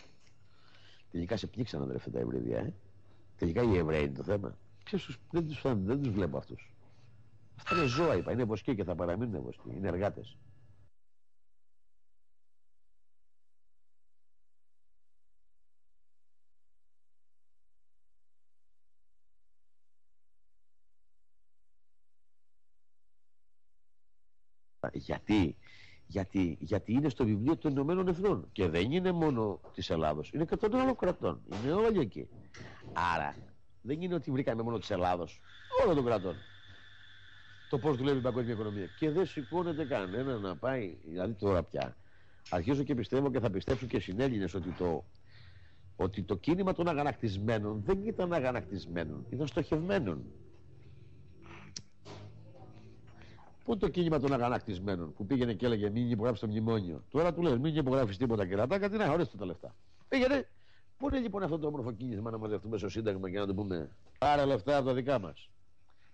[1.11, 2.73] Τελικά σε πνίξαν αδερφέ τα ευρύδια, ε.
[3.37, 4.57] Τελικά οι Εβραίοι είναι το θέμα.
[4.83, 4.99] Ποιο
[5.31, 6.71] δεν τους δεν τους βλέπω αυτούς.
[7.59, 8.31] Αυτά είναι ζώα, είπα.
[8.31, 9.69] Είναι βοσκοί και θα παραμείνουν βοσκοί.
[9.75, 10.37] Είναι εργάτες.
[24.93, 25.57] Γιατί,
[26.07, 30.45] γιατί, γιατί είναι στο βιβλίο των Ηνωμένων Εθνών και δεν είναι μόνο της Ελλάδος, είναι
[30.45, 31.41] και των άλλων κρατών.
[31.63, 32.29] Είναι όλοι εκεί.
[32.93, 33.35] Άρα
[33.81, 35.41] δεν είναι ότι βρήκαμε μόνο της Ελλάδος,
[35.83, 36.35] όλων των κρατών.
[37.69, 38.85] Το πώς δουλεύει η παγκόσμια οικονομία.
[38.99, 41.95] Και δεν σηκώνεται κανένα να πάει, δηλαδή τώρα πια.
[42.49, 45.03] Αρχίζω και πιστεύω και θα πιστέψουν και συνέλληνες ότι το,
[45.95, 50.23] ότι το κίνημα των αγανακτισμένων δεν ήταν αγανακτισμένων, ήταν στοχευμένων.
[53.63, 57.03] Πού το κίνημα των αγανακτισμένων που πήγαινε και έλεγε μην υπογράψεις το μνημόνιο.
[57.09, 59.75] Τώρα του λέει μην υπογράφεις τίποτα και ρατά, κάτι να ορίστε τα λεφτά.
[60.07, 60.47] Πήγαινε.
[60.97, 63.89] Πού είναι λοιπόν αυτό το όμορφο κίνημα να μαζευτούμε στο Σύνταγμα και να το πούμε
[64.17, 65.49] πάρε λεφτά από τα δικά μας.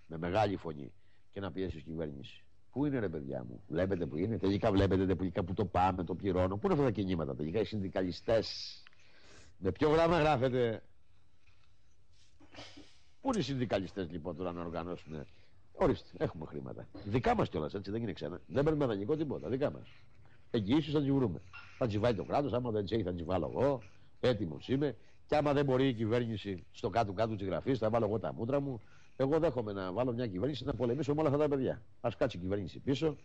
[0.07, 0.91] Με μεγάλη φωνή
[1.35, 2.43] και να πιέσεις η κυβέρνηση.
[2.71, 6.15] Πού είναι ρε παιδιά μου, βλέπετε που είναι, τελικά βλέπετε τελικά που το πάμε, το
[6.15, 6.57] πληρώνω.
[6.57, 8.47] Πού είναι αυτά τα κινήματα, τελικά οι συνδικαλιστές.
[9.57, 10.83] Με ποιο γράμμα γράφετε;
[13.21, 15.25] Πού είναι οι συνδικαλιστές λοιπόν τώρα να οργανώσουν
[15.73, 16.87] Ορίστε, έχουμε χρήματα.
[17.05, 18.41] Δικά μας κιόλας έτσι, δεν είναι ξένα.
[18.47, 19.87] Δεν παίρνουμε δανεικό τίποτα, δικά μας.
[20.51, 21.41] Εγγυήσεις θα τις βρούμε.
[21.77, 23.81] Θα τις βάλει το κράτος, άμα δεν τι έχει θα τις βάλω εγώ.
[24.19, 24.95] Έτοιμος είμαι.
[25.27, 28.59] Και άμα δεν μπορεί η κυβέρνηση στο κάτω-κάτω της γραφής, θα βάλω εγώ τα μούτρα
[28.59, 28.81] μου.
[29.15, 31.81] Εγώ δέχομαι να βάλω μια κυβέρνηση να πολεμήσω με όλα αυτά τα παιδιά.
[32.01, 33.15] Α κάτσει η κυβέρνηση πίσω,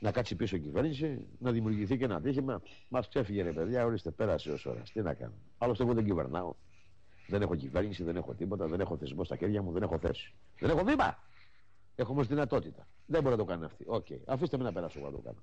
[0.00, 2.62] να κάτσει πίσω η κυβέρνηση, να δημιουργηθεί και ένα ατύχημα.
[2.88, 4.82] Μας ξέφυγε ρε παιδιά, ορίστε, πέρασε ως ώρα.
[4.92, 5.34] Τι να κάνω.
[5.58, 6.54] Άλλωστε εγώ δεν κυβερνάω.
[7.26, 10.34] Δεν έχω κυβέρνηση, δεν έχω τίποτα, δεν έχω θεσμό στα χέρια μου, δεν έχω θέση.
[10.58, 11.18] Δεν έχω βήμα.
[11.94, 12.86] Έχω όμως δυνατότητα.
[13.06, 13.84] Δεν μπορεί να το κάνει αυτή.
[13.86, 14.06] Ok.
[14.08, 14.18] Okay.
[14.26, 15.42] Αφήστε με να περάσω εγώ να το κάνω.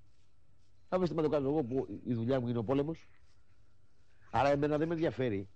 [0.89, 3.07] Αφήστε με να το κάνω εγώ που η δουλειά μου είναι ο πόλεμος.
[4.31, 5.49] Άρα εμένα δεν με ενδιαφέρει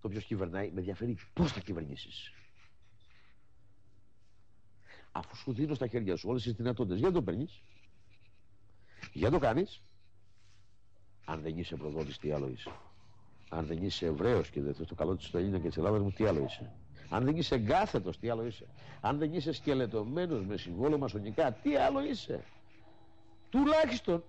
[0.00, 2.32] το ποιος κυβερνάει, με ενδιαφέρει πώς θα κυβερνήσεις.
[5.16, 7.62] Αφού σου δίνω στα χέρια σου όλες τις δυνατότητες, για να το παίρνεις.
[9.12, 9.80] Για το κάνεις.
[11.24, 12.70] Αν δεν είσαι προδότης, τι άλλο είσαι.
[13.48, 16.10] Αν δεν είσαι Εβραίος και δεν θες το καλό της Ελλήνων και της Ελλάδας μου,
[16.10, 16.72] τι άλλο είσαι.
[17.10, 18.66] Αν δεν είσαι εγκάθετος, τι άλλο είσαι.
[19.00, 22.44] Αν δεν είσαι σκελετωμένος με συμβόλαιο μασονικά, τι άλλο είσαι.
[23.50, 24.24] Τουλάχιστον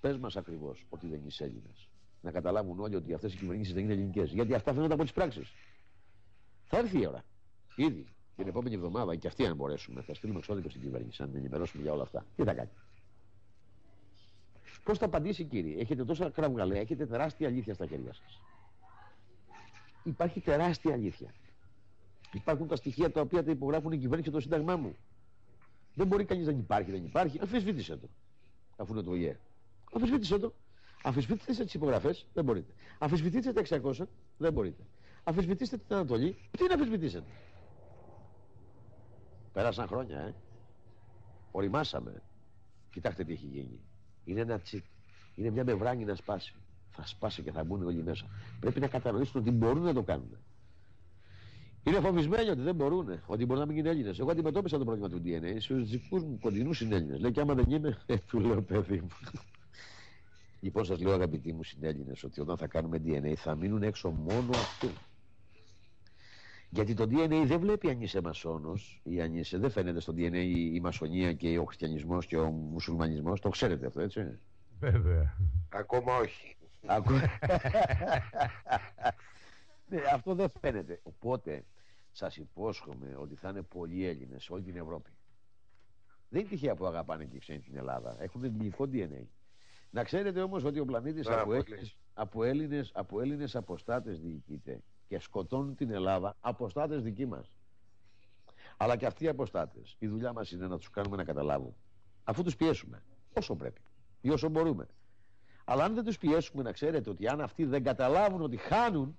[0.00, 1.88] πες μας ακριβώς ότι δεν είσαι Έλληνας.
[2.20, 4.32] Να καταλάβουν όλοι ότι αυτές οι κυβερνήσεις δεν είναι ελληνικές.
[4.32, 5.52] Γιατί αυτά φαίνονται από τις πράξεις.
[6.64, 7.24] Θα έρθει η ώρα.
[7.76, 11.82] Ήδη την επόμενη εβδομάδα και αυτοί αν μπορέσουμε θα στείλουμε εξώδικο στην κυβέρνηση, αν ενημερώσουμε
[11.82, 12.26] για όλα αυτά.
[12.36, 12.70] Τι θα κάνει;
[14.84, 18.40] Πώς θα απαντήσει κύριε, έχετε τόσα κραυγαλαία, έχετε τεράστια αλήθεια στα χέρια σας.
[20.02, 21.34] Υπάρχει τεράστια αλήθεια.
[22.32, 24.96] Υπάρχουν τα στοιχεία τα οποία τα υπογράφουν η κυβέρνησης και το Σύνταγμά μου.
[25.94, 27.38] Δεν μπορεί κανείς να υπάρχει, δεν υπάρχει.
[27.40, 28.08] Αμφισβήτησε το.
[28.76, 29.36] Αφού είναι το ΙΕ.
[29.92, 30.54] Αμφισβήτησε το.
[31.02, 32.72] Αμφισβητήστε τις υπογραφές, δεν μπορείτε.
[32.98, 34.06] Αμφισβητήστε τα 600,
[34.38, 34.82] δεν μπορείτε.
[35.24, 37.26] Αμφισβητήστε την Ανατολή, τι να αμφισβητήσετε.
[39.54, 40.34] Πέρασαν χρόνια, ε.
[41.50, 42.22] Οριμάσαμε.
[42.90, 43.80] Κοιτάξτε τι έχει γίνει.
[44.24, 44.84] Είναι ένα τσικ.
[45.34, 46.54] Είναι μια μευράνη να σπάσει.
[46.90, 48.26] Θα σπάσει και θα μπουν όλοι μέσα.
[48.60, 50.36] Πρέπει να κατανοήσουν ότι μπορούν να το κάνουν.
[51.84, 54.18] Είναι φοβισμένοι ότι δεν μπορούν, ότι μπορεί να μην είναι Έλληνες.
[54.18, 57.16] Εγώ αντιμετώπισα το πρόβλημα του DNA στους δικούς μου κοντινούς συνέλληνε.
[57.16, 59.08] Λέει και άμα δεν είμαι, ε, του λέω παιδί μου.
[60.60, 64.50] λοιπόν, σας λέω αγαπητοί μου συνέλληνες, ότι όταν θα κάνουμε DNA θα μείνουν έξω μόνο
[64.50, 64.90] αυτοί.
[66.74, 69.58] Γιατί το DNA δεν βλέπει αν είσαι μασόνος ή αν είσαι.
[69.58, 73.40] Δεν φαίνεται στο DNA η μασονία και ο χριστιανισμός και ο μουσουλμανισμός.
[73.40, 74.38] Το ξέρετε αυτό, έτσι.
[74.78, 75.36] Βέβαια.
[75.68, 76.56] Ακόμα όχι.
[79.88, 81.00] ναι, αυτό δεν φαίνεται.
[81.02, 81.64] Οπότε
[82.12, 85.10] σας υπόσχομαι ότι θα είναι πολλοί Έλληνες σε όλη την Ευρώπη.
[86.28, 88.16] Δεν είναι τυχαία που αγαπάνε και οι ξένοι την Ελλάδα.
[88.18, 89.26] Έχουν ελληνικό DNA.
[89.90, 94.80] Να ξέρετε όμως ότι ο πλανήτης από, Έλληνες, από, Έλληνες, από Έλληνες αποστάτες διοικείται
[95.14, 97.52] και σκοτώνουν την Ελλάδα αποστάτες δικοί μας.
[98.76, 101.74] Αλλά και αυτοί οι αποστάτες, η δουλειά μας είναι να τους κάνουμε να καταλάβουν.
[102.24, 103.02] Αφού τους πιέσουμε,
[103.32, 103.80] όσο πρέπει
[104.20, 104.86] ή όσο μπορούμε.
[105.64, 109.18] Αλλά αν δεν τους πιέσουμε να ξέρετε ότι αν αυτοί δεν καταλάβουν ότι χάνουν,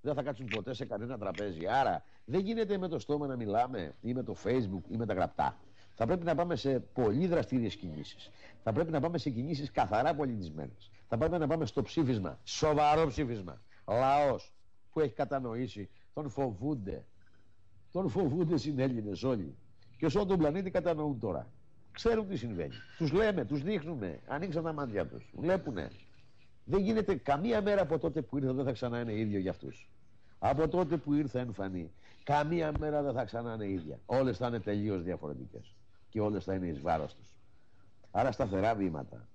[0.00, 1.66] δεν θα κάτσουν ποτέ σε κανένα τραπέζι.
[1.66, 5.14] Άρα δεν γίνεται με το στόμα να μιλάμε ή με το facebook ή με τα
[5.14, 5.58] γραπτά.
[5.94, 8.30] Θα πρέπει να πάμε σε πολύ δραστήριες κινήσεις.
[8.62, 10.90] Θα πρέπει να πάμε σε κινήσεις καθαρά πολιτισμένες.
[11.08, 12.38] Θα πρέπει να πάμε στο ψήφισμα.
[12.44, 13.60] Σοβαρό ψήφισμα.
[13.86, 14.52] Λαός
[14.98, 15.88] που έχει κατανοήσει.
[16.14, 17.04] Τον φοβούνται.
[17.92, 19.56] Τον φοβούνται οι Έλληνε όλοι.
[19.96, 21.52] Και σε όλο τον πλανήτη κατανοούν τώρα.
[21.92, 22.74] Ξέρουν τι συμβαίνει.
[22.96, 24.20] Τους λέμε, τους δείχνουμε.
[24.26, 25.32] Ανοίξαν τα μάτια τους.
[25.36, 25.90] Βλέπουνε.
[26.64, 29.90] Δεν γίνεται καμία μέρα από τότε που ήρθε δεν θα ξανά είναι ίδιο για αυτούς.
[30.38, 31.90] Από τότε που ήρθε εμφανή.
[32.24, 34.00] Καμία μέρα δεν θα ξανά είναι ίδια.
[34.06, 35.74] Όλες θα είναι τελείως διαφορετικές.
[36.08, 37.36] Και όλες θα είναι εις βάρος τους.
[38.10, 39.28] Άρα σταθερά βήματα.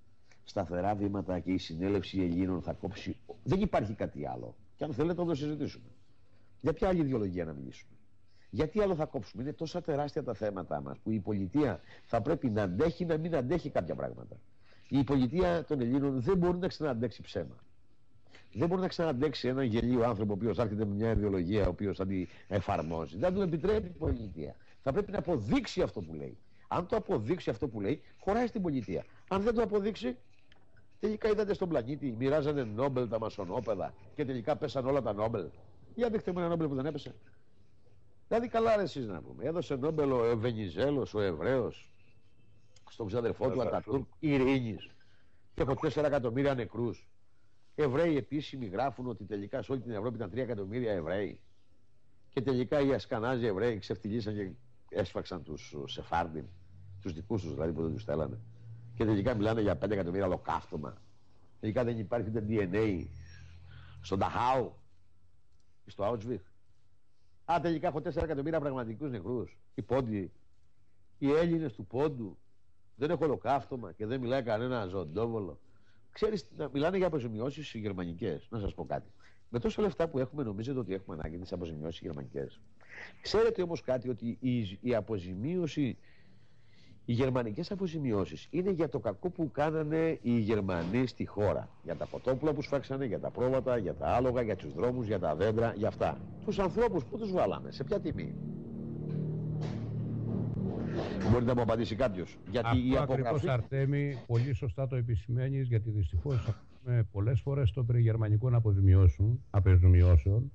[0.44, 3.16] Σταθερά βήματα και η συνέλευση Ελλήνων θα κόψει.
[3.42, 4.54] Δεν υπάρχει κάτι άλλο.
[4.76, 5.88] Και αν θέλετε να το συζητήσουμε.
[6.60, 7.92] Για ποια άλλη ιδεολογία να μιλήσουμε.
[8.50, 9.42] Γιατί άλλο θα κόψουμε.
[9.42, 13.36] Είναι τόσα τεράστια τα θέματα μας που η πολιτεία θα πρέπει να αντέχει να μην
[13.36, 14.36] αντέχει κάποια πράγματα.
[14.88, 17.56] Η πολιτεία των Ελλήνων δεν μπορεί να ξαναντέξει ψέμα.
[18.52, 21.96] Δεν μπορεί να ξαναντέξει έναν γελίο άνθρωπο ο οποίος έρχεται με μια ιδεολογία ο οποίος
[21.96, 23.16] θα την εφαρμόζει.
[23.16, 24.56] Δεν του επιτρέπει η πολιτεία.
[24.82, 26.38] Θα πρέπει να αποδείξει αυτό που λέει.
[26.68, 29.04] Αν το αποδείξει αυτό που λέει, χωράει στην πολιτεία.
[29.28, 30.16] Αν δεν το αποδείξει,
[31.00, 35.48] τελικά είδατε στον πλανήτη, μοιράζανε Νόμπελ τα μασονόπεδα και τελικά πέσαν όλα τα Νόμπελ.
[35.94, 37.14] Για δείχτε μου ένα Νόμπελ που δεν έπεσε.
[38.28, 39.44] Δηλαδή καλά ρε εσείς να πούμε.
[39.44, 41.90] Έδωσε Νόμπελ ο Βενιζέλος, ο Εβραίος,
[42.90, 44.88] στον ξαδερφό του Ατατούρκ, ειρήνης.
[45.54, 47.08] Και έχω 4 εκατομμύρια νεκρούς.
[47.74, 51.40] Εβραίοι επίσημοι γράφουν ότι τελικά σε όλη την Ευρώπη ήταν 3 εκατομμύρια Εβραίοι.
[52.28, 54.50] Και τελικά οι Ασκανάζοι Εβραίοι ξεφτυλίσαν και
[54.88, 56.44] έσφαξαν τους Σεφάρντιν,
[57.02, 58.38] τους δικούς τους δηλαδή που δεν τους στέλνανε.
[58.94, 61.02] Και τελικά μιλάνε για 5 εκατομμύρια ολοκαύτωμα.
[61.60, 63.06] Τελικά δεν υπάρχει ούτε DNA
[64.00, 64.76] στον Ταχάου
[65.84, 66.44] ή στο Auschwitz.
[67.52, 69.58] Α, τελικά έχω 4 εκατομμύρια πραγματικούς νεκρούς.
[69.74, 70.32] Οι πόντιοι,
[71.18, 72.38] οι Έλληνες του πόντου.
[72.96, 75.58] Δεν έχω ολοκαύτωμα και δεν μιλάει κανένα ζωντόβολο.
[76.12, 78.46] Ξέρεις, μιλάνε για αποζημιώσεις γερμανικές.
[78.50, 79.12] Να σας πω κάτι.
[79.48, 82.60] Με τόσα λεφτά που έχουμε, νομίζετε ότι έχουμε ανάγκη τις αποζημιώσεις γερμανικές.
[83.22, 85.98] Ξέρετε όμως κάτι ότι η, η αποζημίωση,
[87.04, 91.68] οι γερμανικές αποζημιώσεις είναι για το κακό που κάνανε οι Γερμανοί στη χώρα.
[91.84, 95.18] Για τα ποτόπουλα που σφάξανε, για τα πρόβατα, για τα άλογα, για τους δρόμους, για
[95.18, 96.18] τα δέντρα, για αυτά.
[96.44, 98.34] Τους ανθρώπους που τους βάλαμε, σε ποια τιμή;
[101.30, 102.38] Μπορεί να μου απαντήσει κάποιος.
[102.50, 103.48] Γιατί Αυτό η απογραφή.
[103.48, 110.52] Αρτέμι, πολύ σωστά το επισημαίνεις, γιατί δυστυχώς έχουμε πολλές φορές το περί γερμανικών αποζημιώσεων.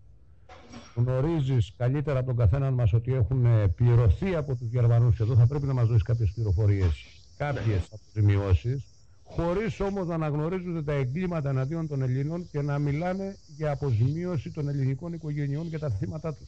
[0.95, 5.47] Γνωρίζεις καλύτερα από τον καθέναν μας ότι έχουν πληρωθεί από τους Γερμανούς και εδώ θα
[5.47, 7.05] πρέπει να μας δώσεις κάποιες πληροφορίες,
[7.37, 7.81] κάποιες ναι.
[7.91, 8.83] αποζημιώσει,
[9.23, 14.67] χωρίς όμως να αναγνωρίζονται τα εγκλήματα εναντίον των Ελλήνων και να μιλάνε για αποζημίωση των
[14.67, 16.47] ελληνικών οικογενειών και τα θύματα τους.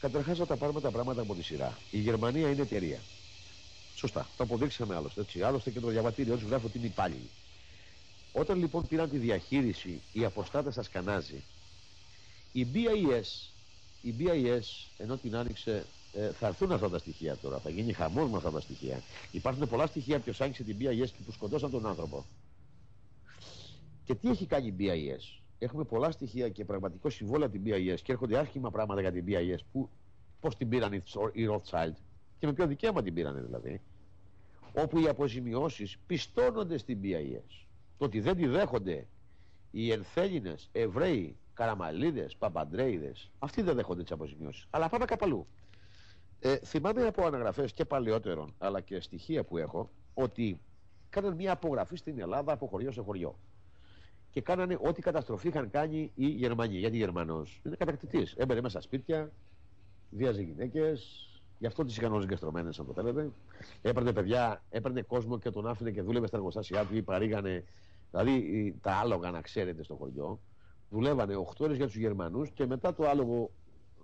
[0.00, 1.78] Καταρχάς, να τα πάρουμε τα πράγματα από τη σειρά.
[1.90, 2.98] Η Γερμανία είναι εταιρεία.
[3.94, 4.26] Σωστά.
[4.36, 5.20] Το αποδείξαμε άλλωστε.
[5.20, 5.42] Έτσι.
[5.42, 7.30] Άλλωστε και το διαβατήριό τους γράφει ότι είναι υπάλληλοι.
[8.32, 11.42] Όταν λοιπόν πήραν τη διαχείριση οι αποστάτε Ασκανάζοι,
[12.52, 13.50] η BIS,
[14.02, 14.60] η BIS
[14.98, 17.58] ενώ την άνοιξε, ε, θα έρθουν αυτά τα στοιχεία τώρα.
[17.58, 19.02] Θα γίνει χαμός με αυτά τα στοιχεία.
[19.30, 22.24] Υπάρχουν πολλά στοιχεία ποιος άνοιξε την BIS και που σκοτώσαν τον άνθρωπο.
[24.04, 25.40] Και τι έχει κάνει η BIS.
[25.58, 29.58] Έχουμε πολλά στοιχεία και πραγματικό συμβόλαιο την BIS και έρχονται άσχημα πράγματα για την BIS.
[29.72, 29.88] Που,
[30.40, 31.02] πώς την πήραν οι
[31.50, 31.94] Rothschild
[32.38, 33.80] και με ποιο δικαίωμα την πήραν δηλαδή
[34.74, 37.64] όπου οι αποζημιώσεις πιστώνονται στην BIS.
[37.98, 39.06] Το ότι δεν τη δέχονται
[39.70, 44.66] οι ενθέλινες, Εβραίοι, Καραμαλίδες, Παπαντρέιδες, αυτοί δεν δέχονται τις αποζημιώσεις.
[44.70, 45.46] Αλλά πάμε κάπου
[46.38, 50.60] Ε, θυμάμαι από αναγραφές και παλαιότερων, αλλά και στοιχεία που έχω, ότι
[51.10, 53.38] κάνανε μια απογραφή στην Ελλάδα από χωριό σε χωριό.
[54.30, 56.78] Και κάνανε ό,τι καταστροφή είχαν κάνει οι Γερμανοί.
[56.78, 58.34] Γιατί Γερμανός; Είναι κατακτητής.
[58.34, 59.32] Έμπαινε μέσα σπίτια,
[60.10, 61.26] βίαζε γυναίκες,
[61.62, 63.30] Γι' αυτό τις είχαν όλες γκαστρωμένε, αν το θέλετε.
[63.82, 67.64] Έπαιρνε παιδιά, έπαιρνε κόσμο και τον άφηνε και δούλευε στα εργοστάσια του ή παρήγανε.
[68.10, 70.40] Δηλαδή τα άλογα, να ξέρετε, στο χωριό.
[70.92, 73.50] Δουλεύανε 8 ώρες για τους Γερμανούς και μετά το άλογο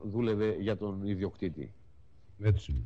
[0.03, 1.73] δούλευε για τον ιδιοκτήτη.
[2.43, 2.85] Έτσι.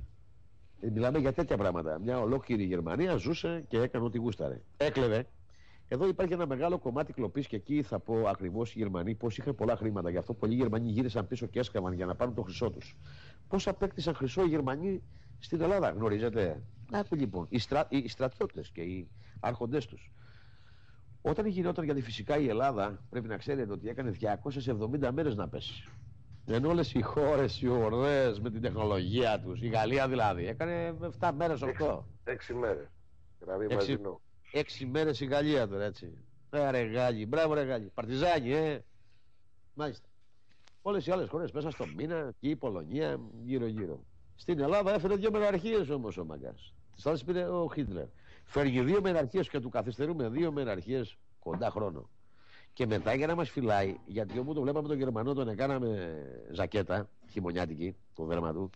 [0.81, 1.99] Ε, μιλάμε για τέτοια πράγματα.
[1.99, 4.61] Μια ολόκληρη Γερμανία ζούσε και έκανε ό,τι γούσταρε.
[4.77, 5.27] Έκλεβε.
[5.89, 9.55] Εδώ υπάρχει ένα μεγάλο κομμάτι κλοπής και εκεί θα πω ακριβώς οι Γερμανοί πώς είχαν
[9.55, 10.11] πολλά χρήματα.
[10.11, 12.97] Γι' αυτό πολλοί Γερμανοί γύρισαν πίσω και έσκαβαν για να πάρουν το χρυσό τους.
[13.49, 15.03] Πώς απέκτησαν χρυσό οι Γερμανοί
[15.39, 16.63] στην Ελλάδα, γνωρίζετε;
[16.93, 17.87] Άκου λοιπόν, οι, στρα...
[17.89, 19.09] οι στρατιώτες και οι
[19.41, 20.13] άρχοντέ τους.
[21.23, 25.89] Όταν γινόταν γιατί φυσικά η Ελλάδα, πρέπει να ξέρετε ότι έκανε 270 μέρες να πέσει.
[26.47, 31.31] Ενώ όλες οι χώρες, οι ορδέ με την τεχνολογία τους, η Γαλλία δηλαδή, έκανε 7
[31.37, 32.05] μέρες, 8.
[32.25, 32.89] 6 μέρες.
[33.39, 33.67] Δηλαδή
[34.53, 36.13] 6 μέρες η Γαλλία τώρα έτσι.
[36.51, 37.91] Ε, ρε Γάλλοι, μπράβο ρε Γάλλοι.
[37.95, 38.85] Παρτιζάνοι, ε.
[39.75, 40.07] Μάλιστα.
[40.83, 44.05] Όλες οι άλλες χώρες μέσα στο μήνα και η Πολωνία γύρω-γύρω.
[44.35, 46.75] Στην Ελλάδα έφερε δύο μεραρχίες όμως ο Μαγκάς.
[46.95, 48.07] Τις άλλες πήρε ο Χίτλερ.
[48.45, 51.03] Φέρνει δύο μεραρχίε και του καθυστερούμε δύο μεραρχίε
[51.39, 52.11] κοντά χρόνο.
[52.73, 56.17] Και μετά για να μας φυλάει, γιατί όπου το βλέπαμε τον Γερμανό τον έκαναμε
[56.53, 58.71] ζακέτα χειμωνιάτικη, το δέρμα του,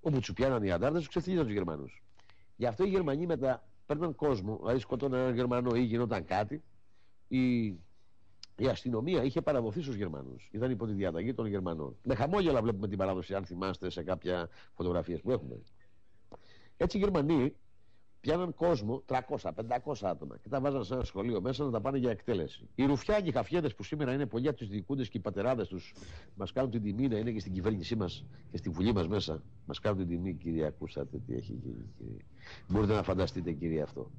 [0.00, 2.02] όπου τους πιάναν οι αντάρτες, τους ξεφύγαν τους Γερμανούς.
[2.56, 6.62] Γι' αυτό οι Γερμανοί μετά παίρναν κόσμο, δηλαδή σκότωναν έναν Γερμανό ή γινόταν κάτι,
[7.28, 7.74] η
[8.58, 10.48] η αστυνομία είχε παραδοθεί στους Γερμανούς.
[10.52, 11.96] Ήταν υπό τη διαταγή των Γερμανών.
[12.02, 15.62] Με χαμόγελα βλέπουμε την παράδοση, αν θυμάστε σε κάποια φωτογραφίες που έχουμε.
[16.76, 17.54] Έτσι οι Γερμανοί,
[18.20, 19.52] πιάναν κόσμο, 300-500
[20.02, 22.68] άτομα και τα βάζαν σε ένα σχολείο μέσα να τα πάνε για εκτέλεση.
[22.74, 25.94] Οι ρουφιάνοι χαφιέδες που σήμερα είναι πολλοί από τους διοικούντες και οι πατεράδες τους
[26.34, 29.42] μας κάνουν την τιμή να είναι και στην κυβέρνησή μας και στη βουλή μας μέσα.
[29.66, 31.92] Μας κάνουν την τιμή, κύριε, ακούσατε τι έχει γίνει.
[31.98, 32.16] Κύριε.
[32.68, 34.10] Μπορείτε να φανταστείτε, κύριε, αυτό.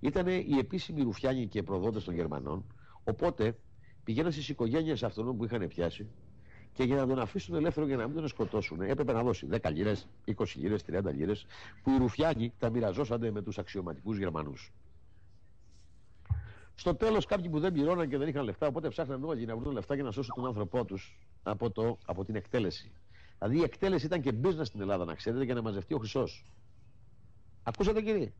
[0.00, 2.64] Ήταν οι επίσημοι ρουφιάνοι και προδότες των Γερμανών,
[3.04, 3.56] οπότε
[4.04, 6.08] πηγαίναν στις οικογένειες αυτών που είχαν πιάσει
[6.72, 9.72] και για να τον αφήσουν ελεύθερο για να μην τον σκοτώσουν, έπρεπε να δώσει 10
[9.72, 11.46] λίρες, 20 λίρες, 30 λίρες,
[11.82, 14.72] που οι Ρουφιάνοι τα μοιραζόσαν με τους αξιωματικούς Γερμανούς.
[16.74, 19.72] Στο τέλος, κάποιοι που δεν πληρώναν και δεν είχαν λεφτά, οπότε ψάχναν όλοι να βρουν
[19.72, 22.92] λεφτά για να σώσουν τον άνθρωπό τους από, από την εκτέλεση.
[23.38, 26.44] Δηλαδή η εκτέλεση ήταν και business στην Ελλάδα, να ξέρετε, για να μαζευτεί ο χρυσός.
[27.62, 28.32] Ακούσατε, κύριε;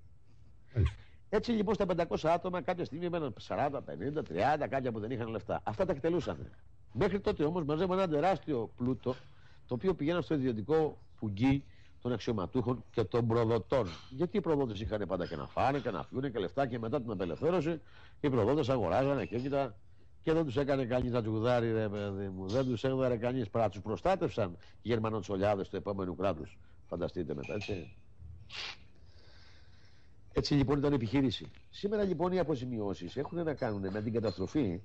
[1.29, 4.23] Έτσι λοιπόν στα 500 άτομα κάποια στιγμή έμεναν 40, 50,
[4.63, 5.61] 30, κάποια που δεν είχαν λεφτά.
[5.65, 6.51] Αυτά τα εκτελούσαν.
[6.93, 9.15] Μέχρι τότε όμως μαζεύουμε ένα τεράστιο πλούτο
[9.67, 11.65] το οποίο πηγαίναν στο ιδιωτικό πουγγί
[12.03, 13.89] των αξιωματούχων και των προδοτών.
[14.11, 17.01] Γιατί οι προδότες είχαν πάντα και να φάνε και να πιούνε και λεφτά και μετά
[17.01, 17.81] την απελευθέρωση
[18.21, 19.75] οι προδότες αγοράζανε και έπειτα
[20.23, 22.47] και δεν τους έκανε κανείς να τζουγδάρει, ρε παιδί μου.
[22.49, 23.71] Δεν τους έδωρε κανείς πράγμα.
[23.71, 24.51] Τους προστάτευσαν
[24.83, 26.59] οι Γερμανοτσολιάδες του επόμενου κράτους.
[26.87, 27.97] Φανταστείτε μετά, έτσι.
[30.33, 31.51] Έτσι λοιπόν ήταν η επιχείρηση.
[31.71, 34.81] Σήμερα λοιπόν οι αποζημιώσεις έχουν να κάνουν με την καταστροφή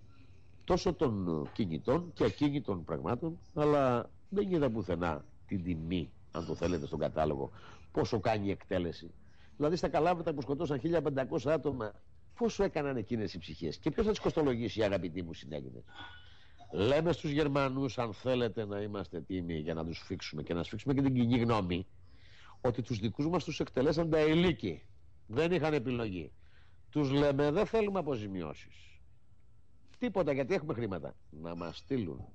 [0.66, 6.86] τόσο των κινητών και ακίνητων πραγμάτων, αλλά δεν είδα πουθενά την τιμή, αν το θέλετε,
[6.86, 7.52] στον κατάλογο,
[7.92, 9.14] πόσο κάνει η εκτέλεση.
[9.56, 11.92] Δηλαδή στα Καλάβρητα που σκοτώσαν 1500 άτομα,
[12.38, 15.84] πόσο έκαναν εκείνες οι ψυχές και ποιος θα τις κοστολογήσει, αγαπητοί μου συνέγγινες.
[16.72, 20.94] Λέμε στους Γερμανούς, αν θέλετε να είμαστε τίμοι για να τους φίξουμε και να σφίξουμε
[20.94, 21.88] και την κοινή γνώμη,
[22.62, 24.82] ότι τους δικούς μας τους εκτελέσαν τα ελίκη.
[25.28, 26.32] Δεν είχαν επιλογή.
[26.90, 28.95] Τους λέμε δεν θέλουμε αποζημιώσεις.
[29.98, 31.16] Τίποτα γιατί έχουμε χρήματα.
[31.30, 32.26] Να μας στείλουν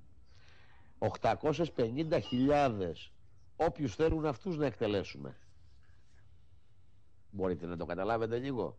[0.98, 2.92] 850.000
[3.56, 5.36] όποιους θέλουν αυτούς να εκτελέσουμε.
[7.30, 8.78] Μπορείτε να το καταλάβετε λίγο.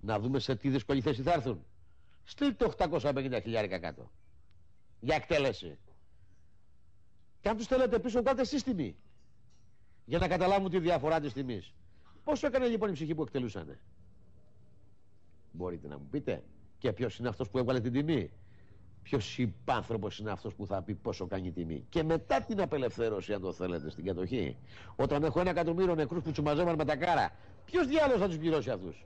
[0.00, 1.64] Να δούμε σε τι δύσκολη θέση θα έρθουν.
[2.24, 4.10] Στείλτε 850.000 κάτω.
[5.00, 5.78] Για εκτέλεση.
[7.40, 8.96] Και αν τους θέλετε πίσω κάντε εσείς τιμή.
[10.04, 11.74] Για να καταλάβουν τη διαφορά της τιμής.
[12.24, 13.80] Πόσο έκανε λοιπόν η ψυχή που εκτελούσανε;
[15.52, 16.44] Μπορείτε να μου πείτε.
[16.80, 18.30] Και ποιος είναι αυτός που έβγαλε την τιμή;
[19.02, 23.40] Ποιος υπάνθρωπος είναι αυτός που θα πει πόσο κάνει τιμή; Και μετά την απελευθέρωση, αν
[23.40, 24.56] το θέλετε, στην κατοχή,
[24.96, 27.32] όταν έχω ένα εκατομμύριο νεκρούς που του μαζεύαν με τα κάρα,
[27.64, 29.04] ποιος διάλογος θα τους πληρώσει αυτούς;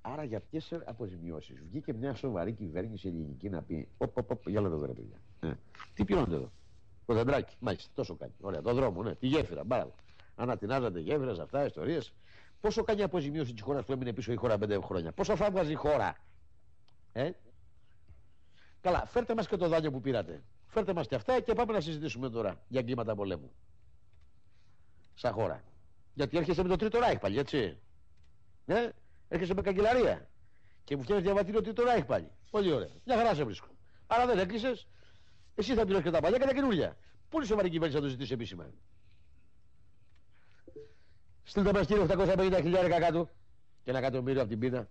[0.00, 4.60] Άρα για ποιες αποζημιώσεις βγήκε μια σοβαρή κυβέρνηση ελληνική να πει: Οπ, οπ, οπ, για
[4.60, 5.20] λέω εδώ, παιδιά.
[5.40, 5.52] Ε,
[5.94, 6.52] τι πληρώνετε εδώ;
[7.06, 8.32] Το δεντράκι, μάλιστα, τόσο κάνει.
[8.40, 9.94] Ωραία, το δρόμο, ναι, τη γέφυρα, μπράβο.
[10.34, 12.12] Ανατινάζατε γέφυρες, αυτά, ιστορίες.
[12.60, 15.72] Πόσο κάνει αποζημίωση της χώρας που έμεινε πίσω η χώρα πέντε χρόνια; Πόσο θα βγάζει
[15.72, 16.16] η χώρα;
[17.12, 17.30] Ε;
[18.80, 20.42] Καλά, φέρτε μας και το δάνειο που πήρατε.
[20.66, 23.50] Φέρτε μας και αυτά και πάμε να συζητήσουμε τώρα για κλίματα πολέμου.
[25.14, 25.64] Σαν χώρα.
[26.14, 27.78] Γιατί έρχεσαι με το τρίτο Ράιχ πάλι, έτσι.
[28.66, 28.88] Ε;
[29.28, 30.28] Έρχεσαι με καγκελαρία.
[30.84, 32.30] Και μου φτιάχνεις διαβατήριο τρίτο Ράιχ πάλι.
[32.50, 32.90] Πολύ ωραία.
[33.04, 33.68] Μια χαρά σε βρίσκω.
[34.06, 34.88] Άρα δεν έκλεισες.
[35.54, 36.96] Εσύ θα πληρώσει και τα παλιά και τα καινούργια.
[37.28, 38.72] Πού είναι η σοβαρή κυβέρνηση να το ζητήσει επίσημα.
[41.48, 43.28] Στείλτε μας κύριε 850 χιλιάρικα κάτω
[43.82, 44.88] και ένα εκατομμύριο από την πίνα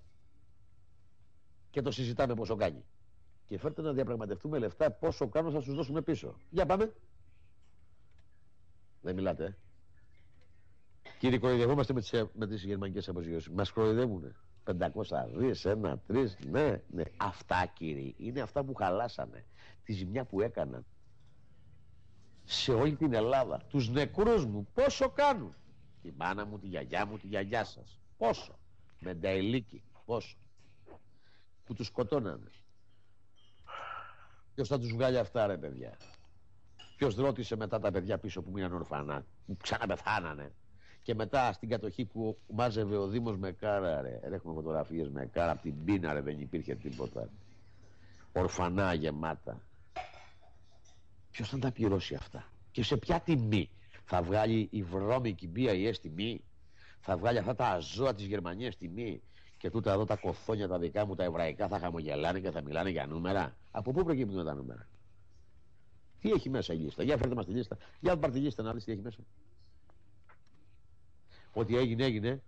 [1.69, 2.85] και το συζητάμε πόσο κάνει.
[3.45, 6.35] Και φέρτε να διαπραγματευτούμε λεφτά πόσο κάνω θα σου δώσουμε πίσω.
[6.49, 6.93] Για πάμε.
[9.01, 9.45] Δεν μιλάτε.
[9.45, 9.55] Ε.
[11.19, 13.49] Κύριε, κοροϊδευόμαστε με τις, με τις γερμανικές αποζημιώσεις.
[13.49, 14.35] Μας κοροϊδεύουν.
[14.63, 14.83] 500
[15.35, 17.03] δις, ένα, τρεις, ναι, ναι.
[17.17, 19.45] Αυτά κύριε, είναι αυτά που χαλάσανε.
[19.83, 20.85] Τη ζημιά που έκαναν.
[22.43, 23.61] Σε όλη την Ελλάδα.
[23.69, 25.55] Τους νεκρούς μου πόσο κάνουν;
[26.01, 27.99] Τη μάνα μου, τη γιαγιά μου, τη γιαγιά σας.
[28.17, 28.59] Πόσο;
[28.99, 29.83] Με νταελίκι.
[30.05, 30.37] Πόσο;
[31.65, 32.51] Που τους σκοτώνανε.
[34.53, 35.97] Ποιος θα τους βγάλει αυτά ρε παιδιά;
[36.97, 39.25] Ποιος ρώτησε μετά τα παιδιά πίσω που μείναν ορφανά.
[39.45, 40.53] Που ξαναπεθάνανε.
[41.01, 44.19] Και μετά στην κατοχή που μάζευε ο Δήμος με κάρα ρε.
[44.23, 47.29] Έχουμε φωτογραφίες με κάρα από την πίνα ρε δεν υπήρχε τίποτα.
[48.31, 49.61] Ορφανά γεμάτα.
[51.31, 53.69] Ποιος θα τα πληρώσει αυτά; Και σε ποια τιμή;
[54.09, 56.43] Θα βγάλει η βρώμικη BIS τιμή,
[56.99, 59.21] θα βγάλει αυτά τα ζώα της Γερμανίας τιμή
[59.57, 62.89] και τούτα εδώ τα κοθόνια τα δικά μου τα εβραϊκά θα χαμογελάνε και θα μιλάνε
[62.89, 63.55] για νούμερα.
[63.71, 64.87] Από πού προκύπτουν τα νούμερα;
[66.19, 67.77] Τι έχει μέσα η λίστα; Για φέρτε μας τη λίστα.
[67.99, 69.19] Για πάρτε τη λίστα να δεις τι έχει μέσα.
[71.53, 72.41] Ό,τι έγινε έγινε.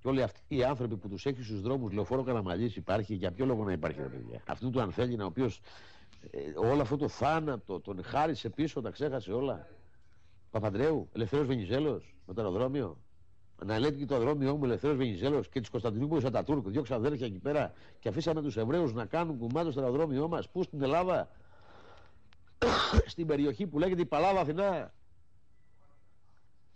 [0.00, 3.14] Και όλοι αυτοί οι άνθρωποι που τους έχει στους δρόμους λεωφόρο Καραμαλής υπάρχει.
[3.14, 5.60] Για ποιο λόγο να υπάρχει ρε παιδιά; Αυτού του Ανθέλινα ο οποίος
[6.30, 9.66] ε, όλο αυτό το θάνατο τον χάρισε πίσω, τα ξέχασε όλα.
[10.50, 12.98] Παπαντρέου, Ελευθέρω Βενιζέλος με το αεροδρόμιο.
[13.64, 17.38] Να λέει και το αεροδρόμιο μου Ελευθέρω Βενιζέλος και της Κωνσταντινούπολης Ατατούρκ, δύο ξαδέρφια εκεί
[17.38, 20.48] πέρα και αφήσαμε τους Εβραίους να κάνουν κουμάντο στο αεροδρόμιο μας.
[20.48, 21.28] Πού στην Ελλάδα,
[23.12, 24.92] στην περιοχή που λέγεται η Παλάβα Αθηνά.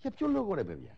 [0.01, 0.97] Για ποιο λόγο ρε παιδιά;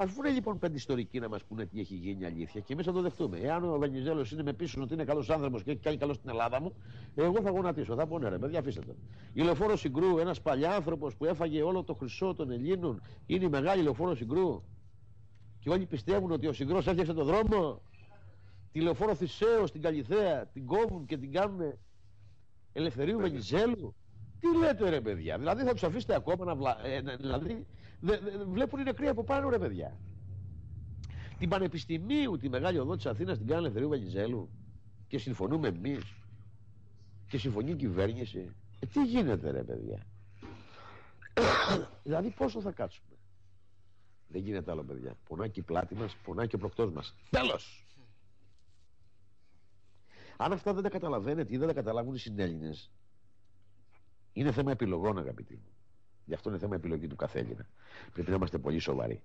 [0.00, 2.92] Α βρουν λοιπόν πέντε ιστορικοί να μας πούνε τι έχει γίνει αλήθεια και εμείς θα
[2.92, 3.38] το δεχτούμε.
[3.38, 6.30] Εάν ο Βενιζέλο είναι με πίσω ότι είναι καλός άνθρωπο και έχει κάνει καλό στην
[6.30, 6.74] Ελλάδα μου,
[7.14, 7.94] εγώ θα γονατίσω.
[7.94, 8.94] Θα πω ναι, ρε παιδιά, αφήστε το.
[9.32, 13.82] Η λεωφόρο Συγκρού, ένας παλιάνθρωπος που έφαγε όλο το χρυσό των Ελλήνων, είναι η μεγάλη
[13.82, 14.62] λεωφόρο Συγκρού.
[15.58, 17.82] Και όλοι πιστεύουν ότι ο Συγκρός έφτιαξε τον δρόμο.
[18.72, 21.78] Τη λεωφόρο Θησέω στην Καλιθέα την κόβουν και την κάνουν
[22.72, 23.94] Ελευθερίου Βενιζέλου.
[24.40, 26.86] Τι λέτε ρε παιδιά, δηλαδή θα τους αφήσετε ακόμα να βλα...
[26.86, 27.66] ε, δηλαδή
[28.00, 29.98] δε, δε, βλέπουν οι νεκροί από πάνω ρε παιδιά.
[31.38, 34.50] Την Πανεπιστημίου, τη μεγάλη οδό της Αθήνας την κάνει Ελευθερίου Βαγγιζέλου
[35.06, 36.04] και συμφωνούμε εμείς
[37.28, 38.54] και συμφωνεί η κυβέρνηση.
[38.80, 40.06] Ε, τι γίνεται ρε παιδιά.
[42.04, 43.08] δηλαδή πόσο θα κάτσουμε.
[44.28, 45.16] Δεν γίνεται άλλο παιδιά.
[45.28, 47.14] Πονάει και η πλάτη μας, πονάει και ο προκτός μας.
[47.30, 47.86] Τέλος!
[50.36, 52.90] Αν αυτά δεν τα καταλαβαίνετε ή δεν τα καταλάβουν οι συνέλληνες,
[54.32, 55.77] είναι θέμα επιλογών αγαπητοί μου.
[56.28, 57.66] Γι' αυτό είναι θέμα επιλογή του κάθε Έλληνα.
[58.12, 59.22] Πρέπει να είμαστε πολύ σοβαροί.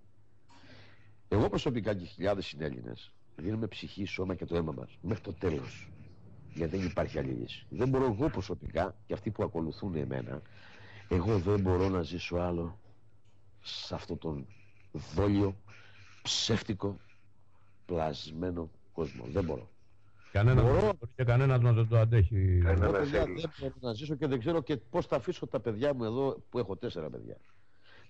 [1.28, 5.90] Εγώ προσωπικά και χιλιάδες συνέλληνες δίνουμε ψυχή, σώμα και το αίμα μας μέχρι το τέλος.
[6.54, 7.66] Γιατί δεν υπάρχει άλλη λύση.
[7.70, 10.42] Δεν μπορώ εγώ προσωπικά και αυτοί που ακολουθούν εμένα,
[11.10, 12.80] εγώ δεν μπορώ να ζήσω άλλο
[13.62, 14.48] σε αυτόν τον
[14.92, 15.56] δόλιο,
[16.22, 17.00] ψεύτικο,
[17.86, 19.26] πλασμένο κόσμο.
[19.28, 19.70] Δεν μπορώ.
[20.34, 20.92] Κανένα μπορώ...
[21.16, 22.62] και κανένας να το αντέχει.
[22.66, 25.94] Εγώ παιδιά δεν μπορώ να ζήσω και δεν ξέρω και πώς θα αφήσω τα παιδιά
[25.94, 27.38] μου εδώ που έχω τέσσερα παιδιά.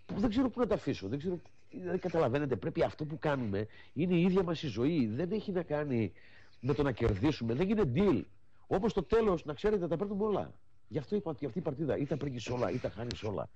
[0.05, 1.07] Που δεν ξέρω πού να τα αφήσω.
[1.07, 1.39] Δεν, ξέρω,
[1.83, 2.55] δεν καταλαβαίνετε.
[2.55, 5.07] Πρέπει αυτό που κάνουμε είναι η ίδια μας η ζωή.
[5.07, 6.11] Δεν έχει να κάνει
[6.59, 7.53] με το να κερδίσουμε.
[7.53, 8.21] Δεν είναι deal.
[8.67, 10.53] Όπως το τέλος, να ξέρετε, τα παίρνουμε όλα.
[10.87, 13.49] Γι' αυτό είπα ότι αυτή η παρτίδα ή τα παίρνεις όλα ή τα χάνεις όλα.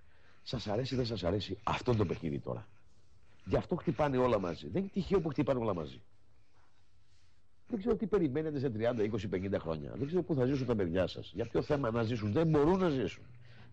[0.44, 1.57] Σας αρέσει ή δεν σας αρέσει.
[1.64, 2.68] Αυτό είναι το παιχνίδι τώρα.
[3.45, 4.68] Γι' αυτό χτυπάνε όλα μαζί.
[4.68, 6.02] Δεν είναι τυχαίο που χτυπάνε όλα μαζί.
[7.69, 9.94] Δεν ξέρω τι περιμένετε σε 30, 20, 50 χρόνια.
[9.95, 11.31] Δεν ξέρω πού θα ζήσουν τα παιδιά σας.
[11.34, 12.31] Για ποιο θέμα να ζήσουν.
[12.31, 13.23] Δεν μπορούν να ζήσουν.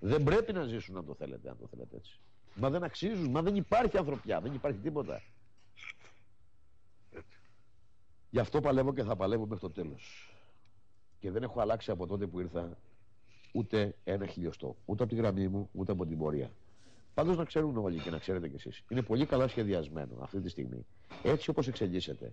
[0.01, 2.21] Δεν πρέπει να ζήσουν αν το θέλετε, αν το θέλετε έτσι.
[2.55, 5.23] Μα δεν αξίζουν, μα δεν υπάρχει ανθρωπιά, δεν υπάρχει τίποτα.
[8.31, 10.35] Γι' αυτό παλεύω και θα παλεύω μέχρι το τέλος.
[11.19, 12.79] Και δεν έχω αλλάξει από τότε που ήρθα
[13.53, 14.77] ούτε ένα χιλιοστό.
[14.85, 16.51] Ούτε από τη γραμμή μου, ούτε από την πορεία.
[17.15, 18.83] Πάντως να ξέρουν όλοι και να ξέρετε κι εσείς.
[18.89, 20.87] Είναι πολύ καλά σχεδιασμένο αυτή τη στιγμή.
[21.23, 22.33] Έτσι όπως εξελίσσεται.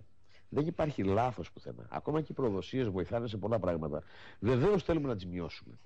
[0.54, 1.86] Δεν υπάρχει λάθος πουθενά.
[1.88, 4.02] Ακόμα και οι προδοσίες βοηθάνε σε πολλά πράγματα.
[4.40, 5.78] Βεβαίως θέλουμε να τις μειώσουμε.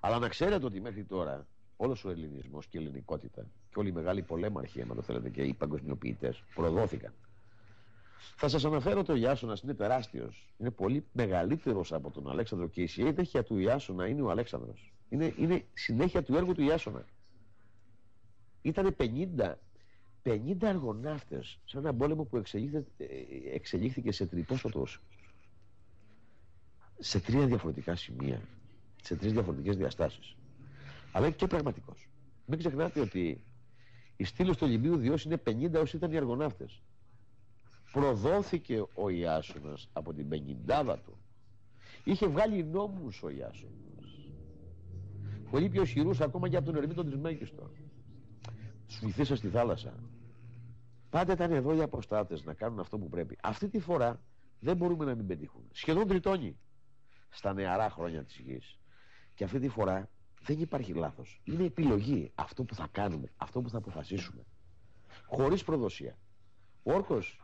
[0.00, 1.46] Αλλά να ξέρετε ότι μέχρι τώρα
[1.76, 5.42] όλος ο ελληνισμός και η ελληνικότητα και όλοι οι μεγάλοι πολέμαρχοι, αν το θέλετε, και
[5.42, 7.12] οι παγκοσμιοποιητές προδόθηκαν.
[8.36, 10.54] Θα σας αναφέρω ότι ο Ιάσονας είναι τεράστιος.
[10.58, 14.92] Είναι πολύ μεγαλύτερος από τον Αλέξανδρο και η συνέχεια του Ιάσονα είναι ο Αλέξανδρος.
[15.08, 17.04] Είναι, είναι συνέχεια του έργου του Ιάσονα.
[18.62, 19.54] Ήταν 50
[20.22, 23.04] 50 αργοναύτες σε έναν πόλεμο που εξελίχθηκε,
[23.52, 24.86] εξελίχθηκε σε τριπόσωτο
[26.98, 28.40] σε τρία διαφορετικά σημεία
[29.02, 30.36] σε τρεις διαφορετικές διαστάσεις.
[31.12, 32.08] Αλλά και πραγματικός.
[32.46, 33.40] Μην ξεχνάτε ότι
[34.16, 36.82] η στήλος του Ολυμπίου Διός είναι 50 όσοι ήταν οι αργοναύτες
[37.92, 41.16] προδόθηκε ο Ιάσονας από την πενιντάδα του.
[42.04, 44.30] Είχε βγάλει νόμους ο Ιάσονας.
[45.50, 47.70] Πολύ πιο ισχυρούς ακόμα και από τον Ερμήτον της Μέγιστον
[48.98, 49.94] του βυθίσα στη θάλασσα.
[51.10, 53.38] Πάντα ήταν εδώ οι αποστάτες να κάνουν αυτό που πρέπει.
[53.42, 54.20] Αυτή τη φορά
[54.60, 55.62] δεν μπορούμε να μην πετύχουν.
[55.72, 56.56] Σχεδόν τριτώνει
[57.28, 58.78] στα νεαρά χρόνια της γης.
[59.34, 60.08] Και αυτή τη φορά
[60.42, 61.40] δεν υπάρχει λάθος.
[61.44, 64.42] Είναι επιλογή αυτό που θα κάνουμε, αυτό που θα αποφασίσουμε.
[65.26, 66.18] Χωρίς προδοσία.
[66.82, 67.40] Ο όρκος,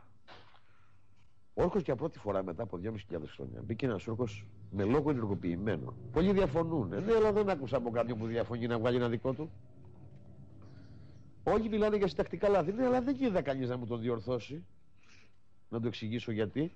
[1.53, 5.93] όρκος για πρώτη φορά μετά από 2.500 χρόνια μπήκε ένας όρκος με λόγο ενεργοποιημένο.
[6.11, 6.93] Πολλοί διαφωνούν.
[6.93, 9.51] Ε, ναι, αλλά δεν άκουσα από κάποιον που διαφωνεί να βγάλει ένα δικό του.
[11.49, 14.65] Όλοι μιλάνε για συντακτικά λάθη, ναι, αλλά δεν είδα κανείς να μου τον διορθώσει.
[15.69, 16.75] Να το εξηγήσω γιατί.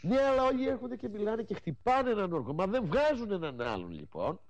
[0.00, 2.52] Ναι, αλλά όλοι έρχονται και μιλάνε και χτυπάνε έναν όρκο.
[2.52, 4.40] Μα δεν βγάζουν έναν άλλον λοιπόν.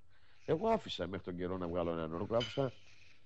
[0.44, 2.36] Εγώ άφησα μέχρι τον καιρό να βγάλω έναν όρκο.
[2.36, 2.72] Άφησα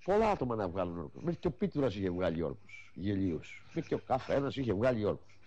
[0.05, 1.20] πολλά άτομα να βγάλουν όρκο.
[1.20, 2.93] Μέχρι και ο Πίτουρα είχε βγάλει όρκους.
[2.94, 3.62] Γελίους.
[3.74, 5.39] Μέχρι και ο κάθε ένα είχε βγάλει όρκους.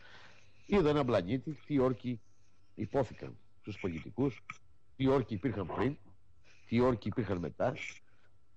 [0.65, 2.21] Είδα ένα πλανήτη, τι όρκοι
[2.75, 4.45] υπόθηκαν στους πολιτικούς,
[4.95, 5.97] τι όρκοι υπήρχαν πριν,
[6.67, 7.73] τι όρκοι υπήρχαν μετά,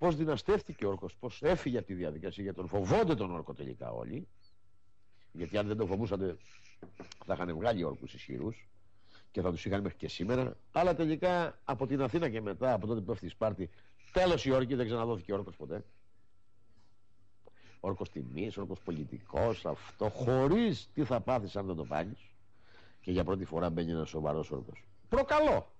[0.02, 3.90] Πώς δυναστεύτηκε ο όρκος, πώς έφυγε από τη διαδικασία, γιατί τον φοβόνται τον όρκο τελικά
[3.90, 4.28] όλοι.
[5.32, 6.38] Γιατί αν δεν τον φοβούσαν,
[7.24, 8.68] θα είχαν βγάλει όρκους ισχυρούς
[9.30, 10.56] και θα τους είχαν μέχρι και σήμερα.
[10.72, 13.70] Αλλά τελικά από την Αθήνα και μετά, από τότε που έφτιαξε η Σπάρτη,
[14.12, 15.84] τέλος η όρκη, δεν ξαναδόθηκε όρκος ποτέ.
[17.80, 22.16] Όρκος τιμής, όρκος πολιτικός, αυτό, χωρίς τι θα πάθεις αν δεν το πάρει.
[23.00, 24.84] Και για πρώτη φορά μπαίνει ένας σοβαρός όρκος.
[25.08, 25.72] Προκαλώ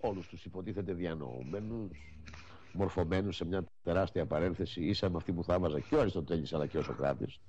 [0.00, 1.98] όλους τους υποτίθεται διανοούμενους,
[2.72, 6.66] μορφωμένους σε μια τεράστια παρένθεση ίσα με αυτή που θα έβαζα και ο Αριστοτέλης αλλά
[6.66, 7.40] και ο Σοκράτης.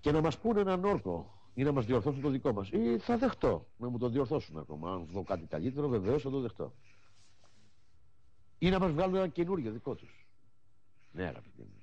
[0.00, 2.70] Και να μας πούνε έναν όρκο ή να μας διορθώσουν το δικό μας.
[2.70, 4.92] Ή θα δεχτώ να μου το διορθώσουν ακόμα.
[4.92, 6.72] Αν δω κάτι καλύτερο βεβαίως θα το δεχτώ.
[8.58, 10.26] Ή να μας βγάλουν ένα καινούριο δικό τους.
[11.12, 11.80] Ναι, αγαπητοί μου.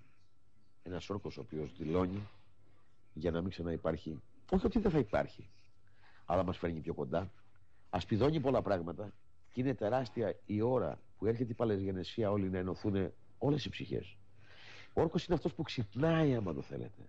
[0.83, 2.27] Ένας όρκος ο οποίος δηλώνει
[3.13, 5.49] για να μην ξαναυπάρχει, όχι ότι δεν θα υπάρχει,
[6.25, 7.31] αλλά μας φέρνει πιο κοντά,
[7.89, 9.13] ασπιδώνει πολλά πράγματα
[9.51, 14.17] και είναι τεράστια η ώρα που έρχεται η παλαισγενεσία όλοι να ενωθούν όλες οι ψυχές.
[14.93, 17.01] Ο όρκος είναι αυτός που ξυπνάει άμα το θέλετε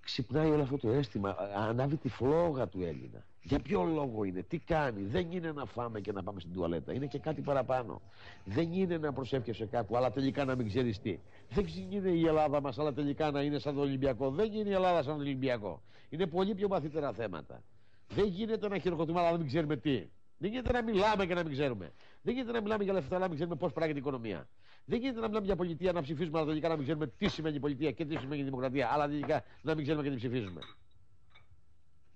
[0.00, 3.24] ξυπνάει όλο αυτό το αίσθημα, ανάβει τη φλόγα του Έλληνα.
[3.42, 6.92] Για ποιο λόγο είναι, τι κάνει, δεν είναι να φάμε και να πάμε στην τουαλέτα,
[6.92, 8.00] είναι και κάτι παραπάνω.
[8.44, 11.18] Δεν είναι να προσεύχεσαι κάπου, αλλά τελικά να μην ξέρεις τι.
[11.50, 14.30] Δεν είναι η Ελλάδα μας, αλλά τελικά να είναι σαν το Ολυμπιακό.
[14.30, 15.82] Δεν είναι η Ελλάδα σαν το Ολυμπιακό.
[16.08, 17.62] Είναι πολύ πιο βαθύτερα θέματα.
[18.08, 20.08] Δεν γίνεται να χειροκροτούμε, αλλά να μην ξέρουμε τι.
[20.40, 21.92] Δεν γίνεται να μιλάμε και να μην ξέρουμε.
[22.22, 24.48] Δεν γίνεται να μιλάμε για λεφτά, αλλά να μην ξέρουμε πώς πράγει η οικονομία.
[24.84, 27.60] Δεν γίνεται να μιλάμε για πολιτεία, να ψηφίζουμε, αλλά τελικά να μην ξέρουμε τι σημαίνει
[27.60, 30.60] πολιτεία και τι σημαίνει δημοκρατία, αλλά τελικά να μην ξέρουμε και τι ψηφίζουμε.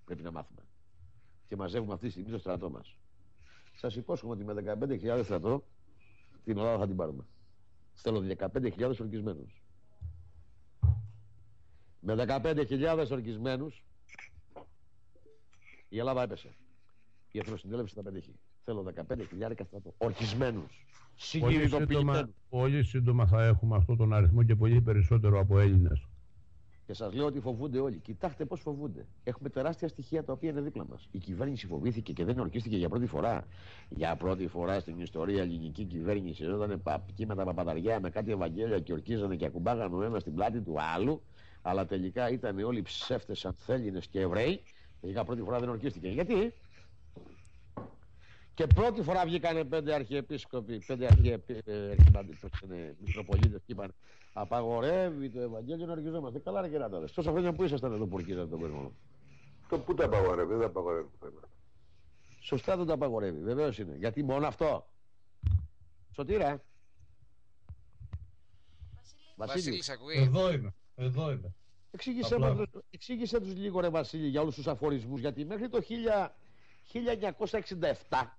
[0.04, 0.60] Πρέπει να μάθουμε.
[1.48, 2.96] Και μαζεύουμε αυτή τη στιγμή το στρατό μας.
[3.74, 5.64] Σας υπόσχομαι ότι με 15.000 στρατό
[6.44, 7.24] την Ελλάδα θα την πάρουμε.
[7.94, 9.62] Θέλω 15.000 ορκισμένους.
[12.00, 13.84] Με 15.000 ορκισμένους
[15.88, 16.54] η Ελλάδα έπεσε.
[17.34, 18.34] Η Εθνοσυντέλευση θα πετύχει.
[18.64, 19.94] Θέλω 15.000 στρατό.
[19.98, 20.66] Ορκισμένου.
[21.40, 26.06] Πολύ σύντομα, πολύ σύντομα θα έχουμε αυτόν τον αριθμό και πολύ περισσότερο από Έλληνες.
[26.86, 27.98] Και σας λέω ότι φοβούνται όλοι.
[27.98, 29.06] Κοιτάξτε πώς φοβούνται.
[29.24, 31.08] Έχουμε τεράστια στοιχεία τα οποία είναι δίπλα μας.
[31.10, 33.44] Η κυβέρνηση φοβήθηκε και δεν ορκίστηκε για πρώτη φορά.
[33.88, 38.80] Για πρώτη φορά στην ιστορία ελληνική κυβέρνηση ήταν παπική με τα παπαδαριά με κάτι Ευαγγέλια
[38.80, 41.22] και ορκίζανε και ακουμπάγανε ο ένας στην πλάτη του άλλου.
[41.62, 44.60] Αλλά τελικά ήταν όλοι ψεύτες, ανθέληνε και Εβραίοι.
[45.00, 46.08] για πρώτη φορά δεν ορκίστηκε.
[46.08, 46.52] Γιατί;
[48.54, 52.94] Και πρώτη φορά βγήκανε πέντε αρχιεπίσκοποι, πέντε αρχιεπίσκοποι,
[53.38, 53.94] και είπαν
[54.32, 56.38] Απαγορεύει το Ευαγγέλιο να οργιζόμαστε.
[56.38, 57.06] Καλά, ρε κεράτορε.
[57.14, 58.92] Τόσα χρόνια που ήσασταν εδώ που ορκίζατε τον κόσμο.
[59.68, 61.08] Το πού το απαγορεύει, δεν απαγορεύει
[62.40, 63.96] Σωστά δεν το απαγορεύει, βεβαίως είναι.
[63.96, 64.86] Γιατί μόνο αυτό.
[66.14, 66.62] Σωτήρα.
[69.36, 69.82] Βασίλη,
[70.16, 70.74] Εδώ είμαι.
[70.94, 71.54] Εδώ είμαι.
[71.90, 72.36] Εξήγησε,
[72.90, 75.82] εξήγησε τους λίγο ρε Βασίλη για όλους τους αφορισμούς γιατί μέχρι το
[78.08, 78.34] 1967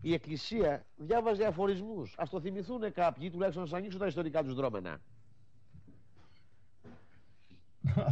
[0.00, 2.14] η Εκκλησία διάβαζε αφορισμούς.
[2.18, 5.00] Ας το θυμηθούν κάποιοι, τουλάχιστον να ανοίξουν τα ιστορικά τους δρόμενα.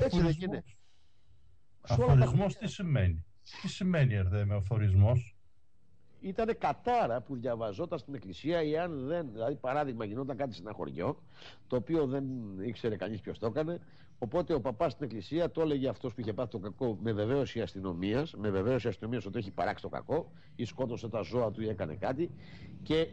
[0.00, 0.64] Έτσι δεν γίνεται.
[1.80, 3.24] Αφορισμός τι σημαίνει;
[3.60, 5.36] Τι σημαίνει ερδέ με αφορισμός;
[6.20, 11.22] Ήταν κατάρα που διαβαζόταν στην εκκλησία εάν δεν, δηλαδή παράδειγμα γινόταν κάτι σε ένα χωριό
[11.66, 12.24] το οποίο δεν
[12.60, 13.80] ήξερε κανείς ποιος το έκανε
[14.18, 17.60] οπότε ο παπάς στην εκκλησία το έλεγε αυτός που είχε πάθει το κακό με βεβαίωση
[17.60, 21.68] αστυνομίας, με βεβαίωση αστυνομίας ότι έχει παράξει το κακό ή σκότωσε τα ζώα του ή
[21.68, 22.30] έκανε κάτι
[22.82, 23.08] και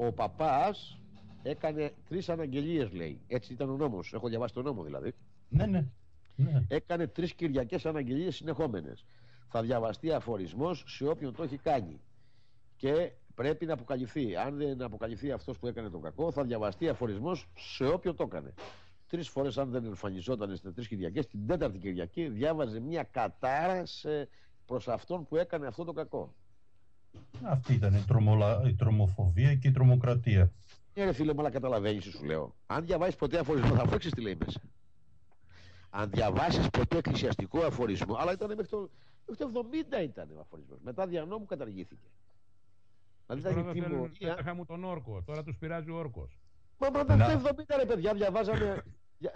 [0.00, 0.98] ο παπάς
[1.42, 5.14] έκανε τρεις αναγγελίες λέει έτσι ήταν ο νόμος, έχω διαβάσει τον νόμο δηλαδή
[5.48, 5.86] ναι, ναι.
[6.36, 6.64] ναι.
[6.68, 9.04] έκανε τρεις κυριακές αναγγελίες συνεχόμενες
[9.48, 12.00] θα διαβαστεί αφορισμός σε όποιον το έχει κάνει
[12.76, 14.36] και πρέπει να αποκαλυφθεί.
[14.36, 18.54] Αν δεν αποκαλυφθεί αυτός που έκανε τον κακό, θα διαβαστεί αφορισμός σε όποιον το έκανε.
[19.12, 23.82] Τρεις φορές, αν δεν εμφανιζόταν στις τρει Κυριακέ, την τέταρτη Κυριακή διάβαζε μια κατάρα
[24.66, 26.34] προς αυτόν που έκανε αυτό το κακό.
[27.42, 28.62] Αυτή ήταν η, τρομολα...
[28.66, 30.52] η τρομοφοβία και η τρομοκρατία.
[30.94, 32.54] Ναι, ρε φίλε, αλλά καταλαβαίνεις, σου λέω.
[32.66, 34.60] Αν διαβάσεις ποτέ αφορισμό, θα φέξεις τι λέει μέσα.
[35.90, 38.90] Αν διαβάσεις ποτέ εκκλησιαστικό αφορισμό, αλλά ήταν μέχρι το,
[39.26, 39.66] μέχρι το
[40.00, 40.78] 70 ήταν ο αφορισμός.
[40.82, 42.08] Μετά δια νόμου καταργήθηκε.
[43.26, 44.12] Δηλαδή τώρα δεν θέλουν
[44.44, 45.22] να μου τον όρκο.
[45.22, 46.38] Τώρα τους πειράζει ο όρκος.
[46.78, 48.82] Μα πρώτα το 70 ρε παιδιά, διαβάζαμε,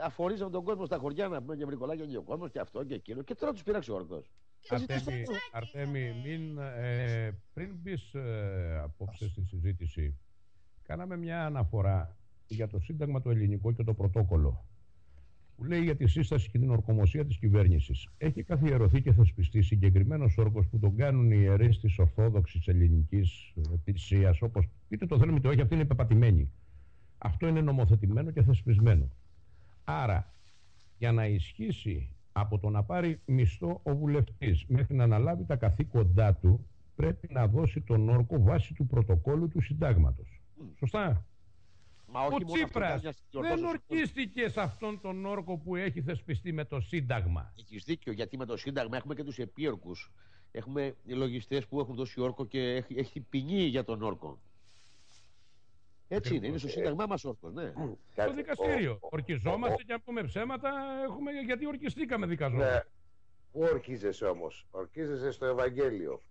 [0.00, 2.94] αφορίζαμε τον κόσμο στα χωριά να πούμε και βρικολάκια και ο κόσμο και αυτό και
[2.94, 4.22] εκείνο και τώρα τους πειράξει ο όρκο.
[4.68, 5.22] Αρτέμι,
[5.52, 10.18] Αρτέμι μην, ε, πριν μπεις ε, απόψε στη συζήτηση,
[10.82, 14.64] κάναμε μια αναφορά για το Σύνταγμα το ελληνικό και το πρωτόκολλο
[15.56, 18.08] που λέει για τη σύσταση και την ορκομοσία της κυβέρνησης.
[18.18, 24.42] Έχει καθιερωθεί και θεσπιστεί συγκεκριμένος όρκο που τον κάνουν οι ιερείς της Ορθόδοξης Ελληνικής Εκκλησίας,
[24.42, 26.52] όπως είτε το θέλουμε είτε όχι, αυτή είναι πεπατημένη.
[27.18, 29.10] Αυτό είναι νομοθετημένο και θεσπισμένο.
[29.88, 30.34] Άρα,
[30.98, 36.34] για να ισχύσει από το να πάρει μισθό ο βουλευτής μέχρι να αναλάβει τα καθήκοντά
[36.34, 40.40] του, πρέπει να δώσει τον όρκο βάσει του πρωτοκόλου του συντάγματος.
[40.78, 41.26] Σωστά.
[42.06, 46.80] Μα όχι ο Τσίπρας δεν ορκίστηκε σε αυτόν τον όρκο που έχει θεσπιστεί με το
[46.80, 47.52] Σύνταγμα.
[47.58, 50.12] Έχεις δίκιο, γιατί με το Σύνταγμα έχουμε και τους επίορκους.
[50.50, 54.38] Έχουμε λογιστές που έχουν δώσει όρκο και έχει, έχει ποινή για τον όρκο.
[56.08, 57.72] Έτσι είναι, είναι στο Σύνταγμά μας όρκος, ναι.
[58.12, 58.98] Στο δικαστήριο.
[59.00, 60.70] Ορκιζόμαστε και αν πούμε ψέματα,
[61.04, 62.70] έχουμε, γιατί ορκιστήκαμε δικαζόμενοι.
[62.70, 62.80] Ναι.
[63.52, 66.22] Πού ορκίζεσαι όμως, ορκίζεσαι στο Ευαγγέλιο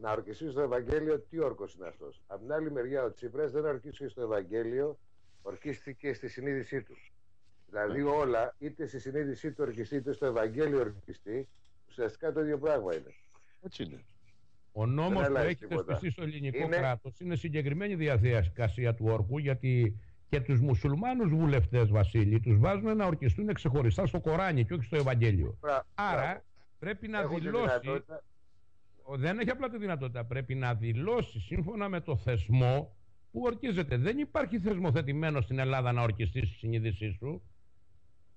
[0.00, 3.64] να ορκιστείς στο Ευαγγέλιο, τι όρκος είναι αυτός; Από την άλλη μεριά, ο Τσίπρας δεν
[3.64, 4.98] ορκίστηκε στο Ευαγγέλιο,
[5.42, 7.12] ορκίστηκε στη συνείδησή τους.
[7.66, 11.48] Δηλαδή όλα, είτε στη συνείδησή του ορκιστεί, είτε στο Ευαγγέλιο ορκιστεί,
[11.88, 13.14] ουσιαστικά το ίδιο πράγμα είναι.
[13.62, 14.04] Έτσι είναι.
[14.78, 16.76] Ο νόμος που έχει θεσπιστεί στο ελληνικό είναι...
[16.76, 23.06] κράτος είναι συγκεκριμένη διαδικασία του όρκου γιατί και τους μουσουλμάνους βουλευτές, Βασίλη, τους βάζουν να
[23.06, 25.58] ορκιστούν ξεχωριστά στο Κοράνι και όχι στο Ευαγγέλιο.
[25.94, 26.44] Άρα
[26.78, 28.04] πρέπει να δηλώσει.
[29.16, 30.24] Δεν έχει απλά τη δυνατότητα.
[30.24, 32.96] Πρέπει να δηλώσει σύμφωνα με το θεσμό
[33.32, 33.96] που ορκίζεται.
[33.96, 37.42] Δεν υπάρχει θεσμοθετημένο στην Ελλάδα να ορκιστεί στη συνείδησή σου.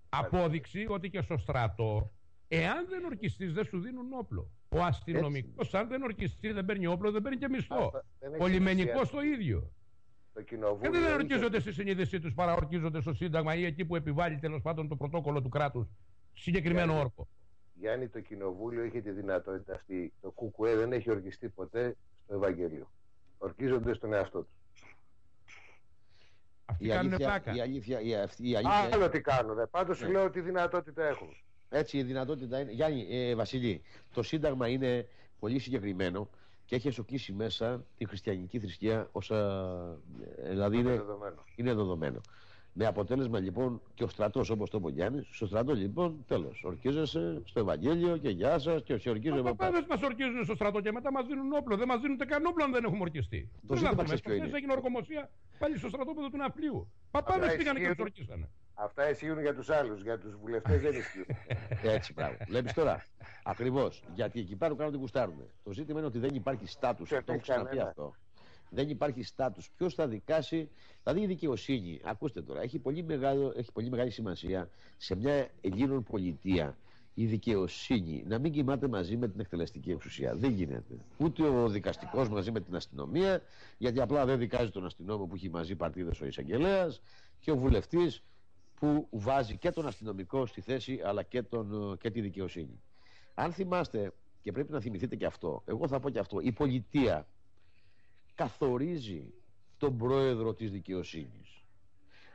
[0.10, 2.11] Απόδειξη ότι και στο στρατό,
[2.48, 4.52] εάν δεν ορκιστείς, δεν σου δίνουν όπλο.
[4.70, 7.91] Ο αστυνομικός, αν δεν ορκιστεί, δεν παίρνει όπλο, δεν παίρνει και μισθό.
[8.40, 9.72] Ο λιμενικό το ίδιο.
[10.34, 10.91] Το κοινοβούλιο.
[10.91, 14.62] Και δεν ορκίζονται στη συνείδησή τους, παρά ορκίζονται στο Σύνταγμα ή εκεί που επιβάλλει τέλος
[14.62, 15.88] πάντων το πρωτόκολλο του κράτους.
[16.34, 17.28] Συγκεκριμένο Γιάννη, όρκο.
[17.74, 20.14] Γιάννη, το κοινοβούλιο είχε τη δυνατότητα αυτή.
[20.22, 22.91] Το ΚΚΕ δεν έχει ορκιστεί ποτέ στο Ευαγγέλιο.
[23.38, 24.54] Ορκίζονται στον εαυτό τους.
[26.66, 27.56] Αυτοί η κάνουν πλάκα.
[27.56, 28.90] Η αλήθεια, η, η αλήθεια...
[28.94, 29.70] Άλλο τι κάνουν.
[29.70, 30.08] Πάντως ναι.
[30.08, 31.30] λέω ότι δυνατότητα έχουν.
[31.70, 32.72] Έτσι η δυνατότητα είναι.
[32.72, 33.82] Γιάννη, ε, Βασιλή,
[34.14, 35.08] το Σύνταγμα είναι
[35.40, 36.30] πολύ συγκεκριμένο
[36.66, 39.38] και έχει εσωκήσει μέσα τη χριστιανική θρησκεία όσα.
[40.38, 41.44] Ε, δηλαδή είναι, δεδομένο.
[41.56, 42.22] είναι δεδομένο.
[42.81, 46.64] Με αποτέλεσμα λοιπόν και ο στρατός όπως το είπε Γιάννης, στο στρατό λοιπόν τέλος.
[46.64, 49.41] Ορκίζεσαι στο Ευαγγέλιο και γεια σας και σε ορκίζομαι.
[49.41, 51.77] Μα παπάδε μας ορκίζουν στο στρατό και μετά μας δίνουν όπλο.
[51.77, 53.49] Δεν μας δίνουν καν όπλο αν δεν έχουμε ορκιστεί.
[53.68, 54.49] Το ζήτημα ξέρεις ποιο είναι.
[54.53, 55.30] έγινε ορκομοσία
[55.60, 56.91] πάλι στο στρατόπεδο του ναυπλίου.
[57.11, 58.49] Παπάδε πήγαν και τους ορκίσανε.
[58.73, 60.01] Αυτά ισχύουν για τους άλλους.
[60.01, 61.26] Για τους βουλευτές δεν ισχύουν.
[61.95, 62.38] Έτσι πράγμα.
[62.47, 63.06] Βλέπεις τώρα.
[63.43, 64.03] Ακριβώς.
[64.14, 65.43] Γιατί εκεί πάνω κάνουν ότι γουστάρουν.
[65.64, 67.06] Το ζήτημα είναι ότι δεν υπάρχει στάτου.
[67.06, 68.14] Το έχω ξαναπεί αυτό.
[68.70, 69.70] Δεν υπάρχει στάτους.
[69.78, 70.70] Ποιος θα δικάσει.
[71.04, 76.04] Δηλαδή η δικαιοσύνη, ακούστε τώρα, έχει πολύ, μεγάλο, έχει πολύ μεγάλη σημασία σε μια Ελλήνων
[76.04, 76.78] πολιτεία
[77.14, 80.36] η δικαιοσύνη να μην κοιμάται μαζί με την εκτελεστική εξουσία.
[80.36, 81.06] Δεν γίνεται.
[81.18, 83.41] Ούτε ο δικαστικός μαζί με την αστυνομία,
[83.78, 87.02] γιατί απλά δεν δικάζει τον αστυνόμο που έχει μαζί παρτίδες ο εισαγγελέας
[87.40, 88.24] και ο βουλευτής
[88.80, 92.82] που βάζει και τον αστυνομικό στη θέση αλλά και, τον, και τη δικαιοσύνη.
[93.34, 97.28] Αν θυμάστε, και πρέπει να θυμηθείτε και αυτό, εγώ θα πω και αυτό, η πολιτεία
[98.40, 99.34] καθορίζει
[99.78, 101.64] τον πρόεδρο της δικαιοσύνης.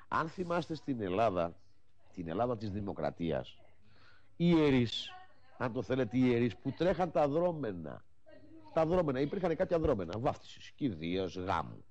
[0.09, 1.57] Αν θυμάστε στην Ελλάδα,
[2.15, 3.59] την Ελλάδα της δημοκρατίας,
[4.37, 5.11] οι ιερείς,
[5.59, 8.05] αν το θέλετε οι ιερείς που τρέχαν τα δρόμενα,
[8.73, 11.85] τα δρόμενα, υπήρχαν κάποια δρόμενα, βάφτισης, κηδείας, γάμου,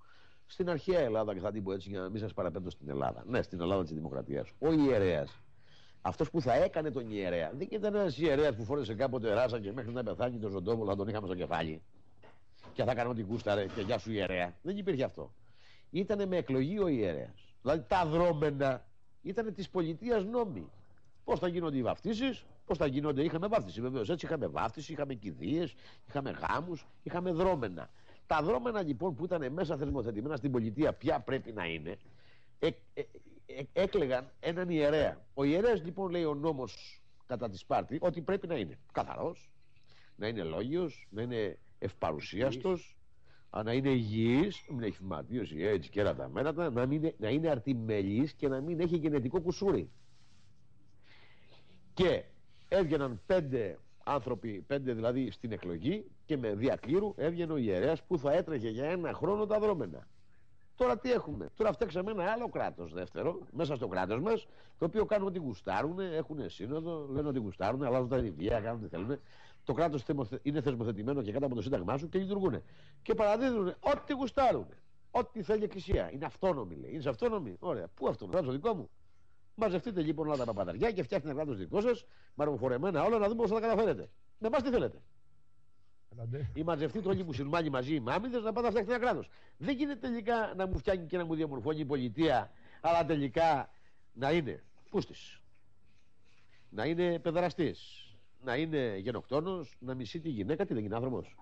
[0.46, 3.24] στην αρχαία Ελλάδα, και θα την πω έτσι για να μην σας παραπέμπω στην Ελλάδα.
[3.28, 4.50] Ναι, στην Ελλάδα της Δημοκρατίας.
[4.60, 5.42] Ο ιερέας,
[6.02, 9.72] αυτός που θα έκανε τον ιερέα, δεν ήταν ένας ιερέας που φόρεσε κάποτε ράσα και
[9.72, 11.82] μέχρι να πεθάνει τον ζωντόβολο θα τον είχαμε στο κεφάλι.
[12.74, 14.54] Και θα κάνω ό,τι κούσταρε και γεια σου ιερέα.
[14.62, 15.34] Δεν υπήρχε αυτό.
[15.90, 17.56] Ήταν με εκλογή ο ιερέας.
[17.62, 18.86] Δηλαδή τα δρόμενα
[19.22, 20.70] ήταν της πολιτείας νόμοι.
[21.24, 23.24] Πώς θα γίνονται οι βαφτίσεις, πώς θα γίνονται.
[23.24, 24.10] Είχαμε βάφτιση βεβαίως.
[24.10, 25.74] Έτσι είχαμε βάφτιση, είχαμε κηδείες,
[26.08, 27.90] είχαμε γάμους, είχαμε δρόμενα.
[28.28, 31.98] Τα δρόμενα λοιπόν που ήταν μέσα θεσμοθετημένα στην πολιτεία, ποια πρέπει να είναι,
[32.60, 33.02] ε, ε,
[33.46, 35.26] ε, έκλεγαν έναν ιερέα.
[35.34, 39.52] Ο ιερέας λοιπόν λέει ο νόμος κατά της Σπάρτη ότι πρέπει να είναι καθαρός,
[40.16, 42.98] να είναι λόγιος, να είναι ευπαρουσίαστος,
[43.64, 47.50] να είναι υγιής, να μην έχει φυματίωση έτσι και τα μέρατα, να, μην, να είναι
[47.50, 49.90] αρτιμελής και να μην έχει γενετικό κουσούρι.
[51.94, 52.24] Και
[52.68, 58.34] έβγαιναν πέντε άνθρωποι, πέντε δηλαδή στην εκλογή και με διακλήρου έβγαινε ο ιερέας που θα
[58.34, 60.08] έτρεχε για ένα χρόνο τα δρόμενα.
[60.76, 64.48] Τώρα τι έχουμε; Τώρα φτιάξαμε ένα άλλο κράτος δεύτερο, μέσα στο κράτος μας,
[64.78, 68.90] το οποίο κάνουν ό,τι γουστάρουν, έχουν σύνοδο, λένε ότι γουστάρουν, αλλάζουν τα ιδέα, κάνουν ό,τι
[68.90, 69.20] θέλουν.
[69.64, 70.06] Το κράτος
[70.42, 72.64] είναι θεσμοθετημένο και κάτω από το Σύνταγμά σου και λειτουργούν.
[73.02, 74.68] Και παραδίδουν ό,τι γουστάρουν.
[75.12, 76.12] Ό,τι θέλει η Εκκλησία.
[76.12, 76.92] Είναι αυτόνομη, λέει.
[76.94, 77.56] Είναι αυτόνομη.
[77.60, 77.88] Ωραία.
[77.88, 78.90] Πού αυτό, κράτο δικό μου.
[79.56, 83.42] Μαζευτείτε λοιπόν όλα τα παπαδαριά και φτιάχνετε ένα κράτος δικό σας, μαρμοφορεμένα όλα, να δούμε
[83.42, 84.10] πώς θα τα καταφέρετε.
[84.38, 85.02] Με εμά τι θέλετε.
[86.54, 89.30] Ή μαζευτείτε όλοι οι μουσουλμάνοι μαζί οι μάμιδες να πάτε να φτιάξετε ένα κράτος.
[89.58, 93.70] Δεν γίνεται τελικά να μου φτιάχνει και να μου διαμορφώνει η πολιτεία, αλλά τελικά
[94.14, 95.42] να είναι πούστης.
[96.70, 97.76] Να είναι παιδραστή.
[98.44, 101.36] Να είναι γενοκτόνος, να μισεί τη γυναίκα, τι δεν είναι άνθρωπος.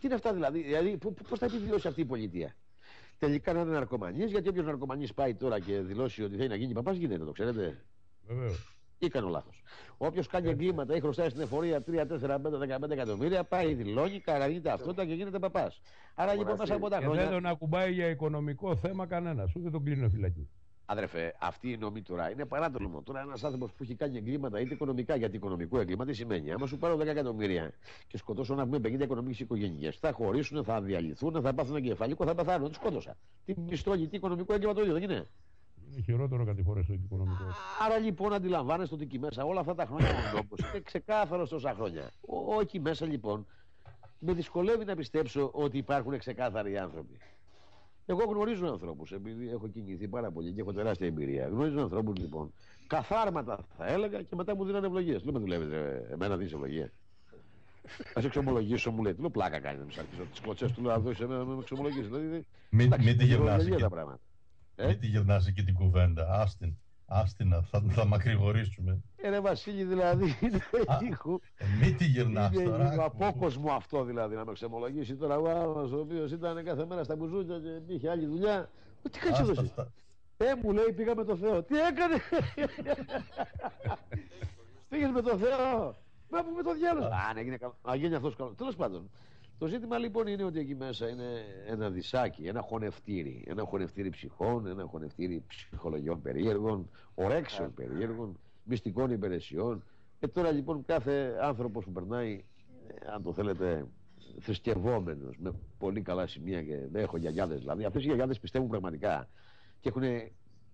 [0.00, 0.98] Τι είναι αυτά δηλαδή, δηλαδή
[1.28, 2.54] πώς θα επιβιώσει αυτή η πολιτεία;
[3.18, 6.72] Τελικά να είναι ναρκωμανής, γιατί όποιος ναρκωμανής πάει τώρα και δηλώσει ότι θέλει να γίνει
[6.72, 7.84] παπάς, γίνεται, το ξέρετε.
[8.26, 8.78] Βεβαίως.
[8.98, 9.62] Ή κάνω λάθος.
[9.96, 14.70] Όποιος κάνει εγκλήματα ή χρωστάει στην εφορία 3, 4, 5, 15 εκατομμύρια, πάει, δηλώνει, καραγείται
[14.70, 15.80] αυτό και γίνεται παπάς.
[16.14, 17.22] Άρα λοιπόν μέσα από τα χρόνια.
[17.22, 20.48] δεν τον ακουμπάει για οικονομικό θέμα κανένας, ούτε τον κλείνει φυλακή.
[20.90, 23.02] Αδερφέ, αυτή η νομή τώρα είναι παράτολμο.
[23.02, 26.66] Τώρα ένας άνθρωπος που έχει κάνει εγκλήματα είτε οικονομικά, γιατί οικονομικό έγκλημα τι σημαίνει; Άμα
[26.66, 27.72] σου πάρω 10 εκατομμύρια
[28.06, 32.34] και σκοτώσω να πούμε 50 οικονομικέ οικογένειε, θα χωρίσουν, θα διαλυθούν, θα πάθουν εγκεφαλικό, θα
[32.34, 32.68] πεθάνουν.
[32.68, 33.16] Τι σκότωσα.
[33.44, 35.26] Τι μισθόλη, τι οικονομικό έγκλημα το ίδιο δεν είναι;
[35.92, 37.44] Είναι χειρότερο κάτι φορές το οικονομικό.
[37.84, 41.74] Άρα λοιπόν αντιλαμβάνεστε ότι εκεί μέσα όλα αυτά τα χρόνια ο τόπο είναι ξεκάθαρος τόσα
[41.74, 42.10] χρόνια.
[42.46, 43.46] Όχι μέσα λοιπόν
[44.18, 47.18] με δυσκολεύει να πιστέψω ότι υπάρχουν ξεκάθαροι άνθρωποι.
[48.10, 51.46] Εγώ γνωρίζω ανθρώπους, επειδή έχω κινηθεί πάρα πολύ και έχω τεράστια εμπειρία.
[51.48, 52.52] Γνωρίζω ανθρώπους λοιπόν.
[52.86, 55.22] Καθάρματα θα έλεγα και μετά μου δίνανε ευλογίες.
[55.22, 55.68] Δεν με δουλεύεις,
[56.12, 56.92] εμένα δίνει ευλογία.
[58.14, 59.14] να σε εξομολογήσω, μου λέει.
[59.14, 60.22] Τι λέω πλάκα κάνει να με αρχίσω.
[60.30, 62.08] Τις κλωτσέ του λέω να δώσεις να με εξομολογήσεις.
[62.08, 63.82] Δηλαδή, Μην εντάξει, μην τη είναι γυρνάς γελία εκεί.
[63.82, 64.20] τα πράγματα.
[64.76, 66.40] Ε; Μην τη γυρνάς εκεί την κουβέντα.
[66.40, 66.74] Άστιν.
[67.10, 69.02] Άστινα, θα, θα μακρηγορήσουμε.
[69.16, 70.56] Ε, ρε Βασίλη, δηλαδή είναι
[70.86, 71.40] Α, λίγο.
[71.56, 72.90] Ε, μην τη γυρνάς Είναι τώρα.
[72.90, 77.04] λίγο απόκοσμο αυτό δηλαδή να με ξεμολογήσει τώρα ο άλλος ο οποίος ήταν κάθε μέρα
[77.04, 78.70] στα μπουζούκια και είχε άλλη δουλειά.
[79.02, 79.92] «Ε, Τι κάνεις εδώ Άστα εσύ; αυτά.
[80.36, 81.62] Ε, μου λέει πήγα με το Θεό.
[81.62, 82.14] Τι έκανε;
[84.88, 85.96] Πήγες με το Θεό.
[86.30, 87.06] Μα που με το διάλογο.
[87.06, 87.74] Α, ναι, έγινε καλό.
[87.90, 88.54] Α, γίνει αυτός καλό.
[88.56, 89.10] Τέλος πάντων.
[89.58, 93.44] Το ζήτημα λοιπόν είναι ότι εκεί μέσα είναι ένα δισάκι, ένα χωνευτήρι.
[93.46, 99.84] Ένα χωνευτήρι ψυχών, ένα χωνευτήρι ψυχολογιών περίεργων, ορέξεων περίεργων, μυστικών υπηρεσιών.
[100.20, 102.44] Και τώρα λοιπόν κάθε άνθρωπος που περνάει,
[102.88, 103.86] ε, αν το θέλετε,
[104.40, 107.84] θρησκευόμενος, με πολύ καλά σημεία και δεν έχω γιαγιάδες δηλαδή.
[107.84, 109.28] Αυτές οι γιαγιάδες πιστεύουν πραγματικά
[109.80, 110.02] και έχουν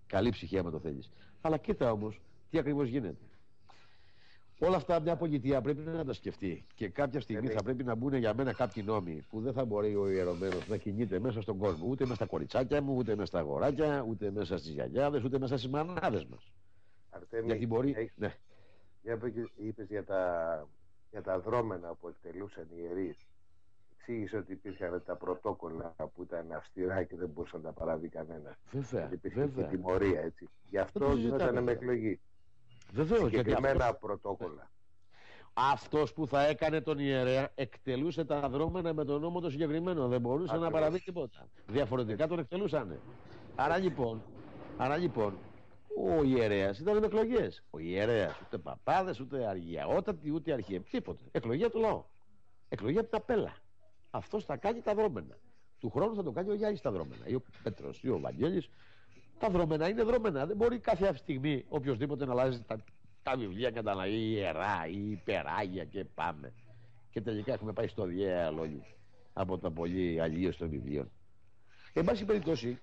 [0.07, 1.11] καλή ψυχή άμα το θέλεις.
[1.41, 2.21] Αλλά κοίτα όμως
[2.51, 3.17] τι ακριβώς γίνεται.
[4.59, 7.95] Όλα αυτά μια πολιτεία πρέπει να τα σκεφτεί και κάποια στιγμή Ναι, θα πρέπει να
[7.95, 11.59] μπουν για μένα κάποιοι νόμοι που δεν θα μπορεί ο ιερωμένος να κινείται μέσα στον
[11.59, 15.39] κόσμο ούτε μέσα στα κοριτσάκια μου, ούτε μέσα στα αγοράκια, ούτε μέσα στις γιαγιάδες, ούτε
[15.39, 16.53] μέσα στις μανάδες μας.
[17.11, 17.93] Αρτέμι, Γιατί μπορεί...
[17.97, 18.35] έχεις- Ναι.
[19.03, 20.69] Μια που είπες για τα,
[21.11, 23.17] για τα δρόμενα που εκτελούσαν οι ιερείς.
[23.97, 28.57] Εξήγησε ότι υπήρχαν τα πρωτόκολλα που ήταν αυστηρά και δεν μπορούσε να τα παραβεί κανένα.
[28.71, 29.67] Βέβαια, Και υπήρχε και βέβαια.
[29.67, 30.49] τιμωρία, έτσι.
[30.71, 31.71] Γι' το αυτό συζητάμε γινόταν με τώρα.
[31.71, 32.21] εκλογή.
[32.95, 34.71] Βεβαίως, γιατί Συγκεκριμένα αυτός, πρωτόκολλα.
[35.55, 40.09] αυτός που θα έκανε τον ιερέα εκτελούσε τα δρόμενα με τον νόμο το συγκεκριμένο.
[40.09, 40.73] Δεν μπορούσε να Ακριβώς.
[40.81, 41.49] παραβεί τίποτα.
[41.67, 43.01] Διαφορετικά τον εκτελούσαν.
[43.57, 44.23] Άρα λοιπόν,
[44.77, 45.39] άρα λοιπόν,
[46.19, 47.65] ο ιερέας ήταν με εκλογές.
[47.71, 50.81] Ο ιερέας ούτε παπάδες, ούτε αργιαότατοι, ούτε αρχιε...
[50.81, 51.25] Τίποτε.
[51.33, 52.05] Εκλογή από το λαό.
[52.69, 53.57] Εκλογή από τα πέλα.
[54.11, 55.37] Αυτός θα κάνει τα δρόμενα.
[55.79, 57.27] Του χρόνου θα το κάνει ο Γιάννης τα δρόμενα.
[57.27, 58.69] Ή ο Πέτρος ή ο Βαγγέλης.
[59.45, 60.47] Τα δρόμενα είναι δρόμενα.
[60.47, 62.85] Δεν μπορεί κάθε στιγμή οποιοδήποτε να αλλάζει τα,
[63.23, 66.53] τα βιβλία και τα λέει ιερά ή υπεράγια και πάμε.
[67.11, 68.83] Και τελικά έχουμε πάει στο διέαλο όλοι
[69.33, 71.11] από τα πολύ αλλίωση των βιβλίων.
[71.93, 72.79] Εν πάση περιπτώσει,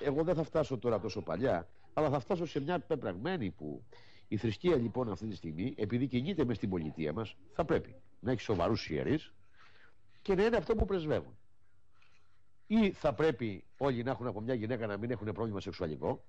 [0.00, 3.82] εγώ δεν θα φτάσω τώρα τόσο παλιά, αλλά θα φτάσω σε μια πεπραγμένη που
[4.28, 8.30] η θρησκεία λοιπόν αυτή τη στιγμή, επειδή κινείται μες στην πολιτεία μας, θα πρέπει να
[8.30, 9.32] έχει σοβαρούς ιερείς
[10.22, 11.38] και να είναι αυτό που πρεσβεύουν.
[12.72, 16.24] Ή θα πρέπει όλοι να έχουν από μια γυναίκα να μην έχουν πρόβλημα σεξουαλικό,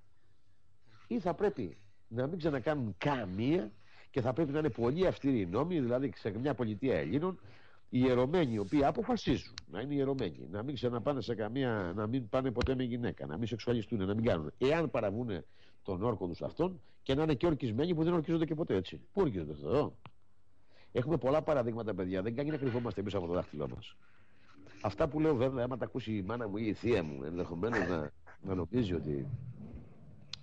[1.08, 1.78] ή θα πρέπει
[2.08, 3.72] να μην ξανακάνουν καμία
[4.10, 7.40] και θα πρέπει να είναι πολύ αυστηροί οι νόμοι, δηλαδή σε μια πολιτεία Ελλήνων,
[7.90, 12.30] οι ιερωμένοι οι οποίοι αποφασίζουν να είναι ιερωμένοι, να μην ξαναπάνε σε καμία, να μην
[12.30, 14.52] πάνε ποτέ με γυναίκα, να μην σεξουαλιστούν, να μην κάνουν.
[14.58, 15.44] Εάν παραβούν
[15.84, 18.98] τον όρκο τους αυτόν και να είναι και ορκισμένοι που δεν ορκίζονται και ποτέ έτσι.
[19.14, 19.98] Πού ορκίζονται αυτό.
[20.92, 22.22] Έχουμε πολλά παραδείγματα, παιδιά.
[22.22, 23.96] Δεν κάνει να κρυβόμαστε πίσω από το δάχτυλό μας.
[24.82, 27.88] Αυτά που λέω, βέβαια, άμα τα ακούσει η μάνα μου ή η θεία μου, ενδεχομένως
[27.90, 29.28] να, να νομίζει ότι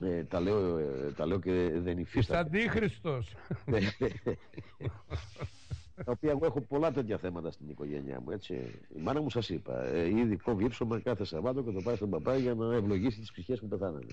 [0.00, 2.38] ε, τα, λέω, ε, τα λέω και δεν Είσαι υφίσταται.
[2.40, 3.34] αντίχριστος.
[3.66, 3.78] Ναι.
[6.04, 8.30] τα οποία εγώ έχω πολλά τέτοια θέματα στην οικογένειά μου.
[8.30, 8.54] Έτσι.
[8.96, 9.84] Η μάνα μου σας είπα.
[9.84, 13.32] Ε, ήδη κόβει ύψωμα κάθε Σαββάτο και το πάει στον παπά για να ευλογήσει τις
[13.32, 14.06] ψυχές που πεθάνανε.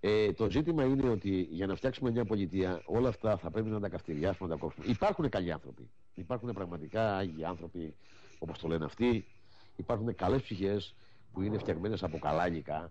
[0.00, 3.80] Ε, το ζήτημα είναι ότι για να φτιάξουμε μια πολιτεία, όλα αυτά θα πρέπει να
[3.80, 4.86] τα καυτηριάσουμε, να τα κόψουμε.
[4.88, 5.90] Υπάρχουν καλοί άνθρωποι.
[6.14, 7.94] Υπάρχουν πραγματικά άγιοι άνθρωποι,
[8.38, 9.26] όπως το λένε αυτοί.
[9.76, 10.94] Υπάρχουν καλές ψυχές
[11.32, 12.90] που είναι φτιαγμένες από καλά υλικά.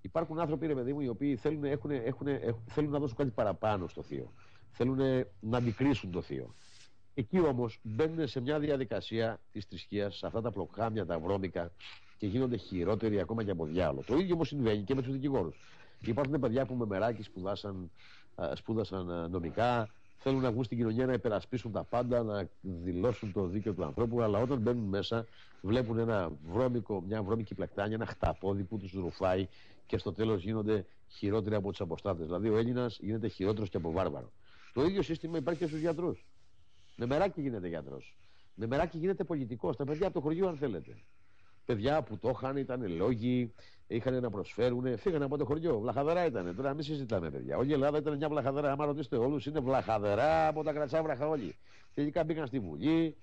[0.00, 3.30] Υπάρχουν άνθρωποι, ρε παιδί μου, οι οποίοι θέλουν, έχουν, έχουν, έχουν, θέλουν να δώσουν κάτι
[3.30, 4.32] παραπάνω στο θείο.
[4.70, 6.54] Θέλουν να αντικρίσουν το θείο.
[7.14, 11.72] Εκεί όμως μπαίνουν σε μια διαδικασία της θρησκείας, σε αυτά τα πλοκάμια, τα βρώμικα
[12.18, 14.02] και γίνονται χειρότεροι ακόμα και από διάλογο.
[14.06, 15.56] Το ίδιο όμως συμβαίνει και με τους δικηγόρους.
[16.00, 17.90] Υπάρχουν παιδιά που με μεράκι σπουδάσαν,
[18.34, 23.32] α, σπούδασαν α, νομικά, θέλουν να βγουν στην κοινωνία να υπερασπίσουν τα πάντα, να δηλώσουν
[23.32, 25.26] το δίκαιο του ανθρώπου, αλλά όταν μπαίνουν μέσα
[25.60, 29.48] βλέπουν ένα βρώμικο, μια βρώμικη πλεκτάνια, ένα χταπόδι που τους ρουφάει
[29.86, 32.26] και στο τέλος γίνονται χειρότεροι από τους αποστάτες.
[32.26, 34.32] Δηλαδή ο Έλληνας γίνεται χειρότερος και από βάρβαρο.
[34.72, 36.26] Το ίδιο σύστημα υπάρχει και στους γιατρούς.
[36.96, 38.16] Με μεράκι γίνεται γιατρός.
[38.54, 39.76] Με μεράκι γίνεται πολιτικός.
[39.76, 40.96] Τα παιδιά από το χωριό, αν θέλετε.
[41.66, 43.52] Παιδιά που το είχαν, ήταν λόγοι,
[43.86, 45.80] είχαν να προσφέρουν, φύγανε από το χωριό.
[45.80, 46.56] Βλαχαδερά ήταν.
[46.56, 47.56] Τώρα μην συζητάμε, παιδιά.
[47.56, 48.72] Όλη η Ελλάδα ήταν μια βλαχαδερά.
[48.72, 51.56] Άμα ρωτήσετε όλους, είναι βλαχαδερά από τα κρατσάβραχα όλοι.
[51.94, 53.16] Τελικά μπήκαν στη Βουλή.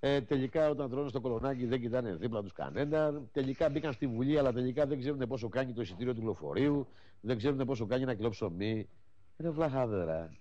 [0.00, 3.22] Ε, τελικά όταν τρώνε στο κολονάκι δεν κοιτάνε δίπλα τους κανένα.
[3.32, 6.86] Τελικά μπήκαν στη Βουλή, αλλά τελικά δεν ξέρουν πόσο κάνει το εισιτήριο του λεωφορείου.
[7.20, 8.88] Δεν ξέρουν πόσο κάνει ένα κιλό ψωμί.
[9.36, 10.36] Είναι βλαχαδερά.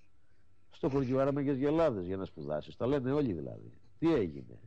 [0.72, 2.76] Στο χωριό άραμε και γελάδες για να σπουδάσεις.
[2.76, 3.72] Τα λένε όλοι δηλαδή.
[4.00, 4.60] Τι έγινε;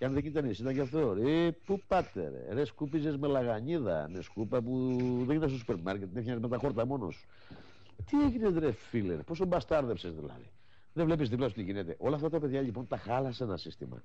[0.00, 1.12] Και αν δεν ήταν εσύ, ήταν γι' αυτό.
[1.12, 2.54] Ρε, πού πάτε, ρε.
[2.54, 4.08] Ρε, σκούπιζες με λαγανίδα.
[4.12, 7.26] Με σκούπα που δεν ήταν στο σούπερ μάρκετ, την έφτιανε με τα χόρτα μόνος σου.
[8.04, 9.22] Τι έγινε, ρε φίλε, ρε.
[9.22, 10.50] πόσο μπαστάρδεψες δηλαδή.
[10.92, 11.96] Δεν βλέπεις δίπλα σου τι γίνεται.
[11.98, 14.02] Όλα αυτά τα παιδιά λοιπόν τα χάλασε ένα σύστημα.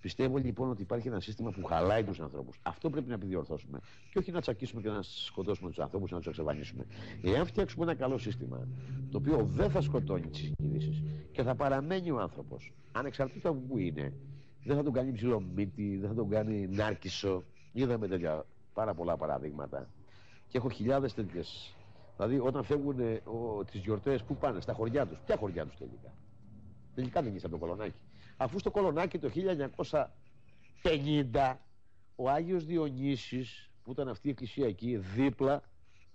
[0.00, 2.58] Πιστεύω λοιπόν ότι υπάρχει ένα σύστημα που χαλάει τους ανθρώπους.
[2.62, 3.78] Αυτό πρέπει να επιδιορθώσουμε.
[4.10, 6.86] Και όχι να τσακίσουμε και να σκοτώσουμε τους ανθρώπους, να τους εξαφανίσουμε.
[7.22, 8.68] Εάν φτιάξουμε ένα καλό σύστημα,
[9.10, 11.02] το οποίο δεν θα σκοτώνει τις συγκινήσεις
[11.32, 14.12] και θα παραμένει ο άνθρωπος, ανεξαρτήτως από που είναι,
[14.66, 17.44] δεν θα τον κάνει ψηλομύτη, δεν θα τον κάνει νάρκισο.
[17.72, 19.88] Είδαμε τέτοια πάρα πολλά παραδείγματα.
[20.48, 21.74] Και έχω χιλιάδες τέτοιες.
[22.16, 22.96] Δηλαδή, όταν φεύγουν
[23.70, 25.18] τις γιορτές, πού πάνε, στα χωριά τους.
[25.26, 26.14] Ποια χωριά τους τελικά;
[26.94, 27.98] Τελικά δεν είσαι από το κολονάκι.
[28.36, 29.28] Αφού στο κολονάκι το
[30.82, 31.56] 1950
[32.16, 35.62] ο Άγιος Διονύσης που ήταν αυτή η εκκλησία εκεί δίπλα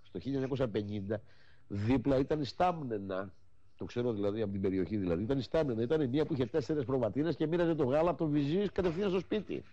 [0.02, 0.20] στο
[0.56, 1.20] 1950
[1.68, 3.32] δίπλα ήταν η Στάμνενα
[3.82, 6.84] το ξέρω δηλαδή από την περιοχή δηλαδή ήταν η Στάμνενα ήταν μία που είχε τέσσερες
[6.84, 9.64] προβατίνες και μοίραζε το γάλα από τον Βυζής κατευθείαν στο σπίτι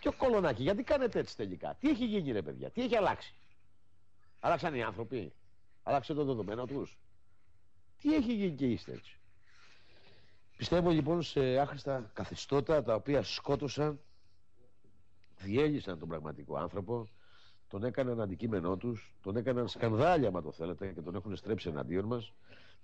[0.00, 3.34] Ποιο κολονάκι, γιατί κάνετε έτσι τελικά; Τι έχει γίνει ρε παιδιά, τι έχει αλλάξει;
[4.40, 5.32] Αλλάξαν οι άνθρωποι,
[5.82, 6.98] άλλαξε το δεδομένο τους.
[8.00, 9.18] Τι έχει γίνει και είστε έτσι;
[10.56, 14.00] Πιστεύω λοιπόν σε άχρηστα καθεστώτα τα οποία σκότωσαν,
[15.38, 17.08] διέλυσαν τον πραγματικό άνθρωπο,
[17.68, 22.04] τον έκαναν αντικείμενό τους, τον έκαναν σκανδάλια, μα το θέλετε, και τον έχουν στρέψει εναντίον
[22.04, 22.32] μας,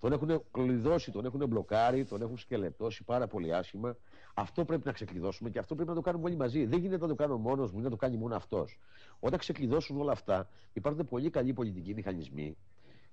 [0.01, 3.97] τον έχουν κλειδώσει, τον έχουν μπλοκάρει, τον έχουν σκελετώσει πάρα πολύ άσχημα.
[4.35, 6.67] Αυτό πρέπει να ξεκλειδώσουμε και αυτό πρέπει να το κάνουμε όλοι μαζί.
[6.67, 8.79] Δεν γίνεται να το κάνω μόνος μου ή να το κάνει μόνο αυτός.
[9.21, 12.57] Όταν ξεκλειδώσουν όλα αυτά, υπάρχουν πολύ καλοί πολιτικοί μηχανισμοί,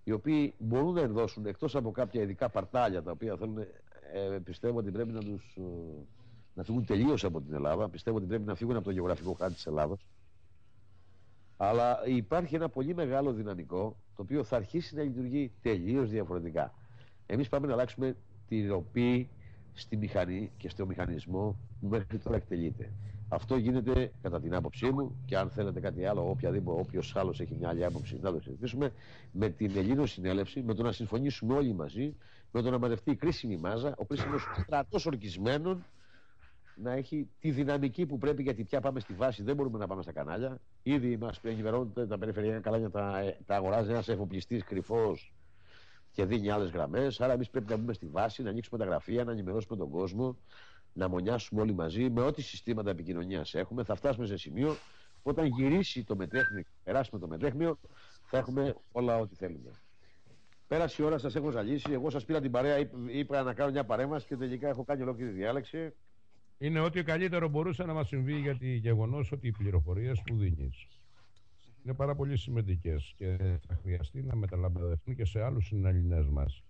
[0.04, 3.58] οι οποίοι μπορούν να ενδώσουν εκτός από κάποια ειδικά παρτάλια τα οποία θέλουν
[4.14, 5.62] ε, πιστεύω ότι πρέπει να τους ε,
[6.54, 7.90] να φύγουν τελείως από την Ελλάδα.
[7.90, 10.00] Πιστεύω ότι πρέπει να φύγουν από το γεωγραφικό χάρτη της Ελλάδας.
[11.64, 16.74] Αλλά υπάρχει ένα πολύ μεγάλο δυναμικό το οποίο θα αρχίσει να λειτουργεί τελείως διαφορετικά.
[17.26, 18.16] Εμείς πάμε να αλλάξουμε
[18.48, 19.30] τη ροπή
[19.74, 22.92] στη μηχανή και στο μηχανισμό που μέχρι τώρα εκτελείται.
[23.30, 27.56] Αυτό γίνεται κατά την άποψή μου και αν θέλετε κάτι άλλο, οποιαδήποτε, όποιος άλλος έχει
[27.60, 28.94] μια άλλη άποψη να το συζητήσουμε
[29.32, 32.16] με την Ελλήνο συνέλευση, με το να συμφωνήσουμε όλοι μαζί,
[32.52, 35.86] με το να μαζευτεί η κρίσιμη μάζα, ο κρίσιμος στρατός ορκισμένων
[36.82, 40.02] να έχει τη δυναμική που πρέπει γιατί πια πάμε στη βάση, δεν μπορούμε να πάμε
[40.02, 40.60] στα κανάλια.
[40.84, 45.34] Ήδη μας ενημερώνονται τα περιφερειακά κανάλια, τα, τα αγοράζει ένας εφοπλιστής κρυφός
[46.12, 47.22] και δίνει άλλες γραμμές.
[47.22, 50.38] Άρα εμείς πρέπει να μπούμε στη βάση, να ανοίξουμε τα γραφεία, να ενημερώσουμε τον κόσμο,
[50.94, 53.84] να μονιάσουμε όλοι μαζί με ό,τι συστήματα επικοινωνίας έχουμε.
[53.84, 54.74] Θα φτάσουμε σε σημείο
[55.24, 57.80] που όταν γυρίσει το μετέχνιο, περάσουμε το μετέχνιο,
[58.24, 59.72] θα έχουμε όλα ό,τι θέλουμε.
[60.68, 61.92] Πέρασε η ώρα, σας έχω ζαλίσει.
[61.92, 62.78] Εγώ σας πήρα την παρέα,
[63.12, 65.94] είπα να κάνω μια παρέμβαση και τελικά έχω κάνει ολόκληρη διάλεξη.
[66.64, 70.88] Είναι ό,τι καλύτερο μπορούσε να μας συμβεί γιατί γεγονός ότι οι πληροφορίες που δίνεις
[71.84, 76.64] είναι πάρα πολύ σημαντικές και θα χρειαστεί να μεταλαμπαδευτούν και σε άλλους συναλληνές μας.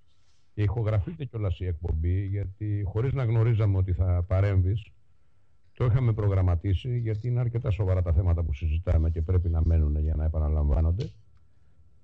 [0.53, 4.91] Και ηχογραφείται κιόλας η εκπομπή, γιατί χωρίς να γνωρίζαμε ότι θα παρέμβεις,
[5.73, 9.97] το είχαμε προγραμματίσει, γιατί είναι αρκετά σοβαρά τα θέματα που συζητάμε και πρέπει να μένουν
[9.99, 11.11] για να επαναλαμβάνονται.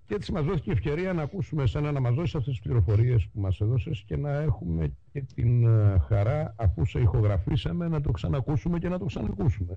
[0.07, 3.39] Και έτσι μας δόθηκε ευκαιρία να ακούσουμε εσένα να μας δώσεις αυτές τις πληροφορίες που
[3.39, 8.79] μας έδωσες και να έχουμε και την ε, χαρά, αφού σε ηχογραφήσαμε, να το ξανακούσουμε
[8.79, 9.73] και να το ξανακούσουμε.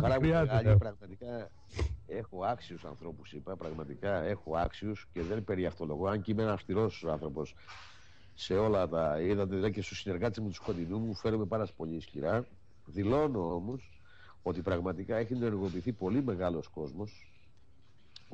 [0.00, 1.50] Χαρά μου πραγματικά
[2.06, 3.56] έχω άξιους ανθρώπους, είπα.
[3.56, 6.06] Πραγματικά έχω άξιους και δεν περί αυτολογώ.
[6.06, 7.54] Αν και είμαι ένας αυστηρός άνθρωπος
[8.34, 9.20] σε όλα τα.
[9.20, 12.46] Είδατε δηλαδή και στους συνεργάτες μου του κοντινού μου, φέρομαι πάρα πολύ ισχυρά.
[12.86, 14.00] Δηλώνω όμως
[14.42, 17.33] ότι πραγματικά έχει ενεργοποιηθεί πολύ μεγάλος κόσμος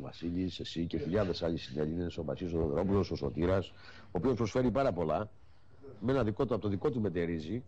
[0.00, 3.68] ο Βασίλης, εσύ και χιλιάδες άλλοι συνέλληνες, ο Βασίλης ο ο Σωτήρας,
[4.04, 5.30] ο οποίος προσφέρει πάρα πολλά,
[6.00, 7.62] με ένα δικό του, από το δικό του μετερίζει,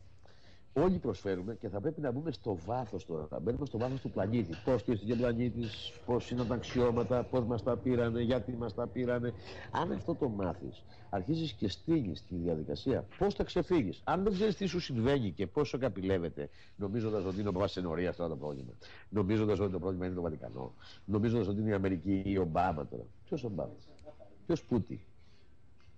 [0.74, 3.26] Όλοι προσφέρουμε και θα πρέπει να μπούμε στο βάθος τώρα.
[3.26, 4.56] Θα μπαίνουμε στο βάθος του πλανήτη.
[4.64, 8.86] Πώς και ο πλανήτης, πώς είναι τα αξιώματα, πώς μας τα πήρανε, γιατί μας τα
[8.86, 9.32] πήρανε.
[9.70, 14.00] Αν αυτό το μάθεις, αρχίζεις και στείλεις τη διαδικασία πώς θα ξεφύγεις.
[14.04, 18.14] Αν δεν ξέρεις τι σου συμβαίνει και πόσο καπηλεύεται, νομίζοντας ότι είναι ο Παπάς Ενωρία
[18.14, 18.72] τώρα το πρόβλημα,
[19.08, 20.74] νομίζοντας ότι το πρόβλημα είναι το Βατικανό,
[21.04, 23.02] νομίζοντας ότι είναι η Αμερική ή ο Ομπάμα τώρα.
[23.24, 23.74] Ποιος Ομπάμα,
[24.46, 25.04] ποιος Πούτι;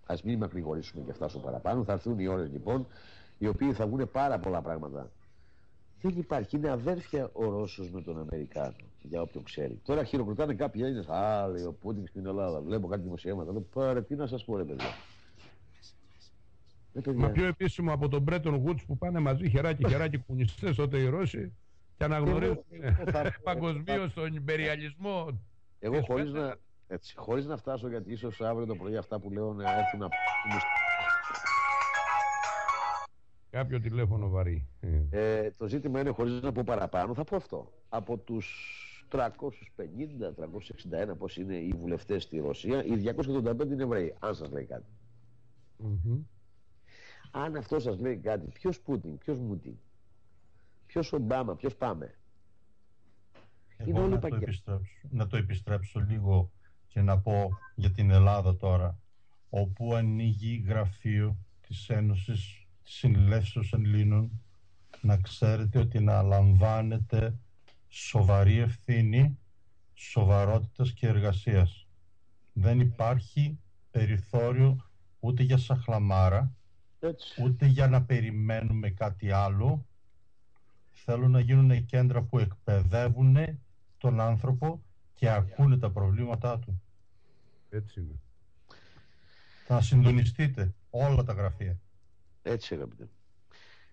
[0.07, 1.85] Α μην μακρηγορήσουμε και φτάσουμε παραπάνω.
[1.85, 2.87] Θα έρθουν οι ώρες λοιπόν
[3.39, 5.11] οι οποίοι θα βγουν πάρα πολλά πράγματα.
[6.01, 6.56] Δεν υπάρχει.
[6.56, 9.81] Είναι αδέρφια ο Ρώσος με τον Αμερικάνο, για όποιον ξέρει.
[9.85, 11.09] Τώρα χειροκροτάνε κάποιοι Έλληνες.
[11.09, 12.61] Α, λέει ο Πούτιν στην Ελλάδα.
[12.61, 13.52] Βλέπω κάτι δημοσιεύματα.
[13.52, 14.86] Λέω, πάρε, τι να σας πω, ρε παιδιά.
[17.05, 20.98] Ρε, Μα πιο επίσημο από τον Μπρέτον Γουτς που πάνε μαζί χεράκι χεράκι κουνιστές τότε
[20.98, 21.52] οι Ρώσοι
[21.97, 22.65] και αναγνωρίζουν
[23.43, 25.40] παγκοσμίως τον υπεριαλισμό.
[25.78, 26.56] Εγώ χωρίς να,
[26.86, 30.09] έτσι, χωρίς να φτάσω γιατί ίσως αύριο το πρωί αυτά που λέω να έρθουν να
[33.55, 34.66] Κάποιο τηλέφωνο βαρύ.
[35.10, 37.72] Ε, το ζήτημα είναι χωρίς να πω παραπάνω, θα πω αυτό.
[37.89, 38.48] Από τους
[39.10, 44.64] 350, 361 πώς είναι οι βουλευτές στη Ρωσία, οι 285 είναι Εβραίοι, αν σας λέει
[44.64, 44.90] κάτι.
[47.31, 49.74] Αν αυτό σας λέει κάτι, ποιος Πούτιν, ποιος Μούτιν,
[50.86, 52.14] ποιος Ομπάμα, ποιος Πάμε.
[53.76, 54.20] Εγώ είναι όλοι να,
[54.64, 56.52] το να το επιστρέψω λίγο
[56.86, 58.98] και να πω για την Ελλάδα τώρα
[59.48, 64.43] όπου ανοίγει γραφείο της Ένωσης Συνελεύσεως Ελλήνων
[65.01, 67.39] να ξέρετε ότι να λαμβάνετε
[67.89, 69.39] σοβαρή ευθύνη,
[69.94, 71.86] σοβαρότητας και εργασίας.
[72.52, 73.59] Δεν υπάρχει
[73.90, 74.85] περιθώριο
[75.20, 76.52] ούτε για σαχλαμάρα,
[77.43, 79.86] ούτε για να περιμένουμε κάτι άλλο.
[80.93, 83.36] Θέλουν να γίνουν κέντρα που εκπαιδεύουν
[83.98, 84.82] τον άνθρωπο
[85.15, 86.82] και ακούνε τα προβλήματά του.
[87.70, 88.19] Έτσι είναι.
[89.66, 91.78] Θα συντονιστείτε όλα τα γραφεία.
[92.47, 93.09] Έτσι αγαπητέ.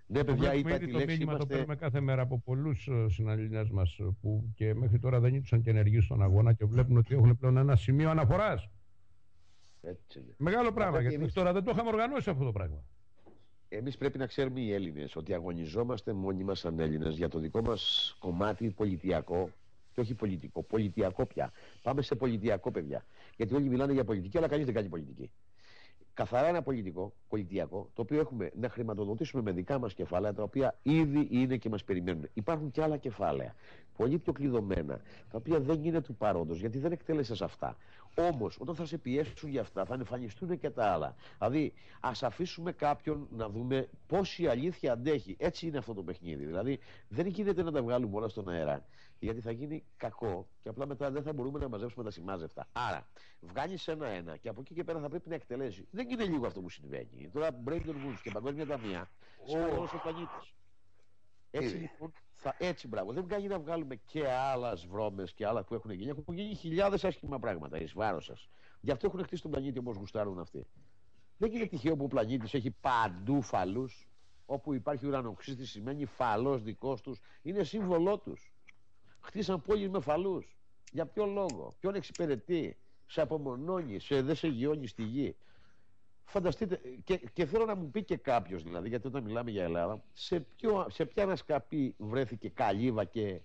[0.07, 1.05] Ναι, παιδιά, είπα τη λέξη.
[1.05, 4.99] Το μήνυμα το παίρνουμε κάθε μέρα από πολλούς ε, συναλληλιάς μας ε, που και μέχρι
[4.99, 8.69] τώρα δεν ήτουσαν και ενεργοί στον αγώνα και βλέπουν ότι έχουν πλέον ένα σημείο αναφοράς.
[10.37, 11.01] Μεγάλο πράγμα.
[11.01, 11.33] Γιατί εμείς...
[11.33, 12.83] τώρα δεν το είχαμε οργανώσει αυτό το πράγμα.
[13.69, 17.61] Εμείς πρέπει να ξέρουμε οι Έλληνες ότι αγωνιζόμαστε μόνοι μας σαν Έλληνες για το δικό
[17.61, 19.49] μας κομμάτι πολιτιακό
[19.93, 20.63] και όχι πολιτικό.
[20.63, 21.51] Πολιτιακό πια.
[21.81, 23.05] Πάμε σε πολιτιακό, παιδιά.
[23.35, 25.31] Γιατί όλοι μιλάνε για πολιτική, αλλά κανείς δεν κάνει πολιτική
[26.21, 30.77] καθαρά ένα πολιτικό, πολιτιακό, το οποίο έχουμε να χρηματοδοτήσουμε με δικά μας κεφάλαια, τα οποία
[30.81, 32.27] ήδη είναι και μας περιμένουν.
[32.33, 33.55] Υπάρχουν και άλλα κεφάλαια,
[33.97, 37.77] πολύ πιο κλειδωμένα, τα οποία δεν είναι του παρόντος, γιατί δεν εκτέλεσες αυτά.
[38.15, 41.15] Όμως, όταν θα σε πιέσουν για αυτά, θα εμφανιστούν και τα άλλα.
[41.37, 45.35] Δηλαδή, ας αφήσουμε κάποιον να δούμε πόση αλήθεια αντέχει.
[45.39, 46.45] Έτσι είναι αυτό το παιχνίδι.
[46.45, 48.85] Δηλαδή, δεν γίνεται να τα βγάλουμε όλα στον αέρα
[49.21, 52.67] γιατί θα γίνει κακό και απλά μετά δεν θα μπορούμε να μαζέψουμε τα σημάζευτα.
[52.71, 53.07] Άρα,
[53.39, 55.87] βγάλεις ένα-ένα και από εκεί και πέρα θα πρέπει να εκτελέσει.
[55.91, 57.29] Δεν είναι λίγο αυτό που συμβαίνει.
[57.33, 59.11] Τώρα, Brandon Woods και Παγκόσμια Ταμεία,
[59.47, 59.87] oh.
[59.93, 60.53] ο πλανήτη.
[61.51, 63.13] Έτσι λοιπόν, θα, έτσι μπράβο.
[63.13, 66.09] Δεν κάνει να βγάλουμε και άλλα βρώμε και άλλα που έχουν γίνει.
[66.09, 68.49] Έχουν γίνει χιλιάδες άσχημα πράγματα εις βάρος σας.
[68.81, 70.67] Γι' αυτό έχουν χτίσει τον πλανήτη όπως γουστάρουν αυτοί.
[71.37, 74.05] Δεν είναι τυχαίο που ο πλανήτης έχει παντού φαλούς.
[74.45, 77.19] Όπου υπάρχει ουρανοξύστη σημαίνει φαλός δικός τους.
[77.41, 78.50] Είναι σύμβολό τους.
[79.21, 80.55] Χτίσαν πόλεις με φαλούς.
[80.91, 82.77] Για ποιο λόγο, ποιον εξυπηρετεί,
[83.07, 85.35] σε απομονώνει, σε δεν σε γιώνει στη γη.
[86.23, 90.03] Φανταστείτε, και, και θέλω να μου πει και κάποιος δηλαδή, γιατί όταν μιλάμε για Ελλάδα,
[90.13, 93.41] σε, ποιο, σε ποια ανασκαπή βρέθηκε καλύβα και,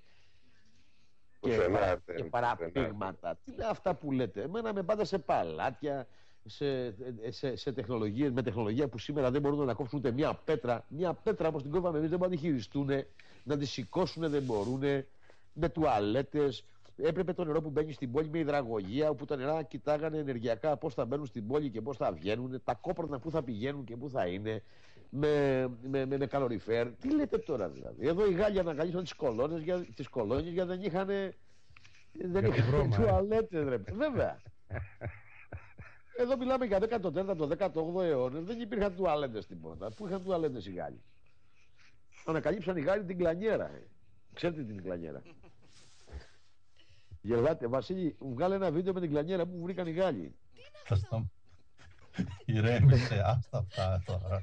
[1.40, 1.69] και,
[2.16, 3.39] και παραπήγματα.
[3.44, 4.43] Τι είναι αυτά που λέτε.
[4.43, 6.07] Εμένα με πάντα σε παλάτια,
[6.44, 6.94] σε,
[7.31, 10.85] σε, σε τεχνολογίες, με τεχνολογία που σήμερα δεν μπορούν να κόψουν ούτε μια πέτρα.
[10.89, 12.90] Μια πέτρα όπω την κόβαμε εμείς δεν μπορούν να τη χειριστούν,
[13.43, 14.82] να τη σηκώσουν δεν μπορούν
[15.57, 16.65] με τουαλέτες.
[16.97, 20.95] Έπρεπε το νερό που μπαίνει στην πόλη με υδραγωγία, όπου τα νερά κοιτάγανε ενεργειακά πώς
[20.95, 24.09] θα μπαίνουν στην πόλη και πώς θα βγαίνουν, τα κόπρανα που θα πηγαίνουν και που
[24.09, 24.62] θα είναι,
[25.11, 26.93] με, με, με, με καλοριφέρ.
[26.93, 30.83] Τι λέτε τώρα δηλαδή; Εδώ οι Γάλλοι αναγκαλίσαν τις κολόνες για, τις κολόνες, γιατί δεν
[30.83, 31.07] είχαν.
[32.12, 32.89] Δεν είχαν ε.
[32.97, 33.77] τουαλέτες, ρε.
[33.77, 34.41] Βέβαια.
[36.19, 38.41] Εδώ μιλάμε για 14ο, 18ο αιώνα.
[38.41, 39.91] Δεν υπήρχαν τουαλέτες τίποτα.
[39.97, 41.03] Πού είχαν τουαλέτες οι Γάλλοι;
[42.24, 43.65] Ανακαλύψαν οι Γάλλοι την κλανιέρα.
[43.65, 43.87] Ε.
[44.33, 45.23] Ξέρετε την κλανιέρα;
[47.27, 50.35] Γελάτε, Βασίλη, βγάλε ένα βίντεο με την κλανιέρα που βρήκαν οι Γάλλοι.
[52.44, 54.43] Ηρέμησε, άστα αυτά τώρα.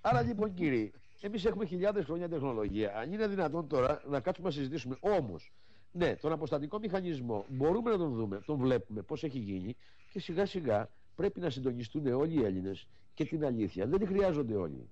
[0.00, 2.96] Άρα λοιπόν κύριοι, εμείς έχουμε χιλιάδες χρόνια τεχνολογία.
[2.96, 4.96] Αν είναι δυνατόν τώρα να κάτσουμε να συζητήσουμε.
[5.00, 5.52] Όμως,
[5.92, 9.76] ναι, τον αποστατικό μηχανισμό μπορούμε να τον δούμε, τον βλέπουμε πώς έχει γίνει
[10.12, 13.86] και σιγά σιγά πρέπει να συντονιστούν όλοι οι Έλληνες και την αλήθεια.
[13.86, 14.88] Δεν τη χρειάζονται όλοι.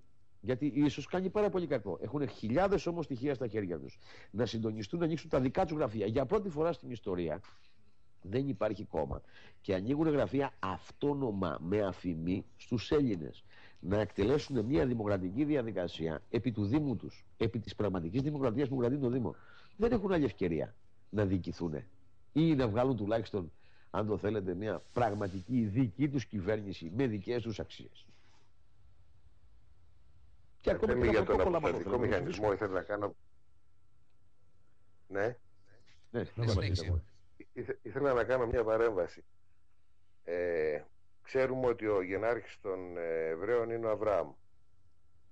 [0.46, 1.98] Γιατί ίσω κάνει πάρα πολύ κακό.
[2.02, 3.98] Έχουν χιλιάδες όμως στοιχεία στα χέρια τους.
[4.30, 6.06] Να συντονιστούν, να ανοίξουν τα δικά τους γραφεία.
[6.06, 7.40] Για πρώτη φορά στην ιστορία
[8.22, 9.22] δεν υπάρχει κόμμα.
[9.60, 13.44] Και ανοίγουν γραφεία αυτόνομα με αφημί στους Έλληνες.
[13.80, 18.98] Να εκτελέσουν μια δημοκρατική διαδικασία επί του Δήμου τους, επί της πραγματικής δημοκρατίας που κρατεί
[18.98, 19.34] το Δήμο.
[19.76, 20.74] Δεν έχουν άλλη ευκαιρία
[21.10, 21.74] να διοικηθούν
[22.32, 23.52] ή να βγάλουν τουλάχιστον,
[23.90, 28.06] αν το θέλετε, μια πραγματική δική τους κυβέρνηση με δικές τους αξίες.
[30.66, 33.16] Και ακόμη για τον αποστατικό μηχανισμό ήθελα να κάνω...
[35.06, 35.36] Ναι.
[36.10, 36.22] Ναι,
[37.82, 39.24] ήθελα να κάνω μια παρέμβαση.
[40.24, 40.82] Ε,
[41.22, 44.32] ξέρουμε ότι ο γενάρχης των ε, Εβραίων είναι ο Αβραάμ.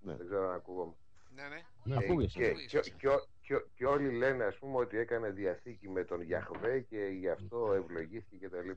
[0.01, 0.17] Ναι.
[0.17, 0.95] Δεν ξέρω αν ακούγομαι.
[1.35, 1.97] Ναι, ναι.
[1.97, 3.09] ναι ε, και, και, και,
[3.41, 7.73] και, και, όλοι λένε ας πούμε ότι έκανε διαθήκη με τον Γιαχβέ και γι' αυτό
[7.73, 8.71] ευλογήθηκε κτλ.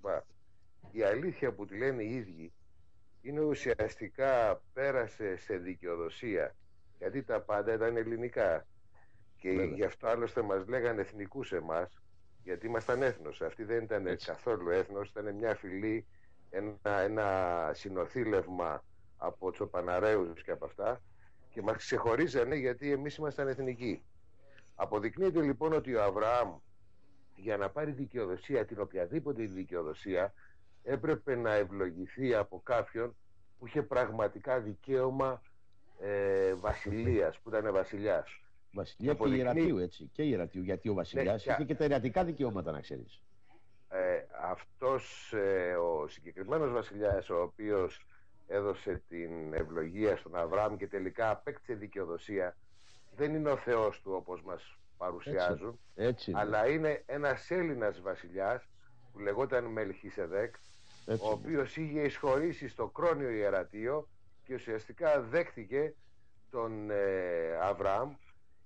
[0.91, 2.53] Η αλήθεια που τη λένε οι ίδιοι
[3.27, 6.55] είναι ουσιαστικά πέρασε σε δικαιοδοσία
[6.97, 8.67] γιατί τα πάντα ήταν ελληνικά.
[9.37, 12.01] Και γι' αυτό άλλωστε μας λέγανε εθνικούς εμάς
[12.43, 13.41] γιατί ήμασταν έθνος.
[13.41, 14.27] Αυτοί δεν ήταν Έτσι.
[14.27, 16.05] καθόλου έθνος ήταν μια φυλή
[16.49, 18.83] ένα, ένα συνοθήλευμα
[19.17, 21.01] από τσοπαναρέους και από αυτά.
[21.49, 24.03] Και μας ξεχωρίζανε γιατί εμείς ήμασταν εθνικοί.
[24.75, 26.57] Αποδεικνύεται λοιπόν ότι ο Αβραάμ
[27.35, 30.33] για να πάρει δικαιοδοσία την οποιαδήποτε δικαιοδοσία
[30.87, 33.15] έπρεπε να ευλογηθεί από κάποιον
[33.59, 35.41] που είχε πραγματικά δικαίωμα
[35.99, 38.41] ε, βασιλείας, που ήταν βασιλιάς.
[38.71, 42.71] Βασιλιά και ιερατείου έτσι, και ιερατείου, γιατί ο βασιλιάς ναι, είχε και τα ιερατικά δικαιώματα
[42.71, 43.21] να ξέρεις.
[43.89, 48.05] ε, αυτός ε, ο συγκεκριμένος βασιλιάς ο οποίος
[48.47, 52.57] έδωσε την ευλογία στον Αβραάμ και τελικά απέκτησε δικαιοδοσία
[53.15, 58.67] δεν είναι ο Θεός του όπως μας παρουσιάζουν Έτσι, αλλά είναι ένας Έλληνας βασιλιάς
[59.11, 60.55] που λεγόταν Μελχισεδέκ
[61.09, 61.25] Έτσι.
[61.25, 64.07] ο οποίος είχε εισχωρήσει στο κρόνιο ιερατείο
[64.43, 65.93] και ουσιαστικά δέχτηκε
[66.49, 68.13] τον ε, Αβραάμ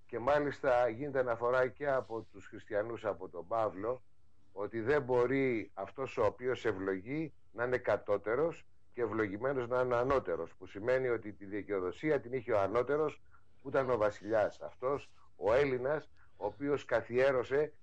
[0.06, 4.04] και μάλιστα γίνεται αναφορά και από τους χριστιανούς από τον Παύλο
[4.52, 10.56] ότι δεν μπορεί αυτός ο οποίος ευλογεί να είναι κατώτερος και ευλογημένος να είναι ανώτερος
[10.58, 13.22] που σημαίνει ότι τη δικαιοδοσία την είχε ο ανώτερος
[13.62, 17.74] που ήταν ο βασιλιάς αυτός ο Έλληνας ο οποίος καθιέρωσε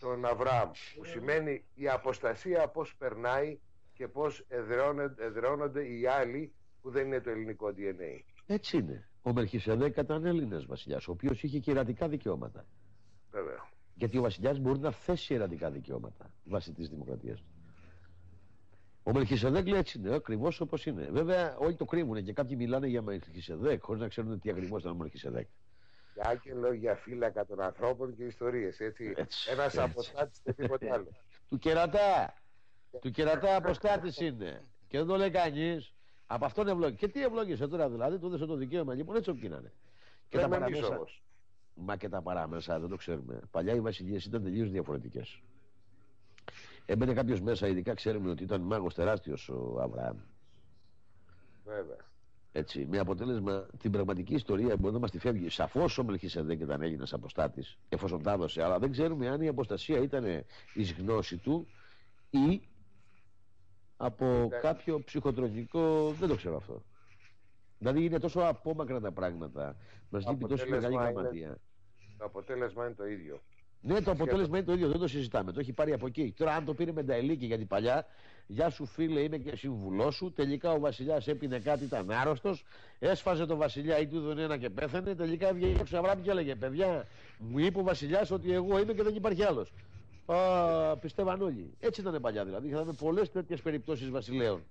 [0.00, 3.58] τον Αβραάμ που σημαίνει η αποστασία πώς περνάει
[4.02, 6.52] και πώς εδραιώνονται, εδραιώνονται οι άλλοι
[6.82, 8.22] που δεν είναι το ελληνικό DNA.
[8.46, 9.08] Έτσι είναι.
[9.22, 12.66] Ο Μελχισεδέκ ήταν Έλληνα βασιλιάς, ο οποίος είχε και ιερατικά δικαιώματα.
[13.30, 13.68] Βέβαια.
[13.94, 17.46] Γιατί ο βασιλιάς μπορεί να θέσει ιερατικά δικαιώματα βάσει της δημοκρατίας του.
[19.02, 21.08] Ο Μελχισεδέκ λέει έτσι είναι, ακριβώς όπως είναι.
[21.10, 24.92] Βέβαια, όλοι το κρύβουν και κάποιοι μιλάνε για Μελχισεδέκ χωρίς να ξέρουν τι ακριβώς ήταν
[24.92, 25.48] ο Μελχισεδέκ.
[26.14, 29.12] Για άγγελο, για φύλακα των ανθρώπων και ιστορίες, έτσι.
[29.16, 29.80] Έτσι, Ένας έτσι.
[29.80, 31.08] αποστάτης και τίποτα άλλο.
[31.48, 32.34] Του κερατά.
[33.00, 34.64] Του κερατά αποστάτη είναι.
[34.88, 35.94] Και δεν το λέει κανείς.
[36.26, 36.96] Από αυτόν ευλόγησε.
[36.96, 38.94] Και τι ευλόγησε τώρα δηλαδή, του έδωσε το δικαίωμα.
[38.94, 39.72] Λοιπόν, έτσι όπινανε.
[40.28, 40.96] Και τα Λέμε εμείς παραμέσα.
[40.96, 41.22] όμως.
[41.74, 43.40] Μα και τα παράμεσα δεν το ξέρουμε.
[43.50, 45.40] Παλιά οι βασιλείες ήταν τελείως διαφορετικές.
[46.86, 50.16] Έμπαινε κάποιος μέσα, ειδικά ξέρουμε ότι ήταν μάγος τεράστιος ο Αβραάμ.
[51.64, 52.10] Βέβαια.
[52.52, 55.48] Έτσι, με αποτέλεσμα την πραγματική ιστορία μπορεί να μας τη φεύγει.
[55.48, 59.98] Σαφώς ο Μελχισεδέκ ήταν Έλληνας αποστάτης, εφόσον τα έδωσε, αλλά δεν ξέρουμε αν η αποστασία
[59.98, 60.44] ήταν
[60.74, 61.66] εις γνώση του
[62.30, 62.62] ή
[64.04, 66.12] από Ήταν- κάποιο ψυχοτρονικό.
[66.18, 66.82] Δεν το ξέρω αυτό.
[67.78, 69.76] Δηλαδή είναι τόσο απόμακρα τα πράγματα.
[70.10, 71.58] Μας λείπει τόσο αποτέλεσμα μεγάλη είναι- γραμματεία.
[72.18, 73.40] Το αποτέλεσμα είναι το ίδιο.
[73.80, 75.52] Ναι, το αποτέλεσμα είναι το ίδιο, δεν το συζητάμε.
[75.52, 76.34] Το έχει πάρει από εκεί.
[76.36, 78.06] Τώρα, αν το πήρε με Νταηλίκη γιατί παλιά,
[78.46, 80.32] γεια σου φίλε, είμαι και συμβουλό σου.
[80.32, 82.64] Τελικά ο βασιλιάς έπινε κάτι, ήταν άρρωστος.
[82.98, 85.14] Έσφαζε το βασιλιά ή του έδωνε ένα και πέθανε.
[85.14, 87.06] Τελικά έβγαινε έξω Αβραάμ και έλεγε: Παιδιά,
[87.38, 89.72] μου είπε ο βασιλιάς ότι εγώ είμαι και δεν υπάρχει άλλος.
[90.26, 91.74] Α, πιστεύαν όλοι.
[91.78, 92.68] Έτσι ήταν παλιά δηλαδή.
[92.68, 94.64] Είχαμε πολλές τέτοιες περιπτώσεις βασιλέων.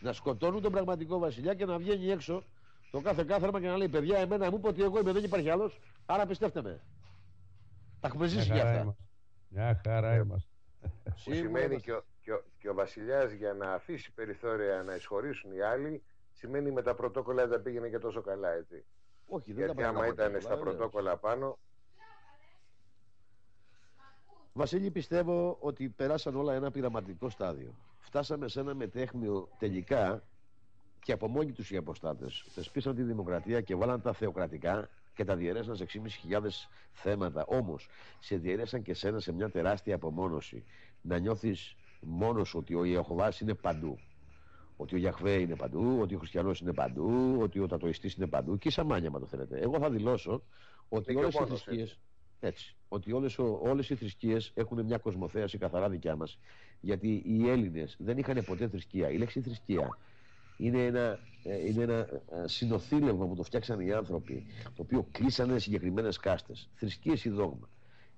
[0.00, 2.42] Να σκοτώνουν τον πραγματικό βασιλιά και να βγαίνει έξω
[2.90, 5.50] το κάθε κάθαρμα και να λέει: Παιδιά, εμένα μου είπε ότι εγώ είμαι, δεν υπάρχει
[5.50, 5.80] άλλος.
[6.06, 6.80] Άρα πιστεύτε με.
[8.00, 8.80] Τα έχουμε Μια ζήσει κι χαρά αυτά.
[8.82, 9.02] είμαστε.
[9.48, 10.48] Μια χαρά είμαστε.
[10.82, 11.90] Που Σίγουρα σημαίνει είμαστε.
[11.90, 16.02] και ο, και, ο, και ο βασιλιάς για να αφήσει περιθώρια να εισχωρήσουν οι άλλοι
[16.32, 18.84] σημαίνει με τα πρωτόκολλα δεν πήγαινε και τόσο καλά έτσι.
[19.26, 20.64] Όχι, δεν τα Γιατί άμα πράγμα ήταν ποτέ, στα βέβαια.
[20.72, 21.58] πρωτόκολλα πάνω
[24.58, 27.74] Βασίλη, πιστεύω ότι περάσαν όλα ένα πειραματικό στάδιο.
[27.98, 30.22] Φτάσαμε σε ένα μετέχμιο τελικά
[31.02, 35.36] και από μόνοι τους οι αποστάτες θεσπίσαν τη δημοκρατία και βάλαν τα θεοκρατικά και τα
[35.36, 35.86] διαιρέσαν σε
[36.28, 36.40] 6.500
[36.92, 37.44] θέματα.
[37.48, 40.64] Όμως, σε διαιρέσαν και σένα σε μια τεράστια απομόνωση.
[41.02, 43.98] Να νιώθεις μόνος ότι ο Ιεχωβάς είναι παντού.
[44.76, 48.58] Ότι ο Γιαχβέ είναι παντού, ότι ο Χριστιανός είναι παντού, ότι ο Τατοιστή είναι παντού
[48.58, 49.58] και η Σαμάνια, μα το θέλετε.
[49.58, 50.42] Εγώ θα δηλώσω
[50.88, 51.96] ότι Είναι και όλες ο οι πόνος, θρησκείε.
[52.40, 52.76] Έτσι.
[52.88, 56.38] Ότι όλες, ο- όλες οι θρησκείες έχουν μια κοσμοθέαση καθαρά δικιά μας.
[56.80, 59.10] Γιατί οι Έλληνες δεν είχαν ποτέ θρησκεία.
[59.10, 59.98] Η λέξη θρησκεία
[60.56, 65.58] είναι ένα, ε, είναι ένα ε, συνοθήλευμα που το φτιάξαν οι άνθρωποι, το οποίο κλείσανε
[65.58, 66.70] συγκεκριμένες κάστες.
[66.74, 67.68] Θρησκείες ή δόγμα.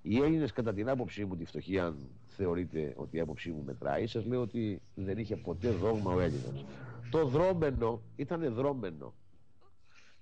[0.01, 4.07] Οι Έλληνες, κατά την άποψή μου, τη φτωχή, αν θεωρείτε ότι η άποψή μου μετράει,
[4.07, 6.65] σας λέω ότι δεν είχε ποτέ δόγμα ο Έλληνας.
[7.11, 9.13] Το δρόμενο ήταν δρόμενο.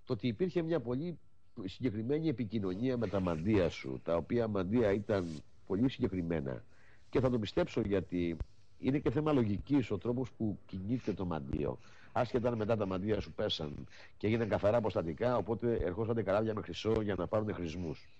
[0.06, 1.20] Το ότι υπήρχε μια πολύ
[1.66, 6.64] συγκεκριμένη επικοινωνία με τα μαντεία σου, τα οποία μαντεία ήταν πολύ συγκεκριμένα
[7.10, 8.38] και θα το πιστέψω γιατί
[8.80, 11.80] είναι και θέμα λογικής ο τρόπος που κινείται το μαντίο.
[12.12, 13.88] Άσχετα αν μετά τα μαντεία σου πέσαν
[14.18, 18.14] και έγιναν καθαρά αποστατικά, οπότε ερχόσαν καράβια με χρυσό για να πάρουν χρησμούς.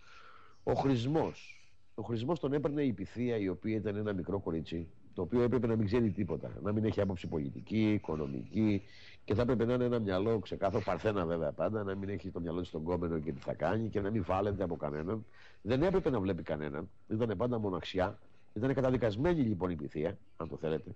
[0.64, 1.54] Ο χρησμός.
[1.96, 4.88] Ο χρησμός τον έπαιρνε η Πυθία, η οποία ήταν ένα μικρό κορίτσι,
[5.20, 6.52] το οποίο έπρεπε να μην ξέρει τίποτα.
[6.64, 8.84] Να μην έχει άποψη πολιτική, οικονομική
[9.26, 12.40] και θα έπρεπε να είναι ένα μυαλό ξεκάθαρο, παρθένα βέβαια πάντα, να μην έχει το
[12.40, 15.26] μυαλό της στον κόμενο και τι θα κάνει και να μην φάλεται από κανέναν.
[15.62, 16.90] Δεν έπρεπε να βλέπει κανέναν.
[17.08, 18.20] Ήταν πάντα μοναξιά.
[18.54, 20.90] Ήταν καταδικασμένη λοιπόν η Πυθία, αν το θέλετε.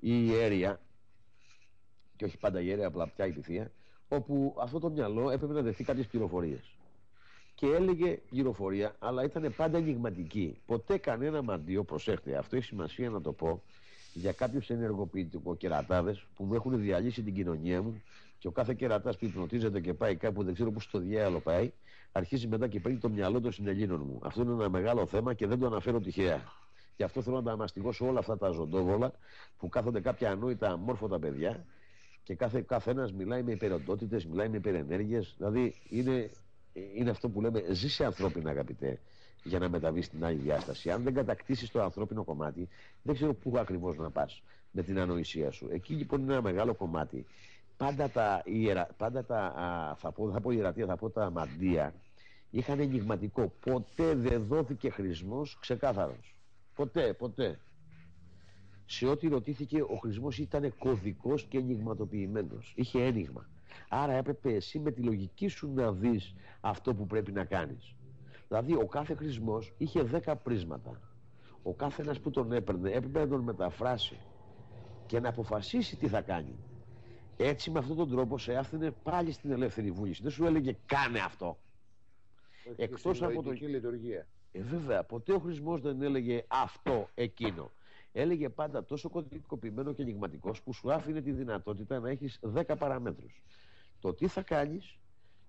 [0.00, 0.80] Η ιέρια,
[2.16, 3.70] και όχι πάντα η ιέρια, απλά πια η Πυθία,
[4.08, 6.76] όπου αυτό το μυαλό έπρεπε να δεχθεί κάποιες πληροφορίες
[7.54, 10.58] και έλεγε πληροφορία, αλλά ήταν πάντα ενηγματική.
[10.66, 13.62] Ποτέ κανένα μαντίο, προσέχτε, αυτό έχει σημασία να το πω,
[14.12, 18.02] για κάποιους ενεργοποιητικό κερατάδες που μου έχουν διαλύσει την κοινωνία μου
[18.38, 21.72] και ο κάθε κερατάς που υπνοτίζεται και πάει κάπου, δεν ξέρω πού στο διάλογο πάει,
[22.12, 24.18] αρχίζει μετά και παίρνει το μυαλό των συνελλήνων μου.
[24.22, 26.42] Αυτό είναι ένα μεγάλο θέμα και δεν το αναφέρω τυχαία.
[26.96, 29.12] Γι' αυτό θέλω να τα μαστιγώσω όλα αυτά τα ζωντόβολα
[29.58, 31.64] που κάθονται κάποια ανόητα αμόρφωτα παιδιά
[32.22, 35.34] και κάθε καθένας μιλάει με υπεροντότητες, μιλάει με υπερενέργειες.
[35.36, 36.30] Δηλαδή είναι,
[36.74, 39.00] είναι αυτό που λέμε ζήσε ανθρώπινα αγαπητέ.
[39.44, 40.90] για να μεταβείς στην άλλη διάσταση.
[40.90, 42.68] Αν δεν κατακτήσεις το ανθρώπινο κομμάτι,
[43.02, 45.68] δεν ξέρω πού ακριβώς να πας με την ανοησία σου.
[45.70, 47.26] Εκεί λοιπόν είναι ένα μεγάλο κομμάτι.
[47.76, 51.94] Πάντα τα, ιερα, πάντα τα α, θα, πω, θα πω ιερατεία, θα πω τα μαντεία,
[52.50, 53.52] είχαν ενηγματικό.
[53.60, 56.34] Ποτέ δεν δόθηκε χρησμός ξεκάθαρος.
[56.74, 57.58] Ποτέ, ποτέ.
[58.86, 62.72] Σε ό,τι ρωτήθηκε, ο χρησμός ήταν κωδικός και ενηγματοποιημένος.
[62.76, 63.48] Είχε ένιγμα.
[63.88, 67.94] Άρα έπρεπε εσύ με τη λογική σου να δεις αυτό που πρέπει να κάνεις.
[68.48, 71.00] Δηλαδή, ο κάθε χρησμός είχε 10 πρίσματα.
[71.62, 74.18] Ο κάθε ένας που τον έπαιρνε έπρεπε να τον μεταφράσει
[75.06, 76.58] και να αποφασίσει τι θα κάνει.
[77.36, 80.22] Έτσι με αυτόν τον τρόπο σε άφηνε πάλι στην ελεύθερη βούληση.
[80.22, 81.58] Δεν σου έλεγε κάνε αυτό.
[82.76, 83.50] Εκτός από το...
[83.50, 84.26] λειτουργία.
[84.52, 87.70] Ε, βέβαια, ποτέ ο χρησμός δεν έλεγε αυτό, εκείνο.
[88.12, 93.42] Έλεγε πάντα τόσο κωδικοποιημένο και ενηγματικός που σου άφηνε τη δυνατότητα να έχεις 10 παραμέτρους.
[94.04, 94.98] Το τι θα κάνεις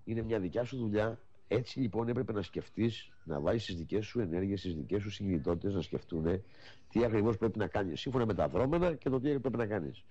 [0.04, 1.18] είναι μια δικιά σου δουλειά.
[1.48, 5.74] Έτσι λοιπόν έπρεπε να σκεφτείς, να βάλει τις δικές σου ενέργειες, τις δικές σου συνειδητότητες
[5.74, 6.42] να σκεφτούν
[6.88, 10.04] τι ακριβώς πρέπει να κάνεις σύμφωνα με τα δρόμενα και το τι πρέπει να κάνεις.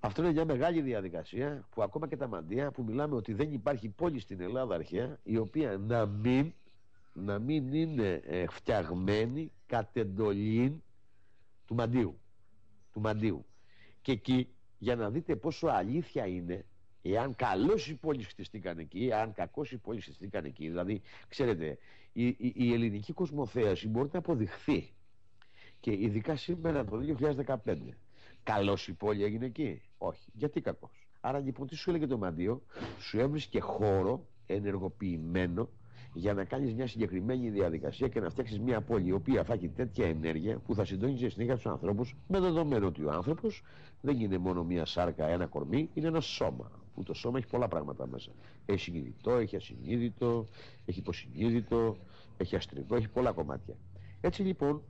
[0.00, 3.88] Αυτό είναι μια μεγάλη διαδικασία που ακόμα και τα μαντεία που μιλάμε ότι δεν υπάρχει
[3.88, 6.52] πόλη στην Ελλάδα αρχαία η οποία να μην,
[7.12, 10.82] να μην είναι ε, φτιαγμένη κατ' εντολή
[11.66, 12.18] του μαντίου.
[12.92, 13.46] Του μαντίου.
[14.02, 16.64] Και εκεί για να δείτε πόσο αλήθεια είναι
[17.14, 21.78] εάν καλώς οι πόλεις χτιστήκαν εκεί, εάν κακώς οι πόλεις χτιστήκαν εκεί, δηλαδή ξέρετε
[22.12, 24.92] η, η, η ελληνική κοσμοθέαση μπορεί να αποδειχθεί
[25.80, 26.98] και ειδικά σήμερα το
[27.46, 27.76] 2015
[28.42, 30.30] Καλός η πόλη έγινε εκεί; Όχι.
[30.32, 32.62] Γιατί κακός; Άρα λοιπόν τι σου έλεγε το μαντίο,
[32.98, 35.68] σου έβρισκε χώρο ενεργοποιημένο
[36.12, 39.68] για να κάνεις μια συγκεκριμένη διαδικασία και να φτιάξεις μια πόλη η οποία θα έχει
[39.68, 43.62] τέτοια ενέργεια που θα συντόνιζε συνέχεια τους ανθρώπους με δεδομένο ότι ο άνθρωπος
[44.00, 46.70] δεν είναι μόνο μια σάρκα, ένα κορμί, είναι ένα σώμα.
[46.96, 48.30] Που το σώμα έχει πολλά πράγματα μέσα.
[48.66, 50.46] Έχει συνειδητό, έχει ασυνείδητο,
[50.84, 51.96] έχει υποσυνείδητο,
[52.36, 53.74] έχει αστρικό, έχει πολλά κομμάτια.
[54.20, 54.82] Έτσι λοιπόν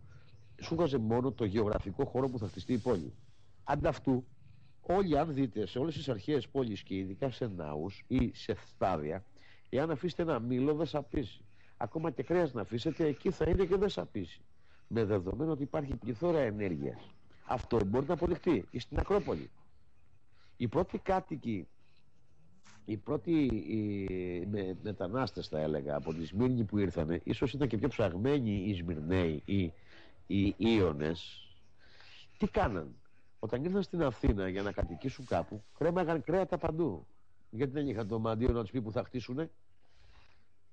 [0.62, 3.12] σου βγάζε μόνο το γεωγραφικό χώρο που θα χτιστεί η πόλη.
[3.64, 4.24] Ανταυτού,
[4.80, 9.24] όλοι αν δείτε σε όλες τις αρχαίες πόλεις και ειδικά σε ναούς ή σε στάδια,
[9.68, 11.44] εάν αφήσετε ένα μήλο δεν σαπίσει.
[11.76, 14.40] Ακόμα και κρέας να αφήσετε, εκεί θα είναι και δεν σαπίσει.
[14.88, 17.10] Με δεδομένο ότι υπάρχει πληθώρα ενέργειας.
[17.46, 19.50] Αυτό μπορεί να αποδειχτεί ή στην Ακρόπολη.
[20.56, 21.68] Οι πρώτοι κάτοικοι,
[22.88, 27.78] οι πρώτοι οι με, μετανάστες θα έλεγα από τη Σμύρνη που ήρθανε, ίσως ήταν και
[27.78, 29.72] πιο ψαγμένοι οι Σμυρναίοι ή
[30.26, 31.40] οι Ιώνες,
[32.38, 32.94] τι κάναν;
[33.38, 37.06] Όταν ήρθαν στην Αθήνα για να κατοικήσουν κάπου, κρέμαγαν κρέατα παντού.
[37.50, 39.50] Γιατί δεν είχαν το μαντίο να τους πει που θα χτίσουνε.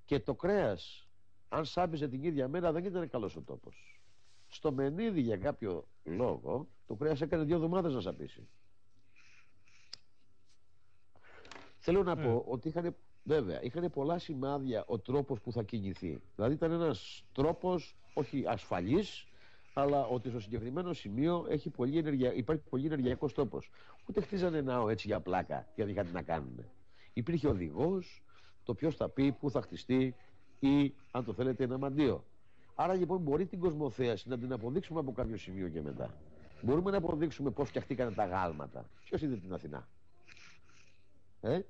[0.04, 1.08] Και το κρέας,
[1.48, 4.00] αν σάπιζε την ίδια μέρα, δεν ήταν καλός ο τόπος.
[4.48, 8.48] Στο Μενίδη για κάποιο λόγο, το κρέας έκανε δύο εβδομάδες να σαπίσει.
[11.86, 12.42] Θέλω να πω ε.
[12.46, 16.20] ότι είχαν, βέβαια, είχαν πολλά σημάδια ο τρόπος που θα κινηθεί.
[16.34, 19.26] Δηλαδή ήταν ένας τρόπος, όχι ασφαλής,
[19.74, 22.34] αλλά ότι στο συγκεκριμένο σημείο έχει πολύ ενεργεια...
[22.34, 23.58] υπάρχει πολύ ενεργειακός τόπο.
[24.08, 26.64] Ούτε χτίζανε ναό έτσι για πλάκα, γιατί είχαν να κάνουν.
[27.12, 28.22] Υπήρχε οδηγός,
[28.64, 30.14] το ποιος θα πει, πού θα χτιστεί
[30.60, 32.24] ή, αν το θέλετε, ένα μαντίο.
[32.74, 36.14] Άρα λοιπόν μπορεί την κοσμοθέαση να την αποδείξουμε από κάποιο σημείο και μετά.
[36.62, 38.88] Μπορούμε να αποδείξουμε πώς φτιαχτήκαν τα γάλματα.
[39.04, 39.88] Ποιος είδε την Αθηνά;
[41.44, 41.60] Ε;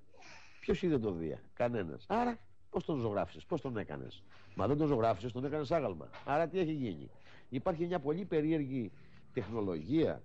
[0.61, 1.41] Ποιος είδε το Δία.
[1.55, 2.05] Κανένας.
[2.09, 2.39] Άρα
[2.71, 4.23] πώς τον ζωγράφησες, πώς τον έκανες;
[4.55, 6.09] Μα δεν τον ζωγράφησες, τον έκανες άγαλμα.
[6.25, 7.11] Άρα τι έχει γίνει;
[7.49, 8.93] Υπάρχει μια πολύ περίεργη
[9.33, 10.23] τεχνολογία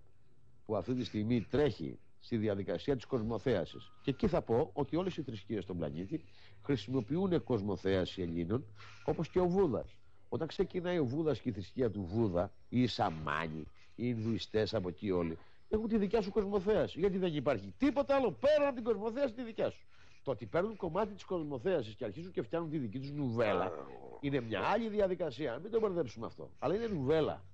[0.65, 3.91] που αυτή τη στιγμή τρέχει στη διαδικασία της κοσμοθέασης.
[4.01, 6.23] Και εκεί θα πω ότι όλες οι θρησκείες στον πλανήτη
[6.63, 8.65] χρησιμοποιούν κοσμοθέαση Ελλήνων
[9.05, 9.97] όπως και ο Βούδας.
[10.29, 14.89] Όταν ξεκινάει ο Βούδας και η θρησκεία του Βούδα ή οι Σαμάνοι, οι Ινδουιστές από
[14.89, 15.37] εκεί όλοι
[15.69, 16.99] έχουν τη δικιά σου κοσμοθέαση.
[16.99, 19.87] Γιατί δεν υπάρχει τίποτα άλλο πέρα από την κοσμοθέαση τη δικιά σου.
[20.23, 23.71] Το ότι παίρνουν κομμάτι της κοσμοθέασης και αρχίζουν και φτιάχνουν τη δική τους νουβέλα
[24.19, 25.59] είναι μια άλλη διαδικασία.
[25.59, 26.51] Μην το μπερδέψουμε αυτό.
[26.59, 27.45] Αλλά είναι νουβέλα.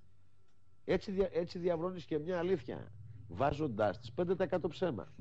[0.86, 2.92] Έτσι, δια, έτσι διαβρώνεις και μια αλήθεια.
[3.28, 5.14] Βάζοντάς τη 5% ψέμα.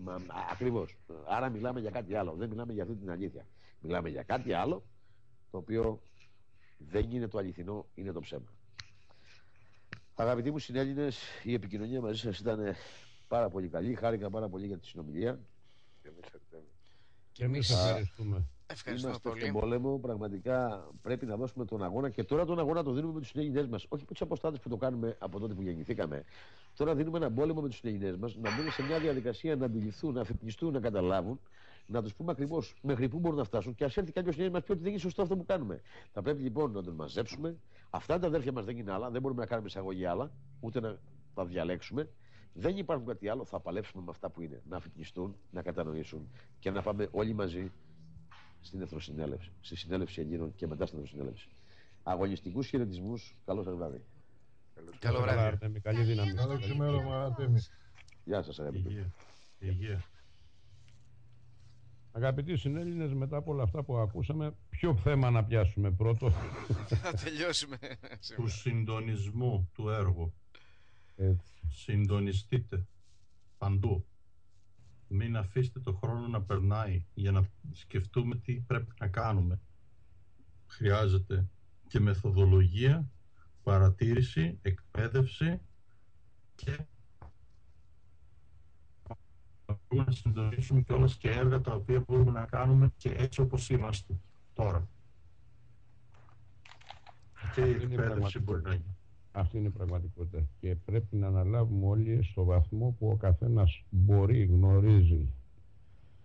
[0.51, 0.97] Ακριβώς.
[1.27, 2.35] Άρα μιλάμε για κάτι άλλο.
[2.35, 3.47] Δεν μιλάμε για αυτή την αλήθεια.
[3.81, 4.85] Μιλάμε για κάτι άλλο
[5.51, 6.01] το οποίο
[6.79, 8.53] δεν είναι το αληθινό, είναι το ψέμα.
[10.15, 12.75] Αγαπητοί μου συνέλληνες, η επικοινωνία μαζί σας ήταν
[13.29, 13.95] πάρα πολύ καλή.
[13.95, 15.41] Χάρηκα πάρα πολύ για τη συνομιλία.
[17.33, 18.47] Και εμείς ευχαριστούμε.
[18.67, 19.41] Ευχαριστούμε Είμαστε πολύ.
[19.41, 19.99] στον πόλεμο.
[19.99, 23.67] Πραγματικά πρέπει να δώσουμε τον αγώνα και τώρα τον αγώνα το δίνουμε με τους συνέγγινέ
[23.67, 23.87] μας.
[23.89, 26.25] Όχι με τους αποστάτες που το κάνουμε από τότε που γεννηθήκαμε.
[26.77, 30.15] Τώρα δίνουμε ένα πόλεμο με τους συνέγγινέ μας να μπουν σε μια διαδικασία να αντιληφθούν,
[30.15, 31.41] να αφυπνιστούν, να καταλάβουν,
[31.87, 34.67] να τους πούμε ακριβώς μέχρι πού μπορούν να φτάσουν και ας έρθει κάποιο συνέγγινο μας
[34.67, 35.81] πει ότι δεν είναι σωστό αυτό που κάνουμε.
[36.13, 37.57] Θα πρέπει λοιπόν να τον μαζέψουμε.
[37.95, 40.99] Αυτά τα αδέρφια μας δεν είναι άλλα, δεν μπορούμε να κάνουμε εισαγωγή άλλα, ούτε να
[41.35, 42.11] τα διαλέξουμε.
[42.53, 43.45] Δεν υπάρχουν κάτι άλλο.
[43.45, 44.63] Θα παλέψουμε με αυτά που είναι.
[44.69, 47.73] Να αφιτνιστούν, να κατανοήσουν και να πάμε όλοι μαζί
[48.61, 49.53] στην Εθνοσυνέλευση.
[49.61, 51.49] Στη συνέλευση Ελλήνων και μετά στην Εθνοσυνέλευση.
[52.03, 53.37] Αγωνιστικούς χαιρετισμούς.
[53.45, 54.05] Καλό σας βράδυ.
[54.99, 55.81] Καλό βράδυ.
[55.81, 56.33] Καλή δύναμη.
[56.33, 57.61] Καλό ξημέρωμα, Αρτέμι.
[58.25, 58.89] Γεια σας αγαπητοί.
[58.89, 59.13] Υγεία.
[59.59, 60.05] Υγεία.
[62.17, 66.31] Αγαπητοί συνέλληνες, μετά από όλα αυτά που ακούσαμε, ποιο θέμα να πιάσουμε πρώτο;
[67.03, 67.79] Θα τελειώσουμε.
[68.35, 70.35] Του συντονισμού του έργου.
[71.17, 71.53] Έτσι.
[71.69, 72.87] Συντονιστείτε
[73.59, 74.07] παντού.
[75.09, 79.61] Μην αφήσετε το χρόνο να περνάει για να σκεφτούμε τι πρέπει να κάνουμε.
[80.67, 81.49] Χρειάζεται
[81.89, 83.11] και μεθοδολογία,
[83.63, 85.61] παρατήρηση, εκπαίδευση
[86.55, 86.87] και να
[89.89, 93.71] μπορούμε να συντονίσουμε και όλες και έργα τα οποία μπορούμε να κάνουμε και έτσι όπως
[93.71, 94.15] είμαστε
[94.55, 94.89] τώρα.
[97.55, 98.97] Και η είναι η εκπαίδευση μπορεί να γίνει.
[99.33, 100.47] Αυτή είναι η πραγματικότητα.
[100.61, 105.33] Και πρέπει να αναλάβουμε όλοι στο βαθμό που ο καθένας μπορεί, γνωρίζει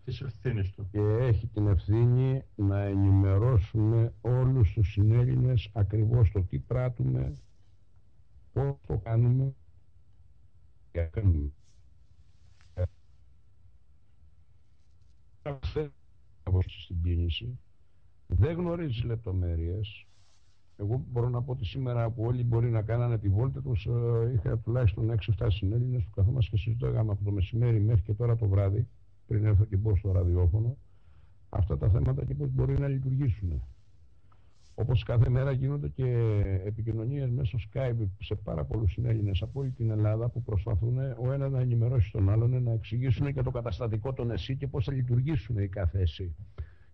[0.03, 0.87] Τις ευθύνες του.
[0.91, 7.33] και έχει την ευθύνη να ενημερώσουμε όλους τους συνέλληνες ακριβώς το τι πράττουμε,
[8.53, 9.53] πώς το κάνουμε
[10.91, 11.51] και κάνουμε.
[16.63, 17.59] Στην κίνηση
[18.27, 20.07] δεν γνωρίζει λεπτομέρειες
[20.79, 24.31] εγώ μπορώ να πω ότι σήμερα που όλοι μπορεί να κάνανε τη βόλτα τους ε,
[24.33, 28.47] είχα τουλάχιστον 6-7 συνέλληνες που καθόμαστε και συζητάγαμε από το μεσημέρι μέχρι και τώρα το
[28.47, 28.87] βράδυ
[29.27, 30.77] πριν έρθω και μπω στο ραδιόφωνο
[31.49, 33.61] αυτά τα θέματα και πώς μπορεί να λειτουργήσουν.
[34.79, 36.05] Όπως κάθε μέρα γίνονται και
[36.65, 41.51] επικοινωνίες μέσω Skype σε πάρα πολλούς συνέλληνες από όλη την Ελλάδα που προσπαθούν ο ένας
[41.51, 45.57] να ενημερώσει τον άλλον, να εξηγήσουν και το καταστατικό των ΕΣΥ και πώς θα λειτουργήσουν
[45.57, 46.35] οι κάθε ΕΣΥ.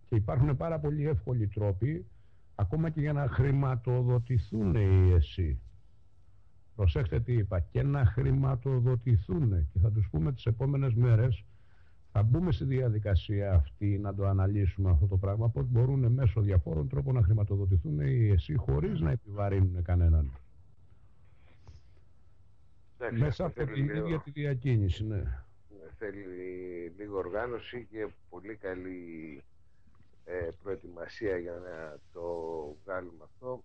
[0.09, 2.05] Και υπάρχουν πάρα πολύ εύκολοι τρόποι
[2.55, 5.59] ακόμα και για να χρηματοδοτηθούν οι ΕΣΥ.
[6.75, 11.43] Προσέξτε τι είπα, και να χρηματοδοτηθούν και θα τους πούμε τις επόμενες μέρες
[12.17, 16.87] θα μπούμε στη διαδικασία αυτή να το αναλύσουμε αυτό το πράγμα πώς μπορούν μέσω διαφόρων
[16.89, 20.31] τρόπων να χρηματοδοτηθούν οι ΕΣΥ χωρίς να επιβαρύνουν κανέναν.
[22.97, 25.23] Εντάξει, Μέσα αυτό από θέλει την λίγο- ίδια τη διακίνηση, ναι.
[25.97, 26.23] θέλει
[26.97, 29.43] λίγο οργάνωση και πολύ καλή
[30.25, 32.21] ε, προετοιμασία για να το
[32.83, 33.63] βγάλουμε αυτό.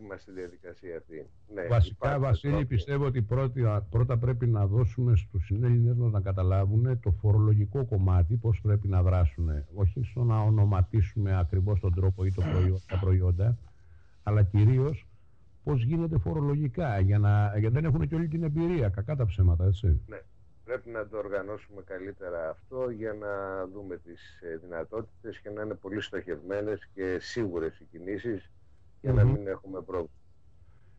[0.00, 1.26] Είμαστε στη διαδικασία αυτή.
[1.54, 2.66] Ναι, Βασικά, υπάρχουν Βασίλη, τρόποι.
[2.66, 8.36] πιστεύω ότι πρώτα, πρώτα πρέπει να δώσουμε στους συνέλληνες μας να καταλάβουν το φορολογικό κομμάτι,
[8.36, 9.48] πώς πρέπει να δράσουν.
[9.74, 13.58] Όχι στο να ονοματίσουμε ακριβώς τον τρόπο ή το προϊόν, τα προϊόντα,
[14.22, 15.06] αλλά κυρίως
[15.64, 19.64] πώς γίνεται φορολογικά, για να, γιατί δεν έχουν και όλη την εμπειρία, κακά τα ψέματα,
[19.64, 20.00] έτσι.
[20.64, 25.74] Πρέπει να το οργανώσουμε καλύτερα αυτό για να δούμε τις ε, δυνατότητες και να είναι
[25.74, 28.50] πολύ στοχευμένες και σίγουρες οι κινήσεις
[29.02, 29.32] για να Μμμ.
[29.32, 30.10] μην έχουμε πρόβλημα.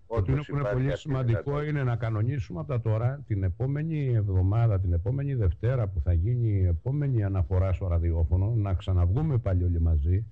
[0.07, 1.69] Και εκείνο Όντως που είναι υπάρχει πολύ αυτή η σημαντικό δυνατότητα.
[1.69, 6.47] είναι να κανονίσουμε από τα τώρα την επόμενη εβδομάδα, την επόμενη Δευτέρα που θα γίνει
[6.47, 10.25] η επόμενη αναφορά στο ραδιόφωνο, να ξαναβγούμε πάλι όλοι μαζί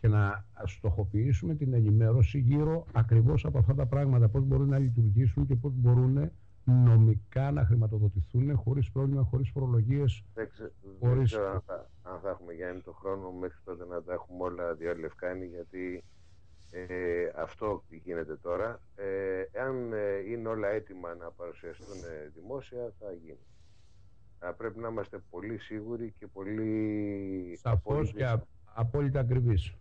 [0.00, 5.46] και να στοχοποιήσουμε την ενημέρωση γύρω ακριβώς από αυτά τα πράγματα, πώς μπορούν να λειτουργήσουν
[5.46, 6.30] και πώς μπορούν
[6.64, 10.22] νομικά να χρηματοδοτηθούν χωρίς πρόβλημα, χωρίς φορολογίες.
[10.34, 13.84] Δεν, ξε- δεν Χωρίς- ξέρω αν θα, αν θα έχουμε Γιάννη το χρόνο μέχρι τότε
[13.84, 16.04] να τα έχουμε όλα διαλευκάνει γιατί
[17.44, 18.80] ε, αυτό γίνεται τώρα.
[18.96, 23.38] Ε, αν ε, είναι όλα έτοιμα να παρουσιαστούν ε, δημόσια θα γίνει.
[24.38, 28.12] Θα πρέπει να είμαστε πολύ σίγουροι και πολύ Σαφώς απόλυτοι.
[28.16, 29.74] και α- απόλυτα ακριβείς.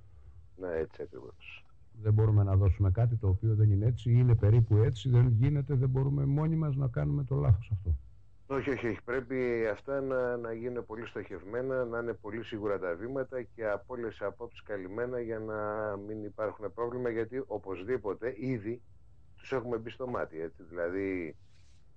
[0.57, 1.65] Ναι, έτσι ακριβώς.
[2.01, 5.27] Δεν μπορούμε να δώσουμε κάτι το οποίο δεν είναι έτσι ή είναι περίπου έτσι, δεν
[5.27, 7.95] γίνεται, δεν μπορούμε μόνοι μας να κάνουμε το λάθος αυτό.
[8.47, 9.01] Όχι, όχι, όχι.
[9.05, 13.93] Πρέπει αυτά να, να γίνουν πολύ στοχευμένα, να είναι πολύ σίγουρα τα βήματα και από
[13.93, 15.57] όλες τις απόψεις καλυμμένα για να
[15.97, 17.09] μην υπάρχουν πρόβλημα.
[17.09, 18.81] Γιατί οπωσδήποτε ήδη
[19.37, 20.41] τους έχουμε μπει στο μάτι.
[20.41, 20.63] Έτσι.
[20.63, 21.35] Δηλαδή,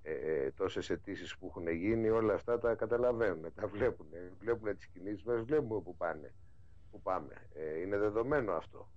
[0.01, 4.07] ε, ε, τόσες αιτήσεις που έχουν γίνει, όλα αυτά τα καταλαβαίνουν, τα βλέπουν.
[4.39, 6.33] Βλέπουν τις κινήσεις μας, βλέπουμε που πάνε.
[6.91, 7.33] Που πάμε.
[7.53, 8.89] Ε, είναι δεδομένο αυτό.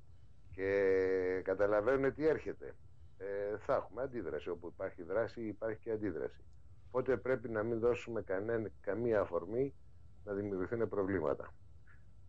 [0.53, 2.75] Και καταλαβαίνουν τι έρχεται.
[3.19, 4.49] Ε, θα έχουμε αντίδραση.
[4.49, 6.45] Όπου υπάρχει δράση, υπάρχει και αντίδραση.
[6.91, 9.75] Οπότε πρέπει να μην δώσουμε κανένα, καμία αφορμή
[10.25, 11.55] να δημιουργηθούν προβλήματα.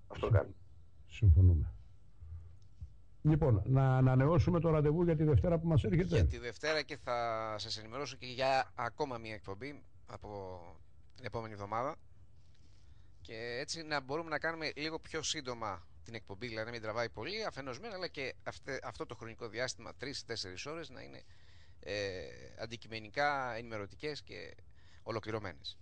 [0.07, 0.55] Αυτό κάνουμε.
[1.07, 1.73] Συμφωνούμε.
[3.21, 6.15] Λοιπόν, να ανανεώσουμε το ραντεβού για τη Δευτέρα που μας έρχεται.
[6.15, 10.59] Για τη Δευτέρα και θα σας ενημερώσω και για ακόμα μια εκπομπή από
[11.15, 11.95] την επόμενη εβδομάδα
[13.21, 17.09] και έτσι να μπορούμε να κάνουμε λίγο πιο σύντομα την εκπομπή, δηλαδή να μην τραβάει
[17.09, 21.21] πολύ αφενός μένα, αλλά και αυτε- αυτό το χρονικό διάστημα 3-4 ώρες να είναι
[21.83, 21.93] ε,
[22.63, 24.55] αντικειμενικά ενημερωτικές και
[25.03, 25.79] ολοκληρωμένες.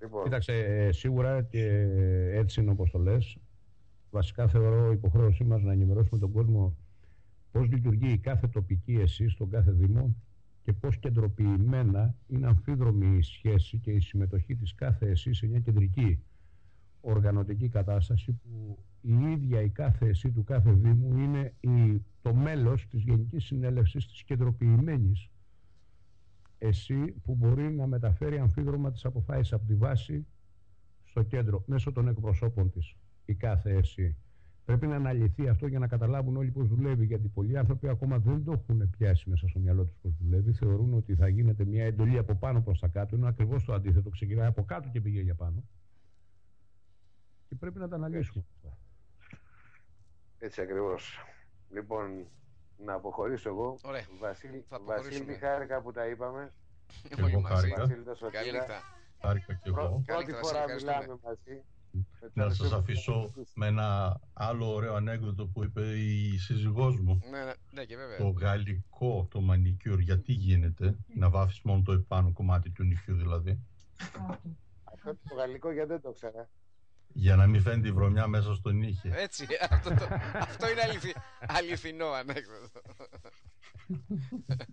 [0.00, 1.64] Λοιπόν, Κοίταξε, ε, σίγουρα και
[2.32, 3.38] έτσι είναι όπως το λες.
[4.10, 6.76] Βασικά θεωρώ υποχρέωσή μας να ενημερώσουμε τον κόσμο
[7.50, 10.16] πώς λειτουργεί η κάθε τοπική εσύ στον κάθε Δήμο
[10.62, 15.60] και πώς κεντροποιημένα είναι αμφίδρομη η σχέση και η συμμετοχή της κάθε εσύ σε μια
[15.60, 16.22] κεντρική
[17.00, 22.88] οργανωτική κατάσταση που η ίδια η κάθε εσύ του κάθε Δήμου είναι η, το μέλος
[22.88, 25.30] της Γενικής Συνέλευσης της κεντροποιημένης
[26.58, 30.26] εσύ που μπορεί να μεταφέρει αμφίδρομα τις αποφάσεις από τη βάση
[31.04, 34.16] στο κέντρο μέσω των εκπροσώπων της η κάθε εσύ.
[34.64, 37.04] Πρέπει να αναλυθεί αυτό για να καταλάβουν όλοι πώς δουλεύει.
[37.06, 40.52] Γιατί πολλοί άνθρωποι ακόμα δεν το έχουν πιάσει μέσα στο μυαλό τους πώς δουλεύει.
[40.52, 43.16] Θεωρούν ότι θα γίνεται μια εντολή από πάνω προς τα κάτω.
[43.16, 44.10] Είναι ακριβώς το αντίθετο.
[44.10, 45.64] Ξεκινάει από κάτω και πηγαίνει για πάνω.
[47.48, 48.44] Και πρέπει να τα αναλύσουμε.
[50.38, 51.18] Έτσι ακριβώς.
[51.70, 52.26] Λοιπόν,
[52.76, 53.78] να αποχωρήσω εγώ.
[53.84, 54.06] Ωραία.
[54.20, 56.52] Βασίλη, Θα Βασίλη χάρηκα που τα είπαμε.
[57.16, 57.80] Εγώ χάρηκα.
[57.80, 58.82] Βασίλη, τόσο Καλή νύχτα.
[59.20, 59.74] Χάρηκα και εγώ.
[59.76, 60.98] Πρώτη Καλή νύχτα, φορά Βασίλη, ευχαριστούμε.
[61.00, 61.64] μιλάμε μαζί.
[62.34, 67.22] Να σας αφήσω με ένα άλλο ωραίο ανέκδοτο που είπε η σύζυγός μου.
[67.30, 68.16] Ναι, ναι, ναι, και βέβαια.
[68.16, 73.60] Το γαλλικό, το μανικιούρ, γιατί γίνεται, να βάφεις μόνο το επάνω κομμάτι του νυχιού δηλαδή,
[74.84, 76.48] Αυτό το γαλλικό γιατί δεν το ξέρα.
[77.12, 79.10] Για να μην φαίνεται η βρωμιά μέσα στον νύχι.
[79.14, 81.14] Έτσι, αυτό, το, αυτό είναι αληθι,
[81.46, 82.80] αληθινό ανέκδοτο.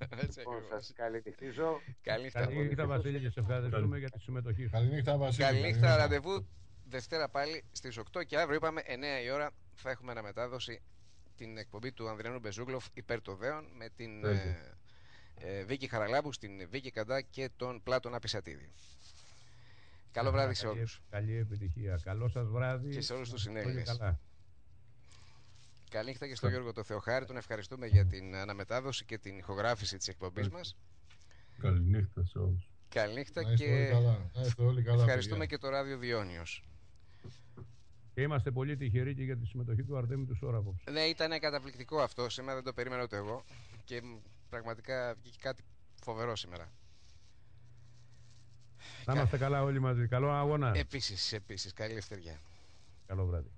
[0.10, 0.86] Έτσι Λοιπόν, ακριβώς.
[0.86, 1.82] σας καληνυχτίζω.
[2.02, 2.40] Καλή νύχτα.
[2.40, 4.70] Καλή νύχτα, Βασίλη, και σε ευχαριστούμε για τη συμμετοχή σου.
[4.70, 5.46] Καληνύχτα, Βασίλη.
[5.46, 6.48] Καλή νύχτα, ραντεβού
[6.88, 10.82] Δευτέρα πάλι στις 8 και αύριο είπαμε 9 η ώρα θα έχουμε αναμετάδοση
[11.36, 14.76] την εκπομπή του Ανδριανού Μπεζούγκλοφ υπέρ των Δέων με την ε,
[15.36, 18.72] ε, Βίκη Χαραλάμπου, στην Βίκη Καντά και τον Πλάτωνα Πισατίδη.
[20.16, 21.02] Καλό βράδυ σε Καλή- όλους.
[21.10, 22.00] Καλή επιτυχία.
[22.04, 22.90] Καλό σας βράδυ.
[22.90, 23.88] Και σε όλους τους Όλοι συνέλληνες.
[23.98, 24.20] καλά.
[25.90, 27.26] Καλή νύχτα και στον Γιώργο το Θεοχάρη.
[27.26, 30.78] Τον ευχαριστούμε για την αναμετάδοση και την ηχογράφηση της εκπομπής μας.
[31.60, 32.70] Καληνύχτα σε όλους.
[32.90, 34.30] Καλή νύχτα Να είστε όλοι και καλά.
[34.34, 35.04] Να είστε όλοι καλά.
[35.04, 35.56] ευχαριστούμε παιδιά.
[35.56, 36.64] και το ράδιο Διόνιος.
[38.14, 40.92] Και είμαστε πολύ τυχεροί και για τη συμμετοχή του Αρτέμι του Σόρα απόψε.
[40.92, 42.30] Ναι, ήταν καταπληκτικό αυτό.
[42.30, 43.44] Σήμερα δεν το περίμενα ούτε εγώ.
[43.84, 44.16] Και μ,
[44.50, 45.64] πραγματικά βγήκε κάτι
[46.04, 46.72] φοβερό σήμερα.
[49.06, 50.08] Να είμαστε καλά όλοι μαζί.
[50.08, 50.72] Καλό αγώνα.
[50.76, 52.40] Επίσης, επίσης, καλή ευθεριά.
[53.08, 53.50] Καλό βράδυ.